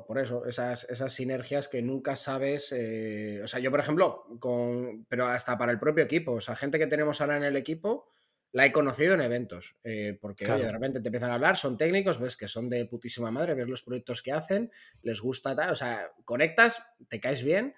por, 0.06 0.18
eso, 0.18 0.46
esas, 0.46 0.84
esas, 0.90 1.12
sinergias 1.12 1.68
que 1.68 1.82
nunca 1.82 2.16
sabes. 2.16 2.72
Eh, 2.72 3.40
o 3.44 3.48
sea, 3.48 3.60
yo, 3.60 3.70
por 3.70 3.80
ejemplo, 3.80 4.26
con, 4.38 5.04
pero 5.08 5.26
hasta 5.26 5.56
para 5.58 5.72
el 5.72 5.78
propio 5.78 6.04
equipo, 6.04 6.32
o 6.32 6.40
sea, 6.40 6.56
gente 6.56 6.78
que 6.78 6.86
tenemos 6.86 7.20
ahora 7.20 7.36
en 7.36 7.44
el 7.44 7.56
equipo, 7.56 8.08
la 8.52 8.66
he 8.66 8.72
conocido 8.72 9.14
en 9.14 9.20
eventos, 9.20 9.76
eh, 9.84 10.18
porque 10.20 10.44
de 10.44 10.72
repente 10.72 11.00
te 11.00 11.08
empiezan 11.08 11.30
a 11.30 11.34
hablar, 11.34 11.56
son 11.56 11.78
técnicos, 11.78 12.18
ves 12.18 12.36
que 12.36 12.48
son 12.48 12.68
de 12.68 12.84
putísima 12.84 13.30
madre, 13.30 13.54
ves 13.54 13.68
los 13.68 13.82
proyectos 13.82 14.22
que 14.22 14.32
hacen, 14.32 14.70
les 15.02 15.20
gusta, 15.20 15.54
tal, 15.54 15.70
o 15.70 15.76
sea, 15.76 16.10
conectas, 16.24 16.82
te 17.08 17.20
caes 17.20 17.44
bien. 17.44 17.74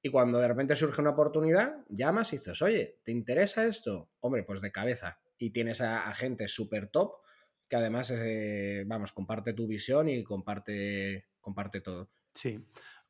Y 0.00 0.10
cuando 0.10 0.38
de 0.38 0.48
repente 0.48 0.76
surge 0.76 1.00
una 1.00 1.10
oportunidad, 1.10 1.76
llamas 1.88 2.32
y 2.32 2.36
dices, 2.36 2.60
oye, 2.62 2.98
¿te 3.02 3.10
interesa 3.10 3.66
esto? 3.66 4.10
Hombre, 4.20 4.44
pues 4.44 4.60
de 4.60 4.70
cabeza. 4.70 5.20
Y 5.38 5.50
tienes 5.50 5.80
a, 5.80 6.12
gente 6.14 6.46
súper 6.48 6.88
top 6.88 7.22
que 7.68 7.76
además, 7.76 8.10
eh, 8.10 8.84
vamos, 8.86 9.12
comparte 9.12 9.54
tu 9.54 9.66
visión 9.66 10.10
y 10.10 10.22
comparte 10.22 11.26
comparte 11.44 11.80
todo. 11.80 12.10
Sí. 12.32 12.58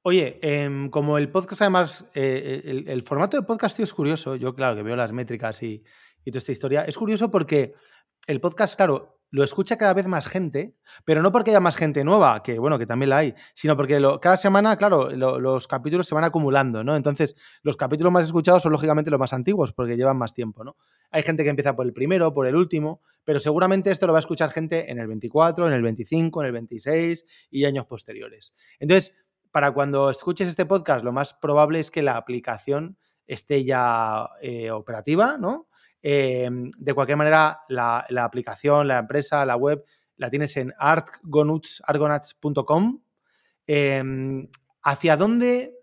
Oye, 0.02 0.38
em, 0.42 0.90
como 0.90 1.16
el 1.16 1.30
podcast, 1.30 1.62
además, 1.62 2.04
eh, 2.14 2.84
el, 2.86 3.02
formato 3.04 3.38
de 3.38 3.46
podcast 3.46 3.80
es 3.80 3.94
curioso. 3.94 4.36
Yo, 4.36 4.54
claro, 4.54 4.76
que 4.76 4.82
veo 4.82 4.96
las 4.96 5.12
métricas 5.12 5.62
y, 5.62 5.82
y, 6.24 6.30
toda 6.30 6.40
esta 6.40 6.52
historia. 6.52 6.82
Es 6.82 6.98
curioso 6.98 7.30
porque 7.30 7.74
el 8.26 8.40
podcast, 8.40 8.76
claro, 8.76 9.13
lo 9.34 9.42
escucha 9.42 9.76
cada 9.76 9.92
vez 9.94 10.06
más 10.06 10.28
gente, 10.28 10.76
pero 11.04 11.20
no 11.20 11.32
porque 11.32 11.50
haya 11.50 11.58
más 11.58 11.74
gente 11.74 12.04
nueva, 12.04 12.40
que 12.44 12.60
bueno, 12.60 12.78
que 12.78 12.86
también 12.86 13.10
la 13.10 13.18
hay, 13.18 13.34
sino 13.52 13.76
porque 13.76 14.00
cada 14.20 14.36
semana, 14.36 14.76
claro, 14.76 15.10
los 15.10 15.66
capítulos 15.66 16.06
se 16.06 16.14
van 16.14 16.22
acumulando, 16.22 16.84
¿no? 16.84 16.94
Entonces, 16.94 17.34
los 17.62 17.76
capítulos 17.76 18.12
más 18.12 18.26
escuchados 18.26 18.62
son 18.62 18.70
lógicamente 18.70 19.10
los 19.10 19.18
más 19.18 19.32
antiguos, 19.32 19.72
porque 19.72 19.96
llevan 19.96 20.18
más 20.18 20.34
tiempo, 20.34 20.62
¿no? 20.62 20.76
Hay 21.10 21.24
gente 21.24 21.42
que 21.42 21.50
empieza 21.50 21.74
por 21.74 21.84
el 21.84 21.92
primero, 21.92 22.32
por 22.32 22.46
el 22.46 22.54
último, 22.54 23.02
pero 23.24 23.40
seguramente 23.40 23.90
esto 23.90 24.06
lo 24.06 24.12
va 24.12 24.20
a 24.20 24.20
escuchar 24.20 24.50
gente 24.50 24.92
en 24.92 25.00
el 25.00 25.08
24, 25.08 25.66
en 25.66 25.74
el 25.74 25.82
25, 25.82 26.40
en 26.40 26.46
el 26.46 26.52
26 26.52 27.26
y 27.50 27.64
años 27.64 27.86
posteriores. 27.86 28.54
Entonces, 28.78 29.16
para 29.50 29.72
cuando 29.72 30.10
escuches 30.10 30.46
este 30.46 30.64
podcast, 30.64 31.04
lo 31.04 31.10
más 31.10 31.34
probable 31.34 31.80
es 31.80 31.90
que 31.90 32.02
la 32.02 32.16
aplicación 32.16 32.98
esté 33.26 33.64
ya 33.64 34.28
eh, 34.40 34.70
operativa, 34.70 35.38
¿no? 35.38 35.66
Em, 36.06 36.70
de 36.76 36.92
cualquier 36.92 37.16
manera, 37.16 37.60
la, 37.70 38.04
aplicación, 38.18 38.86
la 38.86 38.98
empresa, 38.98 39.46
la 39.46 39.56
web, 39.56 39.82
la 40.18 40.28
tienes 40.28 40.54
en 40.58 40.74
argonauts.com. 40.76 43.00
Em, 43.66 44.46
¿Hacia 44.82 45.16
dónde 45.16 45.74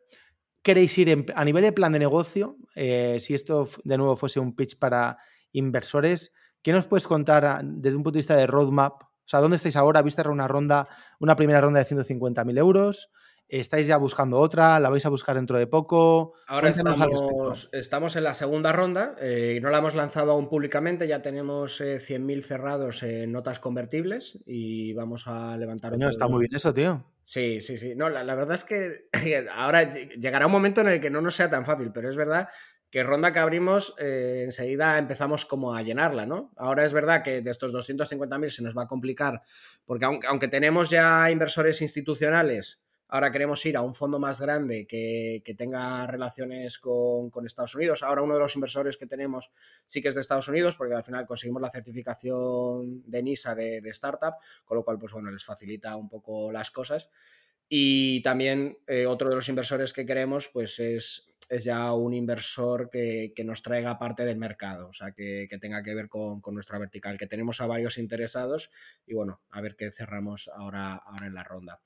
queréis 0.62 0.96
ir 1.00 1.26
a 1.34 1.44
nivel 1.44 1.64
de 1.64 1.72
plan 1.72 1.92
de 1.92 1.98
negocio? 1.98 2.56
Eh, 2.76 3.18
si 3.20 3.34
esto 3.34 3.68
de 3.84 3.98
nuevo 3.98 4.16
fuese 4.16 4.40
un 4.40 4.56
pitch 4.56 4.78
para 4.78 5.18
inversores, 5.54 6.32
¿qué 6.62 6.72
nos 6.72 6.86
puedes 6.86 7.08
contar 7.08 7.62
desde 7.64 7.98
un 7.98 8.04
punto 8.04 8.18
de 8.18 8.20
vista 8.20 8.36
de 8.36 8.46
roadmap? 8.46 9.02
O 9.02 9.26
sea, 9.26 9.40
¿dónde 9.40 9.58
estáis 9.58 9.76
ahora? 9.76 10.04
¿Viste 10.04 10.22
una 10.30 10.48
ronda, 10.48 10.88
una 11.20 11.36
primera 11.36 11.62
ronda 11.62 11.80
de 11.80 11.88
150.000 11.88 12.60
euros? 12.60 13.10
¿Estáis 13.52 13.86
ya 13.86 13.98
buscando 13.98 14.40
otra? 14.40 14.80
¿La 14.80 14.90
vais 14.90 15.06
a 15.06 15.10
buscar 15.10 15.36
dentro 15.36 15.60
de 15.60 15.68
poco? 15.68 16.36
Ahora 16.48 16.70
estamos, 16.70 17.70
estamos, 17.74 18.16
en 18.16 18.24
la 18.24 18.34
segunda 18.34 18.72
ronda. 18.72 19.14
Eh, 19.20 19.60
no 19.62 19.70
la 19.70 19.80
hemos 19.80 19.94
lanzado 19.94 20.32
aún 20.32 20.48
públicamente. 20.48 21.06
Ya 21.06 21.22
tenemos 21.22 21.82
100.000 21.82 22.40
eh, 22.40 22.44
cerrados 22.44 23.04
en 23.04 23.34
notas 23.34 23.60
convertibles 23.60 24.40
y 24.46 24.94
vamos 24.94 25.28
a 25.28 25.58
levantar. 25.58 25.98
No, 25.98 26.08
está 26.08 26.30
muy 26.30 26.40
bien 26.40 26.56
eso, 26.56 26.74
tío. 26.74 27.04
Sí, 27.26 27.60
sí, 27.60 27.78
sí. 27.78 27.94
No, 27.94 28.08
la, 28.08 28.24
verdad 28.24 28.54
es 28.54 28.64
que 28.64 29.10
ahora 29.54 29.90
llegará 29.90 30.46
un 30.46 30.54
momento 30.54 30.80
en 30.80 30.88
el 30.88 31.02
que 31.02 31.10
no 31.10 31.20
nos 31.20 31.36
sea 31.36 31.50
tan 31.50 31.66
fácil, 31.66 31.92
pero 31.94 32.10
es 32.10 32.16
verdad 32.16 32.48
que 32.90 33.04
ronda 33.04 33.34
que 33.34 33.40
abrimos, 33.40 33.96
eh, 33.98 34.44
enseguida 34.46 34.98
empezamos 34.98 35.46
como 35.46 35.74
a 35.76 35.82
llenarla, 35.82 36.26
¿no? 36.26 36.54
Ahora 36.56 36.86
es 36.86 36.94
verdad 36.94 37.22
que 37.22 37.42
de 37.42 37.52
estos 37.52 37.74
250.000 37.74 38.50
se 38.50 38.64
nos 38.64 38.78
va 38.78 38.84
a 38.84 38.88
complicar, 38.88 39.42
porque 39.84 40.06
aunque, 40.06 40.28
aunque 40.28 40.48
tenemos 40.48 40.90
ya 40.90 41.30
inversores 41.30 41.82
institucionales 41.82 42.82
Ahora 43.14 43.30
queremos 43.30 43.66
ir 43.66 43.76
a 43.76 43.82
un 43.82 43.94
fondo 43.94 44.20
más 44.20 44.40
grande 44.40 44.88
que, 44.88 45.44
tenga 45.58 46.08
relaciones 46.08 46.80
con, 46.80 47.30
Estados 47.46 47.76
Unidos. 47.76 48.04
Ahora 48.04 48.22
uno 48.22 48.36
de 48.36 48.40
los 48.40 48.56
inversores 48.56 48.96
que 48.96 49.06
tenemos 49.06 49.52
sí 49.86 50.02
que 50.02 50.08
es 50.08 50.16
de 50.16 50.22
Estados 50.22 50.48
Unidos, 50.48 50.78
porque 50.78 50.96
al 50.96 51.04
final 51.04 51.26
conseguimos 51.26 51.62
la 51.62 51.70
certificación 51.70 53.04
de 53.06 53.22
NISA 53.22 53.54
de, 53.54 53.82
startup, 53.90 54.36
con 54.64 54.78
lo 54.78 54.86
cual, 54.86 54.98
pues 54.98 55.12
bueno, 55.12 55.30
les 55.30 55.44
facilita 55.44 55.98
un 55.98 56.08
poco 56.08 56.54
las 56.54 56.72
cosas. 56.72 57.10
Y 57.68 58.22
también 58.24 58.78
eh, 58.88 59.06
otro 59.06 59.28
de 59.28 59.36
los 59.36 59.50
inversores 59.50 59.92
que 59.92 60.06
queremos, 60.06 60.48
pues 60.48 60.80
es, 60.80 61.28
ya 61.50 61.92
un 61.94 62.14
inversor 62.14 62.90
que, 62.90 63.34
nos 63.44 63.62
traiga 63.62 64.00
parte 64.00 64.24
del 64.24 64.38
mercado, 64.38 64.88
o 64.88 64.94
sea, 64.94 65.12
que, 65.12 65.50
tenga 65.60 65.84
que 65.84 65.94
ver 65.94 66.08
con, 66.08 66.40
con, 66.40 66.54
nuestra 66.54 66.80
vertical, 66.80 67.18
que 67.18 67.28
tenemos 67.28 67.60
a 67.60 67.68
varios 67.68 67.98
interesados 67.98 68.70
y 69.06 69.16
bueno, 69.16 69.42
a 69.50 69.60
ver 69.60 69.76
qué 69.76 69.92
cerramos 69.92 70.50
ahora, 70.56 70.96
ahora 70.96 71.26
en 71.26 71.34
la 71.34 71.44
ronda. 71.44 71.82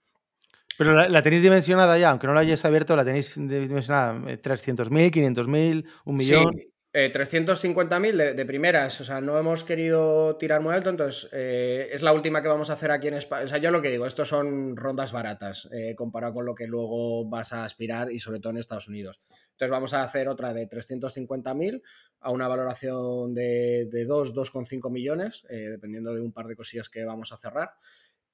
Pero 0.78 1.08
la, 1.08 1.22
tenéis 1.24 1.42
dimensionada 1.42 1.98
ya, 1.98 2.12
aunque 2.12 2.28
no 2.28 2.34
la 2.34 2.42
hayáis 2.42 2.66
abierto, 2.66 2.96
la 2.96 3.06
tenéis 3.06 3.36
dimensionada 3.36 4.14
300.000, 4.16 5.12
500.000, 5.12 5.86
un 6.06 6.16
millón. 6.16 6.54
Sí. 6.54 6.72
Eh, 6.98 7.12
350.000 7.12 8.16
de, 8.16 8.34
de, 8.36 8.46
primeras, 8.46 9.02
o 9.02 9.04
sea, 9.04 9.20
no 9.20 9.38
hemos 9.38 9.66
querido 9.66 10.38
tirar 10.38 10.62
muy 10.62 10.74
alto, 10.74 10.90
entonces 10.90 11.28
eh, 11.34 11.90
es 11.92 12.02
la 12.02 12.14
última 12.14 12.42
que 12.42 12.48
vamos 12.48 12.70
a 12.70 12.74
hacer 12.74 12.90
aquí 12.90 13.10
en 13.10 13.16
España. 13.16 13.44
O 13.44 13.48
sea, 13.50 13.58
yo 13.58 13.70
lo 13.70 13.82
que 13.82 13.92
digo, 13.92 14.06
estos 14.06 14.30
son 14.30 14.78
rondas 14.78 15.12
baratas 15.12 15.68
eh, 15.74 15.94
comparado 15.94 16.36
con 16.36 16.46
lo 16.46 16.56
que 16.56 16.68
luego 16.68 17.28
vas 17.28 17.52
a 17.52 17.66
aspirar 17.66 18.14
y 18.14 18.20
sobre 18.20 18.40
todo 18.40 18.52
en 18.52 18.60
Estados 18.60 18.88
Unidos. 18.88 19.20
Entonces 19.52 19.72
vamos 19.72 19.94
a 19.94 20.04
hacer 20.04 20.30
otra 20.30 20.54
de 20.54 20.70
350.000 20.70 21.82
a 22.22 22.32
una 22.32 22.48
valoración 22.48 23.34
de, 23.34 23.88
de 23.92 24.06
2, 24.06 24.34
2,5 24.34 24.90
millones, 24.90 25.46
eh, 25.50 25.68
dependiendo 25.72 26.14
de 26.14 26.22
un 26.22 26.32
par 26.32 26.48
de 26.48 26.56
cosillas 26.56 26.88
que 26.88 27.04
vamos 27.04 27.34
a 27.34 27.38
cerrar. 27.38 27.72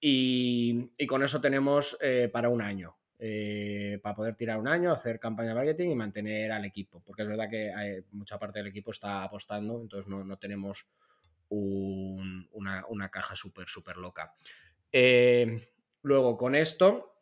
Y, 0.03 0.89
con 1.07 1.23
eso 1.23 1.39
tenemos 1.39 1.95
eh, 2.01 2.27
para 2.33 2.49
un 2.49 2.61
año. 2.61 2.97
Eh, 3.23 3.99
para 4.01 4.15
poder 4.15 4.35
tirar 4.35 4.57
un 4.57 4.67
año, 4.67 4.91
hacer 4.91 5.19
campaña 5.19 5.49
de 5.49 5.55
marketing 5.55 5.89
y 5.91 5.95
mantener 5.95 6.51
al 6.51 6.65
equipo. 6.65 7.03
Porque 7.05 7.21
es 7.21 7.27
verdad 7.27 7.49
que 7.49 8.03
mucha 8.11 8.39
parte 8.39 8.59
del 8.59 8.69
equipo 8.69 8.89
está 8.89 9.23
apostando, 9.23 9.79
entonces 9.79 10.07
no, 10.07 10.37
tenemos 10.39 10.87
una, 11.49 13.09
caja 13.11 13.35
súper, 13.35 13.67
súper 13.67 13.97
loca. 13.97 14.33
Eh, 14.91 15.69
luego, 16.01 16.35
con 16.35 16.55
esto, 16.55 17.13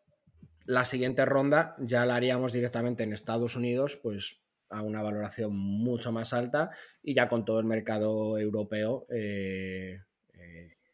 la 0.65 0.86
siguiente 0.86 1.25
ronda 1.25 1.75
ya 1.80 2.05
la 2.05 2.15
haríamos 2.15 2.53
directamente 2.53 3.03
en 3.03 3.11
Estados 3.11 3.57
Unidos, 3.57 3.97
pues 4.01 4.39
a 4.69 4.84
una 4.84 5.01
valoración 5.01 5.53
mucho 5.53 6.13
más 6.13 6.32
alta 6.32 6.69
y 7.03 7.13
ya 7.13 7.27
con 7.27 7.43
todo 7.43 7.59
el 7.59 7.65
mercado 7.65 8.38
europeo 8.38 9.05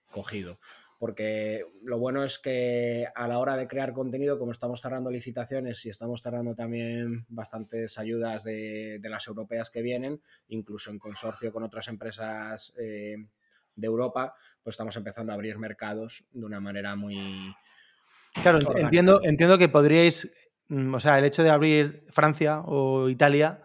cogido 0.10 0.60
porque 1.06 1.68
lo 1.84 2.00
bueno 2.00 2.24
es 2.24 2.40
que 2.40 3.06
a 3.14 3.28
la 3.28 3.38
hora 3.38 3.56
de 3.56 3.68
crear 3.68 3.94
contenido, 3.94 4.40
como 4.40 4.52
estamos 4.52 4.82
cerrando 4.82 5.12
licitaciones 5.12 5.86
y 5.86 5.90
estamos 5.90 6.20
cerrando 6.20 6.56
también 6.56 7.28
bastantes 7.30 8.00
ayudas 8.00 8.44
de, 8.44 9.00
las 9.04 9.28
europeas 9.28 9.70
que 9.70 9.84
vienen, 9.84 10.20
incluso 10.48 10.90
en 10.90 10.98
consorcio 10.98 11.54
con 11.54 11.62
otras 11.62 11.90
empresas 11.90 12.74
eh, 12.80 13.18
de 13.76 13.86
Europa, 13.86 14.34
pues 14.64 14.74
estamos 14.74 14.96
empezando 14.96 15.32
a 15.32 15.36
abrir 15.36 15.60
mercados 15.60 16.26
de 16.32 16.44
una 16.44 16.60
manera 16.60 16.96
muy... 16.96 17.54
Claro, 18.42 18.58
entiendo, 18.76 19.22
entiendo 19.24 19.60
que 19.60 19.70
podríais, 19.70 20.28
mm, 20.70 20.92
o 20.92 21.00
sea, 21.00 21.20
el 21.20 21.26
hecho 21.26 21.44
de 21.44 21.52
abrir 21.52 22.08
Francia 22.10 22.62
o 22.66 23.10
Italia 23.10 23.62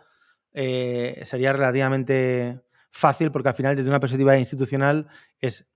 eh, 0.52 1.22
sería 1.24 1.54
relativamente 1.54 2.60
fácil 2.90 3.30
porque 3.30 3.48
al 3.48 3.54
final 3.54 3.76
desde 3.76 3.88
una 3.88 3.98
perspectiva 3.98 4.36
institucional 4.36 5.08
es 5.40 5.69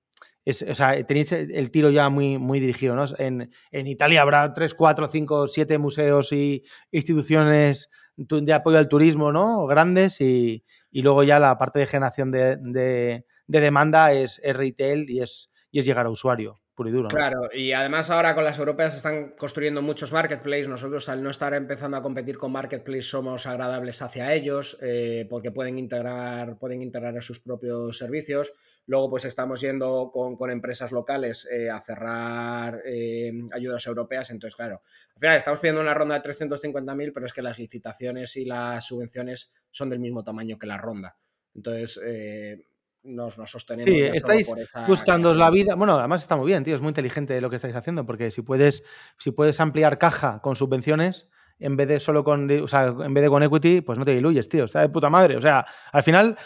o 0.46 0.74
sea, 0.74 1.02
tenéis 1.04 1.32
el 1.32 1.70
tiro 1.70 1.90
ya 1.90 2.08
muy, 2.08 2.38
muy 2.38 2.60
dirigido, 2.60 2.94
¿no? 2.94 3.04
En, 3.18 3.50
Italia 3.72 4.22
habrá 4.22 4.52
3, 4.52 4.74
4, 4.74 5.08
5, 5.08 5.48
7 5.48 5.78
museos 5.78 6.32
y 6.32 6.64
instituciones 6.90 7.88
de 8.16 8.52
apoyo 8.52 8.78
al 8.78 8.88
turismo, 8.88 9.32
¿no? 9.32 9.66
Grandes 9.66 10.20
y, 10.20 10.64
luego 10.92 11.22
ya 11.22 11.40
la 11.40 11.56
parte 11.58 11.80
de 11.80 11.86
generación 11.86 12.30
de, 12.30 13.24
demanda 13.46 14.12
es, 14.12 14.40
es, 14.44 14.56
retail 14.56 15.08
y 15.08 15.20
es, 15.20 15.50
y 15.70 15.78
es 15.78 15.86
llegar 15.86 16.06
a 16.06 16.10
usuario. 16.10 16.60
Claro, 17.08 17.48
y 17.52 17.70
además 17.70 18.10
ahora 18.10 18.34
con 18.34 18.42
las 18.42 18.58
europeas 18.58 18.96
están 18.96 19.34
construyendo 19.38 19.80
muchos 19.80 20.12
marketplaces. 20.12 20.66
Nosotros 20.66 21.08
al 21.08 21.22
no 21.22 21.30
estar 21.30 21.54
empezando 21.54 21.96
a 21.96 22.02
competir 22.02 22.36
con 22.36 22.50
marketplaces 22.50 23.08
somos 23.08 23.46
agradables 23.46 24.02
hacia 24.02 24.32
ellos 24.34 24.76
eh, 24.82 25.24
porque 25.30 25.52
pueden 25.52 25.78
integrar, 25.78 26.58
pueden 26.58 26.82
integrar 26.82 27.22
sus 27.22 27.38
propios 27.38 27.96
servicios. 27.96 28.52
Luego 28.86 29.08
pues 29.08 29.24
estamos 29.24 29.60
yendo 29.60 30.10
con, 30.12 30.50
empresas 30.50 30.90
locales 30.90 31.48
eh, 31.50 31.70
a 31.70 31.80
cerrar 31.80 32.82
eh, 32.84 33.32
ayudas 33.52 33.86
europeas. 33.86 34.30
Entonces, 34.30 34.56
claro, 34.56 34.82
al 35.14 35.20
final 35.20 35.36
estamos 35.36 35.60
pidiendo 35.60 35.80
una 35.80 35.94
ronda 35.94 36.18
de 36.18 36.28
350.000, 36.28 37.12
pero 37.14 37.26
es 37.26 37.32
que 37.32 37.42
las 37.42 37.58
licitaciones 37.58 38.36
y 38.36 38.44
las 38.46 38.84
subvenciones 38.84 39.52
son 39.70 39.90
del 39.90 40.00
mismo 40.00 40.24
tamaño 40.24 40.58
que 40.58 40.66
la 40.66 40.76
ronda. 40.76 41.16
Entonces, 41.54 42.00
nos, 43.04 43.34
sostenemos. 43.46 43.84
Sí, 43.84 44.00
estáis 44.00 44.50
buscando 44.88 45.34
la 45.34 45.50
vida. 45.50 45.74
Bueno, 45.74 45.98
además 45.98 46.22
está 46.22 46.36
muy 46.36 46.46
bien, 46.46 46.64
tío, 46.64 46.74
es 46.74 46.80
muy 46.80 46.88
inteligente 46.88 47.40
lo 47.40 47.50
que 47.50 47.56
estáis 47.56 47.74
haciendo, 47.74 48.04
porque 48.06 48.30
si 48.30 48.42
puedes, 48.42 48.82
si 49.18 49.30
puedes 49.30 49.60
ampliar 49.60 49.98
caja 49.98 50.40
con 50.40 50.56
subvenciones, 50.56 51.28
en 51.58 51.76
vez 51.76 51.88
de 51.88 52.00
solo 52.00 52.24
con, 52.24 52.50
o 52.50 52.68
sea, 52.68 52.86
en 52.86 53.14
vez 53.14 53.22
de 53.22 53.30
con 53.30 53.42
equity, 53.42 53.80
pues 53.80 53.98
no 53.98 54.04
te 54.04 54.14
diluyes, 54.14 54.48
tío, 54.48 54.64
está 54.64 54.80
de 54.80 54.88
puta 54.88 55.10
madre. 55.10 55.36
O 55.36 55.40
sea, 55.40 55.64
al 55.92 56.02
final, 56.02 56.36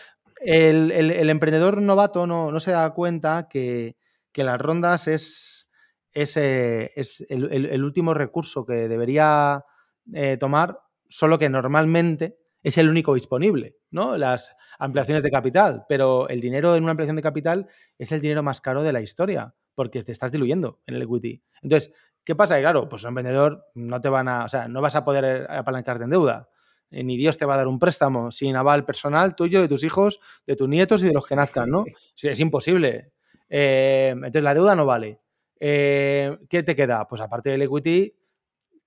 el, 0.40 1.30
emprendedor 1.30 1.80
novato 1.80 2.26
no, 2.26 2.60
se 2.60 2.72
da 2.72 2.90
cuenta 2.90 3.48
que, 3.48 3.96
las 4.34 4.60
rondas 4.60 5.08
es, 5.08 5.68
es, 6.12 6.36
eh, 6.36 6.92
el, 7.28 7.82
último 7.82 8.14
recurso 8.14 8.64
que 8.64 8.86
debería 8.88 9.64
eh, 10.12 10.36
tomar, 10.38 10.78
solo 11.08 11.40
que 11.40 11.48
normalmente 11.48 12.38
es 12.62 12.78
el 12.78 12.88
único 12.88 13.14
disponible, 13.14 13.77
¿no? 13.90 14.16
Las 14.16 14.54
ampliaciones 14.78 15.22
de 15.22 15.30
capital, 15.30 15.84
pero 15.88 16.28
el 16.28 16.40
dinero 16.40 16.76
en 16.76 16.82
una 16.82 16.92
ampliación 16.92 17.16
de 17.16 17.22
capital 17.22 17.68
es 17.98 18.12
el 18.12 18.20
dinero 18.20 18.42
más 18.42 18.60
caro 18.60 18.82
de 18.82 18.92
la 18.92 19.00
historia, 19.00 19.54
porque 19.74 20.02
te 20.02 20.12
estás 20.12 20.32
diluyendo 20.32 20.80
en 20.86 20.94
el 20.96 21.02
equity. 21.02 21.42
Entonces, 21.62 21.92
¿qué 22.24 22.34
pasa? 22.34 22.58
Claro, 22.60 22.88
pues 22.88 23.04
un 23.04 23.14
vendedor 23.14 23.66
no 23.74 24.00
te 24.00 24.08
van 24.08 24.28
a, 24.28 24.44
o 24.44 24.48
sea, 24.48 24.68
no 24.68 24.80
vas 24.80 24.96
a 24.96 25.04
poder 25.04 25.46
apalancarte 25.50 26.04
en 26.04 26.10
deuda. 26.10 26.48
Eh, 26.90 27.04
ni 27.04 27.16
Dios 27.16 27.36
te 27.36 27.44
va 27.44 27.54
a 27.54 27.58
dar 27.58 27.68
un 27.68 27.78
préstamo 27.78 28.30
sin 28.30 28.56
aval 28.56 28.84
personal 28.84 29.34
tuyo, 29.34 29.60
de 29.60 29.68
tus 29.68 29.84
hijos, 29.84 30.20
de 30.46 30.56
tus 30.56 30.68
nietos 30.68 31.02
y 31.02 31.06
de 31.06 31.12
los 31.12 31.26
que 31.26 31.36
nazcan, 31.36 31.70
¿no? 31.70 31.84
Es 32.22 32.40
imposible. 32.40 33.12
Eh, 33.48 34.10
entonces 34.14 34.42
la 34.42 34.54
deuda 34.54 34.74
no 34.74 34.86
vale. 34.86 35.20
Eh, 35.60 36.38
¿Qué 36.48 36.62
te 36.62 36.76
queda? 36.76 37.06
Pues 37.08 37.20
aparte 37.20 37.50
del 37.50 37.62
equity, 37.62 38.14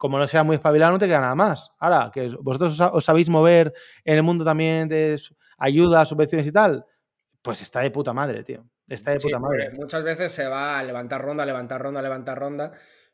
como 0.02 0.18
no 0.18 0.26
sea 0.28 0.42
muy 0.42 0.56
espabilado, 0.56 0.94
no 0.94 0.98
te 0.98 1.06
queda 1.06 1.22
nada 1.22 1.36
más. 1.36 1.70
Ahora, 1.78 2.10
que 2.12 2.28
vosotros 2.40 2.82
os, 2.82 3.06
sabéis 3.06 3.30
mover 3.30 3.72
en 4.04 4.16
el 4.16 4.24
mundo 4.24 4.44
también 4.44 4.90
de 4.90 5.22
ayuda, 5.60 6.06
subvenciones 6.06 6.48
y 6.48 6.52
tal, 6.52 6.84
pues 7.44 7.62
está 7.62 7.82
de 7.82 7.92
puta 7.92 8.12
madre, 8.12 8.44
tío. 8.44 8.66
Está 8.88 9.12
de 9.12 9.20
puta 9.20 9.38
madre. 9.38 9.70
Muchas 9.74 10.04
veces 10.04 10.32
se 10.32 10.48
va 10.48 10.80
a 10.80 10.84
levantar 10.84 11.22
ronda, 11.22 11.46
levantar 11.46 11.80
ronda, 11.84 12.02
levantar 12.02 12.40
ronda. 12.40 12.72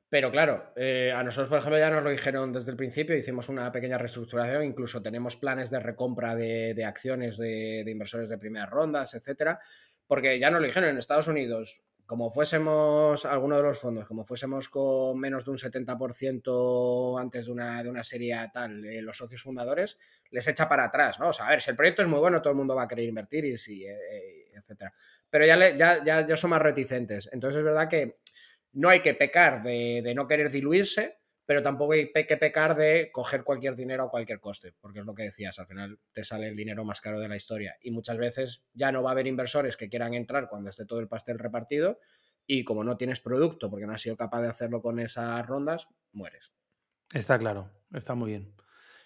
Pero 0.08 0.32
claro, 0.32 0.72
eh, 0.78 1.12
a 1.14 1.22
nosotros, 1.24 1.50
por 1.50 1.58
ejemplo, 1.58 1.78
ya 1.78 1.90
nos 1.90 2.04
lo 2.04 2.10
dijeron 2.10 2.54
desde 2.54 2.72
el 2.72 2.78
principio, 2.78 3.18
hicimos 3.18 3.50
una 3.50 3.70
pequeña 3.70 3.98
reestructuración, 3.98 4.64
incluso 4.64 5.02
tenemos 5.02 5.36
planes 5.36 5.70
de 5.70 5.82
recompra 5.82 6.36
de, 6.36 6.86
acciones 6.86 7.36
de, 7.36 7.84
de, 7.84 7.92
inversores 7.92 8.30
de 8.30 8.38
primeras 8.38 8.70
rondas, 8.70 9.14
etcétera, 9.14 9.60
porque 10.08 10.40
ya 10.40 10.50
nos 10.50 10.62
lo 10.62 10.68
dijeron 10.68 10.92
en 10.92 10.98
Estados 11.00 11.28
Unidos, 11.28 11.82
como 12.08 12.32
fuésemos, 12.32 13.26
alguno 13.26 13.58
de 13.58 13.64
los 13.64 13.78
fondos, 13.78 14.08
como 14.08 14.26
fuésemos 14.26 14.70
con 14.70 15.20
menos 15.20 15.43
de 15.43 15.51
un 15.51 15.58
70% 15.58 17.22
antes 17.22 17.45
de 17.45 17.51
una, 17.51 17.84
de 17.84 17.89
una 17.89 18.03
serie 18.03 18.34
tal, 18.53 18.86
eh, 18.86 19.01
los 19.01 19.18
socios 19.18 19.41
fundadores, 19.41 19.97
les 20.32 20.47
echa 20.47 20.70
para 20.70 20.86
atrás, 20.86 21.20
¿no? 21.20 21.30
O 21.30 21.34
sea, 21.34 21.47
a 21.47 21.49
ver, 21.49 21.62
si 21.62 21.70
el 21.70 21.76
proyecto 21.76 22.01
es 22.01 22.08
muy 22.08 22.20
bueno, 22.20 22.41
todo 22.41 22.51
el 22.51 22.58
mundo 22.58 22.76
va 22.76 22.84
a 22.84 22.88
querer 22.88 23.05
invertir 23.05 23.43
y 23.43 23.58
sí, 23.58 23.84
eh, 23.86 23.91
eh, 23.91 24.51
etcétera. 24.53 24.93
Pero 25.30 25.45
ya, 25.45 25.76
ya, 25.76 26.01
ya, 26.01 26.26
ya, 26.26 26.38
son 26.38 26.51
más 26.51 26.62
reticentes. 26.62 27.30
Entonces 27.34 27.60
es 27.60 27.66
verdad 27.66 27.89
que 27.89 28.20
no 28.72 28.88
hay 28.88 29.01
que 29.01 29.14
pecar 29.14 29.62
de 29.62 30.14
no 30.16 30.28
querer 30.28 30.49
diluirse, 30.49 31.16
pero 31.48 31.64
tampoco 31.64 31.93
hay 31.93 32.12
que 32.12 32.38
pecar 32.38 32.76
de 32.76 33.10
coger 33.10 33.45
cualquier 33.45 33.76
dinero 33.76 34.04
a 34.04 34.10
cualquier 34.12 34.41
coste, 34.41 34.74
porque 34.82 35.00
es 35.00 35.06
lo 35.06 35.16
que 35.16 35.24
decías, 35.24 35.58
al 35.60 35.66
final 35.66 35.98
te 36.12 36.26
sale 36.26 36.50
el 36.50 36.58
dinero 36.58 36.84
más 36.84 37.00
caro 37.00 37.22
de 37.22 37.30
la 37.30 37.38
historia. 37.38 37.78
Y 37.82 37.91
muchas 37.91 38.18
veces 38.18 38.66
ya 38.74 38.91
no 38.91 39.02
va 39.02 39.12
a 39.12 39.14
haber 39.14 39.28
inversores 39.28 39.78
que 39.78 39.88
quieran 39.88 40.14
entrar 40.14 40.50
cuando 40.50 40.70
esté 40.70 40.86
todo 40.86 41.00
el 41.00 41.08
pastel 41.08 41.39
repartido, 41.39 42.00
y 42.45 42.66
como 42.66 42.84
no 42.84 42.98
tienes 42.98 43.22
producto 43.22 43.70
porque 43.70 43.88
no 43.88 43.93
has 43.93 44.02
sido 44.02 44.18
capaz 44.18 44.41
de 44.41 44.50
hacerlo 44.50 44.82
con 44.82 45.00
esas 45.00 45.45
rondas, 45.48 45.88
mueres. 46.12 46.52
Está 47.14 47.39
claro, 47.39 47.72
está 47.93 48.14
muy 48.14 48.32
bien. 48.32 48.54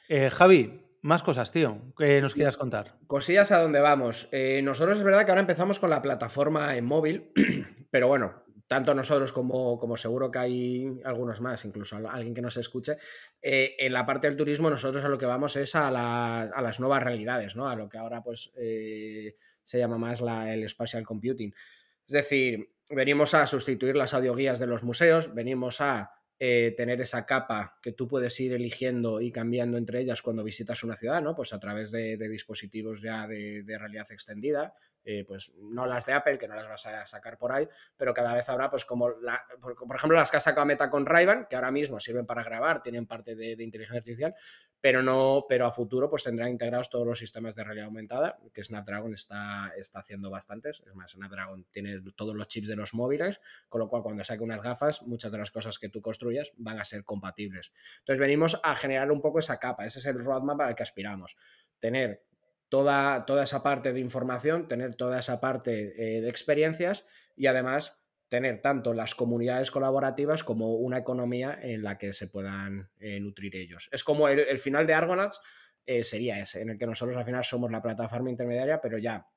Eh, 0.09 0.31
Javi, 0.31 0.97
más 1.03 1.21
cosas, 1.21 1.51
tío, 1.51 1.93
que 1.95 2.21
nos 2.21 2.33
quieras 2.33 2.57
contar. 2.57 2.97
Cosillas 3.05 3.51
a 3.51 3.61
dónde 3.61 3.81
vamos. 3.81 4.29
Eh, 4.31 4.61
nosotros 4.63 4.97
es 4.97 5.03
verdad 5.03 5.25
que 5.25 5.31
ahora 5.31 5.41
empezamos 5.41 5.79
con 5.79 5.91
la 5.91 6.01
plataforma 6.01 6.75
en 6.75 6.85
móvil, 6.85 7.31
pero 7.91 8.07
bueno, 8.07 8.43
tanto 8.71 8.95
nosotros 8.95 9.33
como, 9.33 9.77
como 9.77 9.97
seguro 9.97 10.31
que 10.31 10.39
hay 10.39 11.01
algunos 11.03 11.41
más, 11.41 11.65
incluso 11.65 11.97
alguien 11.97 12.33
que 12.33 12.41
nos 12.41 12.55
escuche, 12.55 12.95
eh, 13.41 13.75
en 13.77 13.91
la 13.91 14.05
parte 14.05 14.27
del 14.27 14.37
turismo 14.37 14.69
nosotros 14.69 15.03
a 15.03 15.09
lo 15.09 15.17
que 15.17 15.25
vamos 15.25 15.57
es 15.57 15.75
a, 15.75 15.91
las 15.91 16.79
nuevas 16.79 17.03
realidades, 17.03 17.57
¿no? 17.57 17.67
A 17.67 17.75
lo 17.75 17.89
que 17.89 17.97
ahora 17.97 18.23
pues 18.23 18.53
se 18.53 19.77
llama 19.77 19.97
más 19.97 20.21
la, 20.21 20.53
el 20.53 20.69
spatial 20.69 21.05
computing. 21.05 21.53
Es 22.07 22.13
decir, 22.13 22.69
venimos 22.89 23.33
a 23.33 23.45
sustituir 23.45 23.97
las 23.97 24.13
audioguías 24.13 24.57
de 24.57 24.67
los 24.67 24.83
museos, 24.83 25.33
venimos 25.33 25.81
a 25.81 26.11
eh, 26.43 26.73
tener 26.75 26.99
esa 27.01 27.27
capa 27.27 27.77
que 27.83 27.91
tú 27.91 28.07
puedes 28.07 28.39
ir 28.39 28.53
eligiendo 28.53 29.21
y 29.21 29.31
cambiando 29.31 29.77
entre 29.77 30.01
ellas 30.01 30.23
cuando 30.23 30.43
visitas 30.43 30.83
una 30.83 30.95
ciudad, 30.95 31.21
¿no? 31.21 31.35
Pues 31.35 31.53
a 31.53 31.59
través 31.59 31.91
de, 31.91 32.17
dispositivos 32.17 32.99
ya 32.99 33.27
de, 33.27 33.63
realidad 33.67 34.07
extendida, 34.09 34.73
eh, 35.03 35.25
pues 35.27 35.51
no 35.57 35.85
las 35.85 36.05
de 36.05 36.13
Apple, 36.13 36.37
que 36.37 36.47
no 36.47 36.55
las 36.55 36.67
vas 36.67 36.85
a 36.85 37.05
sacar 37.05 37.37
por 37.37 37.51
ahí, 37.51 37.67
pero 37.97 38.13
cada 38.13 38.33
vez 38.33 38.47
habrá, 38.49 38.69
pues 38.69 38.85
como, 38.85 39.09
la, 39.09 39.41
por, 39.59 39.95
ejemplo, 39.95 40.17
las 40.17 40.29
que 40.29 40.37
ha 40.37 40.41
sacado 40.41 40.65
Meta 40.65 40.89
con 40.89 41.05
ray 41.05 41.21
que 41.49 41.55
ahora 41.55 41.71
mismo 41.71 41.99
sirven 41.99 42.25
para 42.25 42.43
grabar, 42.43 42.81
tienen 42.81 43.05
parte 43.05 43.35
de, 43.35 43.51
inteligencia 43.63 43.97
artificial, 43.97 44.35
pero 44.79 45.03
no, 45.03 45.45
pero 45.47 45.65
a 45.65 45.71
futuro 45.71 46.09
pues 46.09 46.23
tendrán 46.23 46.49
integrados 46.49 46.89
todos 46.89 47.05
los 47.05 47.19
sistemas 47.19 47.55
de 47.55 47.63
realidad 47.63 47.85
aumentada, 47.85 48.39
que 48.53 48.63
Snapdragon 48.63 49.13
está, 49.13 49.71
está 49.77 49.99
haciendo 49.99 50.29
bastantes, 50.29 50.83
es 50.85 50.95
más, 50.95 51.11
Snapdragon 51.11 51.65
tiene 51.71 52.01
todos 52.15 52.35
los 52.35 52.47
chips 52.47 52.67
de 52.67 52.75
los 52.75 52.93
móviles, 52.93 53.39
con 53.69 53.79
lo 53.79 53.89
cual 53.89 54.03
cuando 54.03 54.23
saque 54.23 54.43
unas 54.43 54.61
gafas, 54.61 55.03
muchas 55.03 55.31
de 55.31 55.37
las 55.37 55.51
cosas 55.51 55.79
que 55.79 55.89
tú 55.89 56.01
construyas 56.01 56.51
van 56.57 56.79
a 56.79 56.85
ser 56.85 57.03
compatibles. 57.03 57.71
Entonces 57.99 58.19
venimos 58.19 58.59
a 58.63 58.75
generar 58.75 59.11
un 59.11 59.21
poco 59.21 59.39
esa 59.39 59.57
capa, 59.57 59.85
ese 59.85 59.99
es 59.99 60.05
el 60.05 60.23
roadmap 60.23 60.61
al 60.61 60.75
que 60.75 60.83
aspiramos, 60.83 61.37
tener 61.79 62.23
toda, 62.71 63.25
toda 63.25 63.43
esa 63.43 63.61
parte 63.63 63.91
de 63.91 63.99
información, 63.99 64.69
tener 64.69 64.95
toda 64.95 65.19
esa 65.19 65.41
parte 65.41 65.91
eh, 65.97 66.21
de 66.21 66.29
experiencias 66.29 67.05
y 67.35 67.47
además 67.47 67.97
tener 68.29 68.61
tanto 68.61 68.93
las 68.93 69.13
comunidades 69.13 69.71
colaborativas 69.71 70.45
como 70.45 70.75
una 70.75 70.99
economía 70.99 71.59
en 71.61 71.83
la 71.83 71.97
que 71.97 72.13
se 72.13 72.27
puedan 72.27 72.89
eh, 72.97 73.19
nutrir 73.19 73.57
ellos. 73.57 73.89
Es 73.91 74.05
como 74.05 74.29
el, 74.29 74.57
final 74.57 74.87
de 74.87 74.93
Argonauts 74.93 75.41
eh, 75.85 76.05
sería 76.05 76.39
ese, 76.39 76.61
en 76.61 76.69
el 76.69 76.77
que 76.77 76.87
nosotros 76.87 77.17
al 77.17 77.25
final 77.25 77.43
somos 77.43 77.69
la 77.71 77.81
plataforma 77.81 78.29
intermediaria, 78.29 78.79
pero 78.79 78.97
ya 78.97 79.27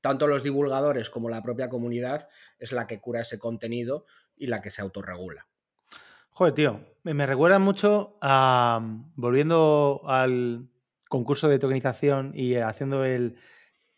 tanto 0.00 0.28
los 0.28 0.44
divulgadores 0.44 1.10
como 1.10 1.28
la 1.28 1.42
propia 1.42 1.68
comunidad 1.68 2.28
es 2.60 2.70
la 2.70 2.86
que 2.86 3.00
cura 3.00 3.22
ese 3.22 3.40
contenido 3.40 4.06
y 4.36 4.46
la 4.46 4.62
que 4.62 4.70
se 4.70 4.80
autorregula. 4.80 5.48
Joder, 6.30 6.54
tío, 6.54 6.86
me 7.02 7.26
recuerda 7.26 7.58
mucho 7.58 8.16
a, 8.22 8.80
volviendo 9.16 10.02
al, 10.04 10.68
concurso 11.10 11.48
de 11.48 11.58
tokenización 11.58 12.32
y 12.34 12.54
haciendo 12.54 13.04
el, 13.04 13.36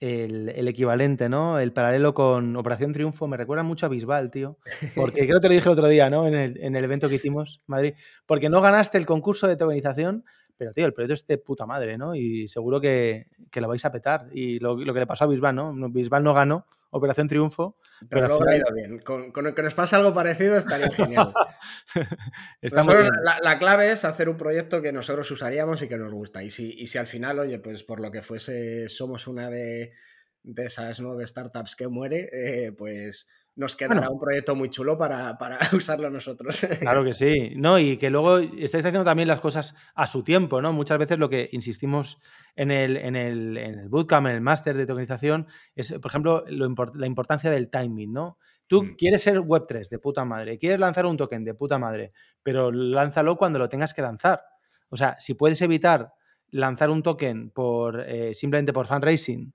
equivalente, 0.00 1.28
¿no? 1.28 1.60
El 1.60 1.72
paralelo 1.72 2.14
con 2.14 2.56
Operación 2.56 2.92
Triunfo 2.92 3.28
me 3.28 3.36
recuerda 3.36 3.62
mucho 3.62 3.86
a 3.86 3.90
Bisbal, 3.90 4.32
tío. 4.32 4.58
Porque 4.96 5.26
creo 5.26 5.36
que 5.36 5.42
te 5.42 5.48
lo 5.48 5.54
dije 5.54 5.68
el 5.68 5.72
otro 5.74 5.86
día, 5.86 6.10
¿no? 6.10 6.26
En 6.26 6.34
el, 6.34 6.58
en 6.60 6.74
el 6.74 6.82
evento 6.82 7.08
que 7.08 7.16
hicimos 7.16 7.60
Madrid. 7.68 7.94
Porque 8.26 8.48
no 8.48 8.60
ganaste 8.60 8.98
el 8.98 9.06
concurso 9.06 9.46
de 9.46 9.56
tokenización, 9.56 10.24
pero, 10.56 10.72
tío, 10.72 10.86
el 10.86 10.94
proyecto 10.94 11.14
es 11.14 11.26
de 11.26 11.38
puta 11.38 11.66
madre, 11.66 11.98
¿no? 11.98 12.14
Y 12.14 12.48
seguro 12.48 12.80
que, 12.80 13.26
lo 13.54 13.68
vais 13.68 13.84
a 13.84 13.92
petar. 13.92 14.28
Y 14.32 14.58
lo, 14.58 14.76
que 14.76 14.84
le 14.84 15.06
pasó 15.06 15.24
a 15.24 15.28
Bisbal, 15.28 15.54
¿no? 15.54 15.74
Bisbal 15.90 16.24
no 16.24 16.34
ganó 16.34 16.66
Operación 16.94 17.26
Triunfo. 17.26 17.78
Pero, 18.10 18.28
luego 18.28 18.48
ha 18.48 18.56
ido 18.56 18.72
bien. 18.74 18.98
Con, 18.98 19.32
que 19.32 19.62
nos 19.62 19.74
pasa 19.74 19.96
algo 19.96 20.12
parecido 20.12 20.58
estaría 20.58 20.90
genial. 20.92 21.32
la, 22.60 23.58
clave 23.58 23.90
es 23.90 24.04
hacer 24.04 24.28
un 24.28 24.36
proyecto 24.36 24.82
que 24.82 24.92
nosotros 24.92 25.30
usaríamos 25.30 25.80
y 25.80 25.88
que 25.88 25.96
nos 25.96 26.12
gusta. 26.12 26.42
Y 26.42 26.50
si, 26.50 26.70
y 26.78 26.88
si 26.88 26.98
al 26.98 27.06
final, 27.06 27.38
oye, 27.38 27.58
pues 27.58 27.82
por 27.82 27.98
lo 27.98 28.10
que 28.10 28.20
fuese, 28.20 28.90
somos 28.90 29.26
una 29.26 29.48
de, 29.48 29.94
esas 30.56 31.00
nueve 31.00 31.26
startups 31.26 31.76
que 31.76 31.88
muere, 31.88 32.28
eh, 32.30 32.72
pues 32.72 33.30
nos 33.54 33.76
quedará 33.76 34.08
un 34.08 34.18
proyecto 34.18 34.54
muy 34.54 34.70
chulo 34.70 34.96
para, 34.96 35.36
usarlo 35.72 36.10
nosotros. 36.10 36.66
Claro 36.80 37.04
que 37.04 37.14
sí, 37.14 37.52
¿no? 37.56 37.78
Y 37.78 37.98
que 37.98 38.10
luego 38.10 38.38
estáis 38.38 38.84
haciendo 38.84 39.04
también 39.04 39.28
las 39.28 39.40
cosas 39.40 39.74
a 39.94 40.06
su 40.06 40.22
tiempo, 40.22 40.62
¿no? 40.62 40.72
Muchas 40.72 40.98
veces 40.98 41.18
lo 41.18 41.28
que 41.28 41.48
insistimos 41.52 42.18
en 42.56 42.70
el, 42.70 42.96
en 42.96 43.16
el, 43.16 43.56
en 43.58 43.78
el 43.78 43.88
bootcamp, 43.88 44.26
en 44.28 44.34
el 44.34 44.40
máster 44.40 44.76
de 44.76 44.86
tokenización, 44.86 45.46
es, 45.74 45.92
por 45.92 46.10
ejemplo, 46.10 46.44
la 46.48 47.06
importancia 47.06 47.50
del 47.50 47.70
timing, 47.70 48.12
¿no? 48.12 48.38
Tú 48.66 48.84
mm. 48.84 48.94
quieres 48.96 49.22
ser 49.22 49.38
Web3 49.38 49.88
de 49.88 49.98
puta 49.98 50.24
madre, 50.24 50.58
quieres 50.58 50.80
lanzar 50.80 51.04
un 51.04 51.16
token 51.16 51.44
de 51.44 51.54
puta 51.54 51.78
madre, 51.78 52.12
pero 52.42 52.72
lánzalo 52.72 53.36
cuando 53.36 53.58
lo 53.58 53.68
tengas 53.68 53.92
que 53.92 54.02
lanzar. 54.02 54.42
O 54.88 54.96
sea, 54.96 55.16
si 55.18 55.34
puedes 55.34 55.60
evitar 55.60 56.14
lanzar 56.48 56.90
un 56.90 57.02
token 57.02 57.50
por 57.50 58.00
eh, 58.00 58.34
simplemente 58.34 58.72
por 58.72 58.86
fundraising 58.86 59.52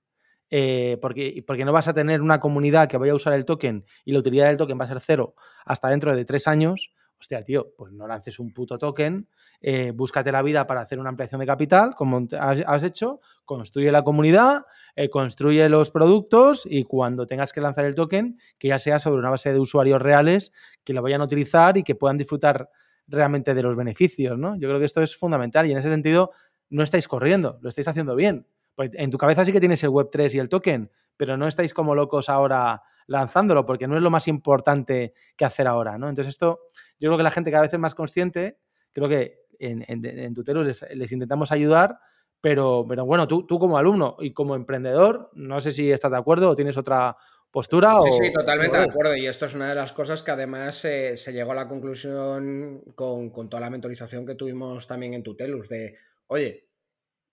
eh, 0.50 0.98
porque, 1.00 1.42
porque 1.46 1.64
no 1.64 1.72
vas 1.72 1.88
a 1.88 1.94
tener 1.94 2.22
una 2.22 2.40
comunidad 2.40 2.88
que 2.88 2.96
vaya 2.96 3.12
a 3.12 3.16
usar 3.16 3.34
el 3.34 3.44
token 3.44 3.84
y 4.04 4.12
la 4.12 4.18
utilidad 4.18 4.48
del 4.48 4.56
token 4.56 4.78
va 4.80 4.84
a 4.84 4.88
ser 4.88 5.00
cero 5.00 5.34
hasta 5.64 5.88
dentro 5.88 6.14
de 6.16 6.24
tres 6.24 6.48
años, 6.48 6.92
hostia, 7.20 7.42
tío, 7.42 7.74
pues 7.76 7.92
no 7.92 8.06
lances 8.06 8.38
un 8.38 8.52
puto 8.52 8.78
token, 8.78 9.28
eh, 9.60 9.92
búscate 9.94 10.30
la 10.30 10.40
vida 10.42 10.66
para 10.66 10.80
hacer 10.80 10.98
una 10.98 11.08
ampliación 11.08 11.40
de 11.40 11.46
capital, 11.46 11.94
como 11.94 12.26
has, 12.38 12.82
hecho, 12.84 13.20
construye 13.44 13.90
la 13.90 14.02
comunidad, 14.02 14.62
eh, 14.94 15.10
construye 15.10 15.68
los 15.68 15.90
productos 15.90 16.64
y 16.64 16.84
cuando 16.84 17.26
tengas 17.26 17.52
que 17.52 17.60
lanzar 17.60 17.84
el 17.84 17.94
token, 17.94 18.38
que 18.58 18.68
ya 18.68 18.78
sea 18.78 19.00
sobre 19.00 19.18
una 19.18 19.30
base 19.30 19.52
de 19.52 19.58
usuarios 19.58 20.00
reales 20.00 20.52
que 20.84 20.92
lo 20.92 21.02
vayan 21.02 21.20
a 21.20 21.24
utilizar 21.24 21.76
y 21.76 21.82
que 21.82 21.94
puedan 21.94 22.18
disfrutar 22.18 22.70
realmente 23.08 23.54
de 23.54 23.62
los 23.62 23.76
beneficios, 23.76 24.38
¿no? 24.38 24.54
Yo 24.54 24.68
creo 24.68 24.78
que 24.78 24.84
esto 24.84 25.02
es 25.02 25.16
fundamental 25.16 25.66
y 25.66 25.72
en 25.72 25.78
ese 25.78 25.90
sentido 25.90 26.30
no 26.70 26.82
estáis 26.82 27.08
corriendo, 27.08 27.58
lo 27.62 27.68
estáis 27.68 27.88
haciendo 27.88 28.14
bien. 28.14 28.46
Pues 28.78 28.92
en 28.94 29.10
tu 29.10 29.18
cabeza 29.18 29.44
sí 29.44 29.50
que 29.50 29.58
tienes 29.58 29.82
el 29.82 29.90
Web3 29.90 30.36
y 30.36 30.38
el 30.38 30.48
token, 30.48 30.88
pero 31.16 31.36
no 31.36 31.48
estáis 31.48 31.74
como 31.74 31.96
locos 31.96 32.28
ahora 32.28 32.80
lanzándolo, 33.08 33.66
porque 33.66 33.88
no 33.88 33.96
es 33.96 34.02
lo 34.02 34.08
más 34.08 34.28
importante 34.28 35.14
que 35.36 35.44
hacer 35.44 35.66
ahora, 35.66 35.98
¿no? 35.98 36.08
Entonces 36.08 36.34
esto, 36.34 36.60
yo 37.00 37.08
creo 37.08 37.16
que 37.16 37.24
la 37.24 37.32
gente 37.32 37.50
cada 37.50 37.64
vez 37.64 37.72
es 37.72 37.78
más 37.80 37.96
consciente, 37.96 38.60
creo 38.92 39.08
que 39.08 39.40
en, 39.58 39.84
en, 39.88 40.32
Tutelo 40.32 40.62
les, 40.62 41.10
intentamos 41.10 41.50
ayudar, 41.50 41.98
pero, 42.40 42.86
pero 42.88 43.04
bueno, 43.04 43.26
tú, 43.26 43.44
tú 43.48 43.58
como 43.58 43.78
alumno 43.78 44.16
y 44.20 44.32
como 44.32 44.54
emprendedor, 44.54 45.28
no 45.34 45.60
sé 45.60 45.72
si 45.72 45.90
estás 45.90 46.12
de 46.12 46.18
acuerdo 46.18 46.48
o 46.48 46.54
tienes 46.54 46.76
otra 46.76 47.16
postura. 47.50 47.98
Sí, 48.04 48.26
sí, 48.26 48.32
totalmente 48.32 48.78
de 48.78 48.84
acuerdo. 48.84 49.16
Y 49.16 49.26
esto 49.26 49.46
es 49.46 49.54
una 49.54 49.70
de 49.70 49.74
las 49.74 49.92
cosas 49.92 50.22
que 50.22 50.30
además 50.30 50.76
se 50.76 51.32
llegó 51.32 51.50
a 51.50 51.56
la 51.56 51.66
conclusión 51.66 52.84
con, 52.94 53.30
con, 53.30 53.50
toda 53.50 53.60
la 53.60 53.70
mentorización 53.70 54.24
que 54.24 54.36
tuvimos 54.36 54.86
también 54.86 55.14
en 55.14 55.24
Tutelus, 55.24 55.68
de, 55.68 55.96
oye, 56.28 56.67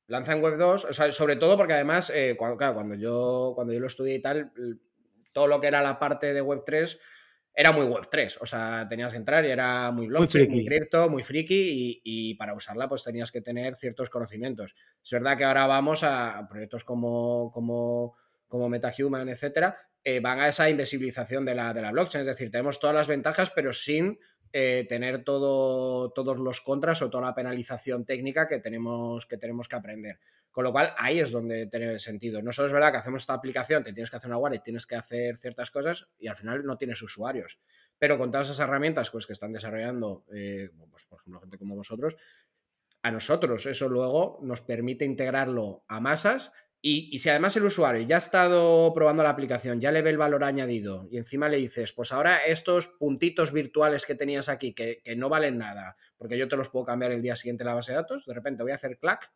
lanza 0.08 0.34
en 0.34 0.42
Web 0.42 0.58
2, 0.58 0.86
o 0.86 0.94
sea, 0.94 1.12
sobre 1.12 1.36
todo 1.36 1.58
porque 1.58 1.74
además, 1.74 2.12
eh, 2.14 2.36
cuando, 2.38 2.58
cuando, 2.58 2.96
yo, 2.96 3.54
cuando 3.56 3.74
yo 3.74 3.80
lo 3.80 3.88
estudié 3.88 4.16
y 4.16 4.22
tal, 4.22 4.52
todo 5.34 5.48
lo 5.48 5.60
que 5.60 5.68
era 5.68 5.82
la 5.82 6.00
parte 6.00 6.34
de 6.34 6.42
Web 6.42 6.64
3 6.66 7.00
era 7.58 7.72
muy 7.72 7.86
Web 7.86 8.10
3, 8.12 8.40
o 8.42 8.46
sea, 8.46 8.86
tenías 8.88 9.12
que 9.12 9.18
entrar 9.18 9.46
y 9.46 9.50
era 9.50 9.90
muy 9.92 10.08
blockchain, 10.08 10.52
muy, 10.52 10.66
cripto, 10.66 11.10
muy 11.10 11.24
friki 11.24 12.02
y, 12.04 12.36
para 12.36 12.54
usarla 12.54 12.90
pues 12.90 13.04
tenías 13.04 13.32
que 13.32 13.40
tener 13.40 13.78
ciertos 13.78 14.10
conocimientos. 14.10 14.76
Es 15.02 15.12
verdad 15.12 15.38
que 15.38 15.46
ahora 15.46 15.66
vamos 15.66 16.04
a 16.04 16.46
proyectos 16.50 16.84
como, 16.84 17.52
como, 17.54 18.16
como 18.50 18.68
MetaHuman, 18.68 19.30
etcétera, 19.30 19.76
eh, 20.04 20.20
van 20.20 20.40
a 20.42 20.50
esa 20.50 20.70
invisibilización 20.70 21.46
de 21.46 21.56
la, 21.56 21.74
de 21.74 21.82
la 21.82 21.92
blockchain, 21.92 22.22
es 22.24 22.28
decir, 22.28 22.52
tenemos 22.52 22.80
todas 22.80 22.96
las 22.96 23.08
ventajas 23.08 23.52
pero 23.56 23.72
sin 23.72 24.20
eh, 24.58 24.86
tener 24.88 25.26
todo, 25.26 26.12
todos 26.12 26.38
los 26.38 26.62
contras 26.62 27.02
o 27.02 27.10
toda 27.10 27.26
la 27.26 27.36
penalización 27.36 28.06
técnica 28.06 28.48
que 28.48 28.60
tenemos, 28.60 29.26
que 29.26 29.36
tenemos 29.36 29.68
que 29.68 29.76
aprender. 29.76 30.18
Con 30.50 30.64
lo 30.64 30.72
cual, 30.72 30.94
ahí 30.98 31.20
es 31.20 31.30
donde 31.30 31.68
tiene 31.68 32.00
sentido. 32.00 32.42
No 32.42 32.54
solo 32.54 32.68
es 32.68 32.72
verdad 32.72 32.94
que 32.94 33.00
hacemos 33.00 33.24
esta 33.24 33.34
aplicación, 33.34 33.84
te 33.84 33.92
tienes 33.92 34.10
que 34.10 34.16
hacer 34.16 34.30
una 34.30 34.38
wallet, 34.38 34.60
tienes 34.60 34.86
que 34.86 34.96
hacer 34.96 35.38
ciertas 35.38 35.72
cosas 35.72 36.08
y 36.18 36.28
al 36.28 36.38
final 36.38 36.66
no 36.66 36.78
tienes 36.78 37.02
usuarios. 37.02 37.60
Pero 38.00 38.18
con 38.18 38.32
todas 38.32 38.48
esas 38.48 38.66
herramientas 38.66 39.10
pues, 39.10 39.28
que 39.28 39.34
están 39.34 39.52
desarrollando, 39.52 40.24
eh, 40.34 40.70
pues, 40.90 41.04
por 41.04 41.20
ejemplo, 41.20 41.42
gente 41.42 41.58
como 41.58 41.76
vosotros, 41.76 42.16
a 43.02 43.12
nosotros 43.12 43.66
eso 43.66 43.90
luego 43.90 44.40
nos 44.42 44.62
permite 44.62 45.04
integrarlo 45.04 45.84
a 45.90 46.00
masas 46.00 46.54
y, 46.88 47.18
si 47.18 47.30
además 47.30 47.58
el 47.58 47.66
usuario 47.66 48.06
ya 48.06 48.18
ha 48.18 48.20
estado 48.20 48.94
probando 48.94 49.24
la 49.24 49.32
aplicación, 49.32 49.82
ya 49.82 49.92
le 49.92 50.04
ve 50.04 50.12
el 50.12 50.20
valor 50.20 50.44
añadido 50.44 51.08
y 51.10 51.18
encima 51.18 51.50
le 51.50 51.58
dices, 51.58 51.92
pues 51.94 52.12
ahora 52.12 52.38
estos 52.38 52.86
puntitos 52.86 53.52
virtuales 53.52 54.06
que 54.06 54.14
tenías 54.14 54.50
aquí, 54.50 54.76
que, 54.76 55.02
no 55.18 55.28
valen 55.28 55.58
nada, 55.58 55.98
porque 56.16 56.38
yo 56.38 56.48
te 56.48 56.56
los 56.56 56.70
puedo 56.70 56.86
cambiar 56.86 57.12
el 57.12 57.24
día 57.24 57.36
siguiente 57.38 57.64
en 57.64 57.70
la 57.70 57.74
base 57.74 57.92
de 57.92 57.96
datos, 57.96 58.28
de 58.28 58.36
repente 58.36 58.62
voy 58.62 58.72
a 58.72 58.76
hacer 58.76 59.00
clack 59.00 59.34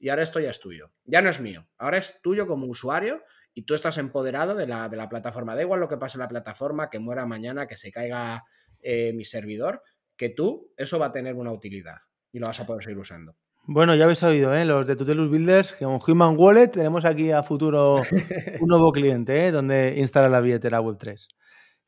y 0.00 0.08
ahora 0.08 0.24
esto 0.24 0.40
ya 0.40 0.50
es 0.50 0.58
tuyo. 0.58 0.90
Ya 1.04 1.22
no 1.22 1.30
es 1.30 1.38
mío, 1.38 1.68
ahora 1.78 1.96
es 1.96 2.20
tuyo 2.22 2.48
como 2.48 2.66
usuario 2.66 3.22
y 3.54 3.62
tú 3.62 3.74
estás 3.74 3.96
empoderado 3.96 4.56
de 4.56 4.66
la, 4.66 4.88
de 4.88 4.96
la 4.96 5.08
plataforma. 5.08 5.54
Da 5.54 5.62
igual 5.62 5.78
lo 5.78 5.88
que 5.88 5.96
pase 5.96 6.18
en 6.18 6.22
la 6.22 6.28
plataforma, 6.28 6.90
que 6.90 6.98
muera 6.98 7.24
mañana, 7.24 7.68
que 7.68 7.76
se 7.76 7.92
caiga 7.92 8.42
eh, 8.80 9.12
mi 9.12 9.22
servidor, 9.22 9.84
que 10.16 10.28
tú, 10.28 10.72
eso 10.76 10.98
va 10.98 11.06
a 11.06 11.12
tener 11.12 11.36
una 11.36 11.52
utilidad 11.52 11.98
y 12.32 12.40
lo 12.40 12.48
vas 12.48 12.58
a 12.58 12.66
poder 12.66 12.82
seguir 12.82 12.98
usando. 12.98 13.36
Bueno, 13.72 13.94
ya 13.94 14.02
habéis 14.02 14.20
oído, 14.24 14.52
¿eh? 14.52 14.64
los 14.64 14.84
de 14.84 14.96
Tutelus 14.96 15.30
Builders, 15.30 15.74
que 15.74 15.84
con 15.84 16.00
Human 16.04 16.34
Wallet 16.36 16.72
tenemos 16.72 17.04
aquí 17.04 17.30
a 17.30 17.44
futuro 17.44 18.02
un 18.60 18.68
nuevo 18.68 18.90
cliente, 18.92 19.46
¿eh? 19.46 19.52
donde 19.52 19.94
instalar 19.98 20.28
la 20.28 20.40
billetera 20.40 20.80
Web3. 20.80 21.28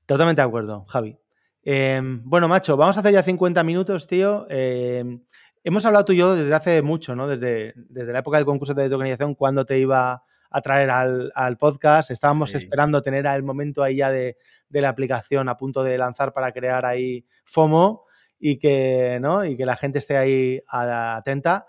Totalmente 0.07 0.41
de 0.41 0.47
acuerdo, 0.47 0.85
Javi. 0.87 1.18
Em, 1.64 2.22
bueno, 2.22 2.47
macho, 2.47 2.76
vamos 2.76 2.97
a 2.97 3.01
hacer 3.01 3.12
ya 3.12 3.24
50 3.24 3.64
minutos, 3.64 4.07
tío. 4.07 4.47
Em, 4.49 5.24
hemos 5.64 5.85
hablado 5.85 6.05
tú 6.05 6.12
y 6.12 6.18
yo 6.18 6.37
desde 6.37 6.55
hace 6.55 6.83
mucho, 6.83 7.16
¿no? 7.16 7.26
Desde, 7.26 7.74
desde 7.74 8.12
la 8.12 8.20
época 8.20 8.37
del 8.37 8.47
concurso 8.47 8.74
de 8.74 8.89
tokenización, 8.89 9.35
cuando 9.35 9.64
te 9.64 9.80
iba 9.80 10.22
a 10.53 10.61
traer 10.61 10.89
al, 10.89 11.57
podcast. 11.59 12.12
Estábamos 12.12 12.55
esperando 12.55 13.03
tener 13.03 13.26
el 13.26 13.43
momento 13.43 13.83
ahí 13.83 13.97
ya 13.97 14.12
de, 14.12 14.37
de, 14.68 14.80
la 14.80 14.91
aplicación 14.91 15.49
a 15.49 15.57
punto 15.57 15.83
de 15.83 15.99
lanzar 15.99 16.33
para 16.33 16.53
crear 16.53 16.87
ahí 16.87 17.26
FOMO 17.45 18.05
y 18.39 18.59
que, 18.59 19.18
¿no? 19.20 19.45
y 19.45 19.57
que 19.57 19.64
la 19.64 19.74
gente 19.74 20.01
esté 20.01 20.16
ahí 20.16 20.61
atenta. 20.68 21.66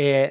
Eh, 0.00 0.30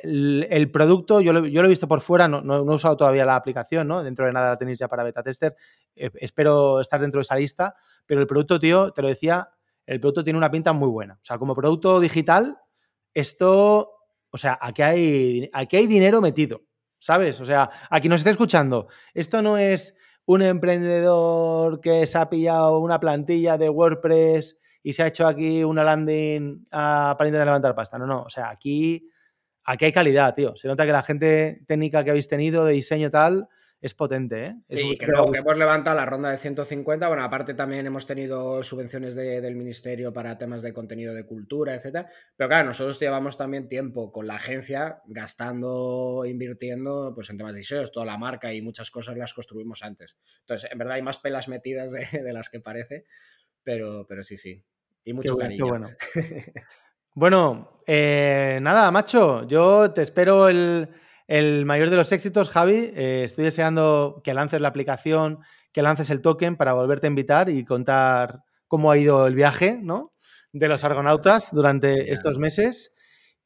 el, 0.50 0.72
producto, 0.72 1.20
yo 1.20 1.34
lo, 1.34 1.46
yo 1.46 1.62
lo, 1.62 1.68
he 1.68 1.70
visto 1.70 1.90
por 1.90 2.00
fuera, 2.00 2.30
no, 2.30 2.40
no, 2.40 2.56
he 2.60 2.74
usado 2.74 2.96
todavía 2.96 3.26
la 3.26 3.36
aplicación, 3.36 3.86
¿no? 3.86 4.02
Dentro 4.02 4.26
de 4.26 4.32
nada 4.32 4.52
la 4.52 4.58
tenéis 4.58 4.80
ya 4.80 4.88
para 4.88 5.04
beta 5.04 5.22
tester. 5.22 5.58
Eh, 5.94 6.10
espero 6.22 6.80
estar 6.80 7.02
dentro 7.02 7.18
de 7.18 7.24
esa 7.24 7.36
lista, 7.36 7.76
pero 8.06 8.22
el 8.22 8.28
producto, 8.28 8.62
tío, 8.62 8.92
te 8.94 9.02
lo 9.02 9.10
decía, 9.10 9.50
el 9.86 10.00
producto 10.00 10.24
tiene 10.24 10.38
una 10.38 10.50
pinta 10.50 10.72
muy 10.72 10.88
buena. 10.88 11.16
O 11.16 11.26
sea, 11.26 11.38
como 11.38 11.54
producto 11.54 12.00
digital, 12.00 12.58
esto, 13.14 13.92
o 14.30 14.38
sea, 14.38 14.58
aquí 14.62 14.84
hay, 14.84 15.50
aquí 15.52 15.76
hay 15.76 15.88
dinero 15.88 16.22
metido, 16.22 16.62
¿sabes? 16.98 17.42
O 17.42 17.46
sea, 17.46 17.70
aquí 17.90 18.08
nos 18.08 18.22
está 18.22 18.30
escuchando. 18.30 18.88
Esto 19.14 19.42
no 19.42 19.58
es 19.58 19.98
un 20.28 20.44
emprendedor 20.44 21.82
que 21.82 22.08
se 22.08 22.18
ha 22.18 22.30
pillado 22.30 22.80
una 22.80 23.02
plantilla 23.02 23.58
de 23.58 23.68
WordPress 23.68 24.58
y 24.82 24.94
se 24.94 25.04
ha 25.04 25.08
hecho 25.08 25.28
aquí 25.28 25.66
una 25.66 25.84
landing 25.84 26.68
ah, 26.72 27.16
para 27.18 27.28
intentar 27.28 27.48
levantar 27.48 27.76
pasta. 27.76 27.98
No, 27.98 28.08
no, 28.08 28.22
o 28.22 28.30
sea, 28.30 28.50
aquí, 28.50 29.10
aquí 29.68 29.86
hay 29.86 29.92
calidad, 29.92 30.34
tío. 30.34 30.56
Se 30.56 30.68
nota 30.68 30.86
que 30.86 30.92
la 30.92 31.04
gente 31.04 31.62
técnica 31.68 32.04
que 32.04 32.10
habéis 32.10 32.28
tenido 32.28 32.66
de 32.66 32.74
diseño 32.74 33.12
tal 33.12 33.48
es 33.80 33.94
potente, 33.94 34.46
¿eh? 34.46 34.56
Sí, 34.68 34.98
que 34.98 35.06
luego 35.06 35.32
que 35.32 35.38
hemos 35.40 35.56
levantado 35.56 35.96
la 35.96 36.06
ronda 36.06 36.32
de 36.32 36.38
150, 36.40 37.08
bueno, 37.10 37.24
aparte 37.24 37.54
también 37.54 37.86
hemos 37.86 38.08
tenido 38.08 38.64
subvenciones 38.64 39.14
del 39.14 39.56
ministerio 39.56 40.12
para 40.12 40.36
temas 40.36 40.64
de 40.64 40.74
contenido 40.74 41.14
de 41.14 41.28
cultura, 41.28 41.76
etcétera, 41.76 42.10
pero 42.36 42.48
claro, 42.48 42.70
nosotros 42.70 43.00
llevamos 43.00 43.38
también 43.38 43.68
tiempo 43.68 44.12
con 44.12 44.26
la 44.26 44.38
agencia 44.38 45.04
gastando, 45.06 46.24
invirtiendo, 46.26 47.12
pues 47.14 47.30
en 47.30 47.38
temas 47.38 47.54
de 47.54 47.60
diseño, 47.60 47.88
toda 47.90 48.08
la 48.08 48.18
marca 48.18 48.52
y 48.52 48.64
muchas 48.64 48.90
cosas 48.90 49.16
las 49.16 49.36
construimos 49.36 49.84
antes. 49.84 50.16
Entonces, 50.40 50.72
en 50.72 50.78
verdad 50.80 50.96
hay 50.96 51.04
más 51.04 51.20
pelas 51.20 51.48
metidas 51.48 51.92
de, 51.92 52.24
de 52.24 52.34
las 52.34 52.50
que 52.50 52.60
parece, 52.60 53.06
pero, 53.62 54.08
pero 54.08 54.24
sí, 54.24 54.38
sí. 54.38 54.64
Y 55.04 55.14
mucho 55.14 55.38
cariño. 55.38 55.68
bueno. 55.68 55.90
bueno, 57.18 57.82
eh, 57.88 58.60
nada, 58.62 58.92
macho, 58.92 59.48
yo 59.48 59.90
te 59.90 60.04
espero 60.04 60.50
el, 60.50 60.88
mayor 61.66 61.90
de 61.90 61.96
los 61.96 62.12
éxitos, 62.12 62.48
Javi. 62.48 62.92
Eh, 62.94 63.24
estoy 63.26 63.46
deseando 63.46 64.22
que 64.24 64.36
lances 64.36 64.62
la 64.62 64.68
aplicación, 64.68 65.40
que 65.72 65.82
lances 65.82 66.12
el 66.12 66.22
token 66.22 66.58
para 66.58 66.74
volverte 66.74 67.08
a 67.08 67.10
invitar 67.10 67.50
y 67.50 67.66
contar 67.66 68.44
cómo 68.68 68.92
ha 68.92 69.00
ido 69.00 69.26
el 69.26 69.34
viaje, 69.34 69.80
¿no? 69.82 70.14
De 70.54 70.68
los 70.68 70.84
argonautas 70.84 71.50
durante 71.52 72.14
estos 72.14 72.38
meses. 72.38 72.94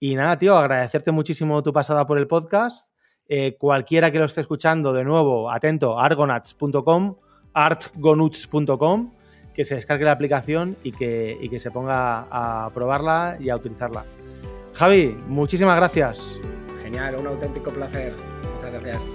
Y 0.01 0.15
nada, 0.15 0.37
tío, 0.37 0.57
agradecerte 0.57 1.13
muchísimo 1.13 1.63
tu 1.63 1.71
pasada 1.71 2.05
por 2.05 2.17
el 2.17 2.27
podcast. 2.27 2.91
Eh, 3.25 3.55
cualquiera 3.57 4.11
que 4.11 4.19
lo 4.19 4.25
esté 4.25 4.41
escuchando, 4.41 4.91
de 4.91 5.05
nuevo, 5.05 5.49
atento, 5.49 5.97
argonauts.com, 5.97 7.15
artgonuts.com 7.53 9.13
que 9.53 9.65
se 9.65 9.75
descargue 9.75 10.05
la 10.05 10.11
aplicación 10.11 10.77
y 10.83 10.91
que, 10.91 11.37
que 11.49 11.59
se 11.59 11.71
ponga 11.71 12.27
a 12.31 12.69
probarla 12.73 13.37
y 13.39 13.49
a 13.49 13.55
utilizarla. 13.55 14.05
Javi, 14.73 15.17
muchísimas 15.27 15.75
gracias. 15.75 16.39
Genial, 16.81 17.15
un 17.15 17.27
auténtico 17.27 17.71
placer. 17.71 18.13
Muchas 18.55 18.73
gracias. 18.73 19.05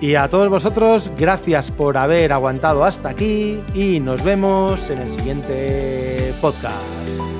Y 0.00 0.14
a 0.14 0.28
todos 0.28 0.50
vosotros, 0.50 1.10
gracias 1.16 1.70
por 1.70 1.96
haber 1.96 2.32
aguantado 2.32 2.84
hasta 2.84 3.08
aquí 3.08 3.62
y 3.74 3.98
nos 4.00 4.22
vemos 4.22 4.90
en 4.90 5.00
el 5.00 5.10
siguiente 5.10 6.34
podcast. 6.40 7.35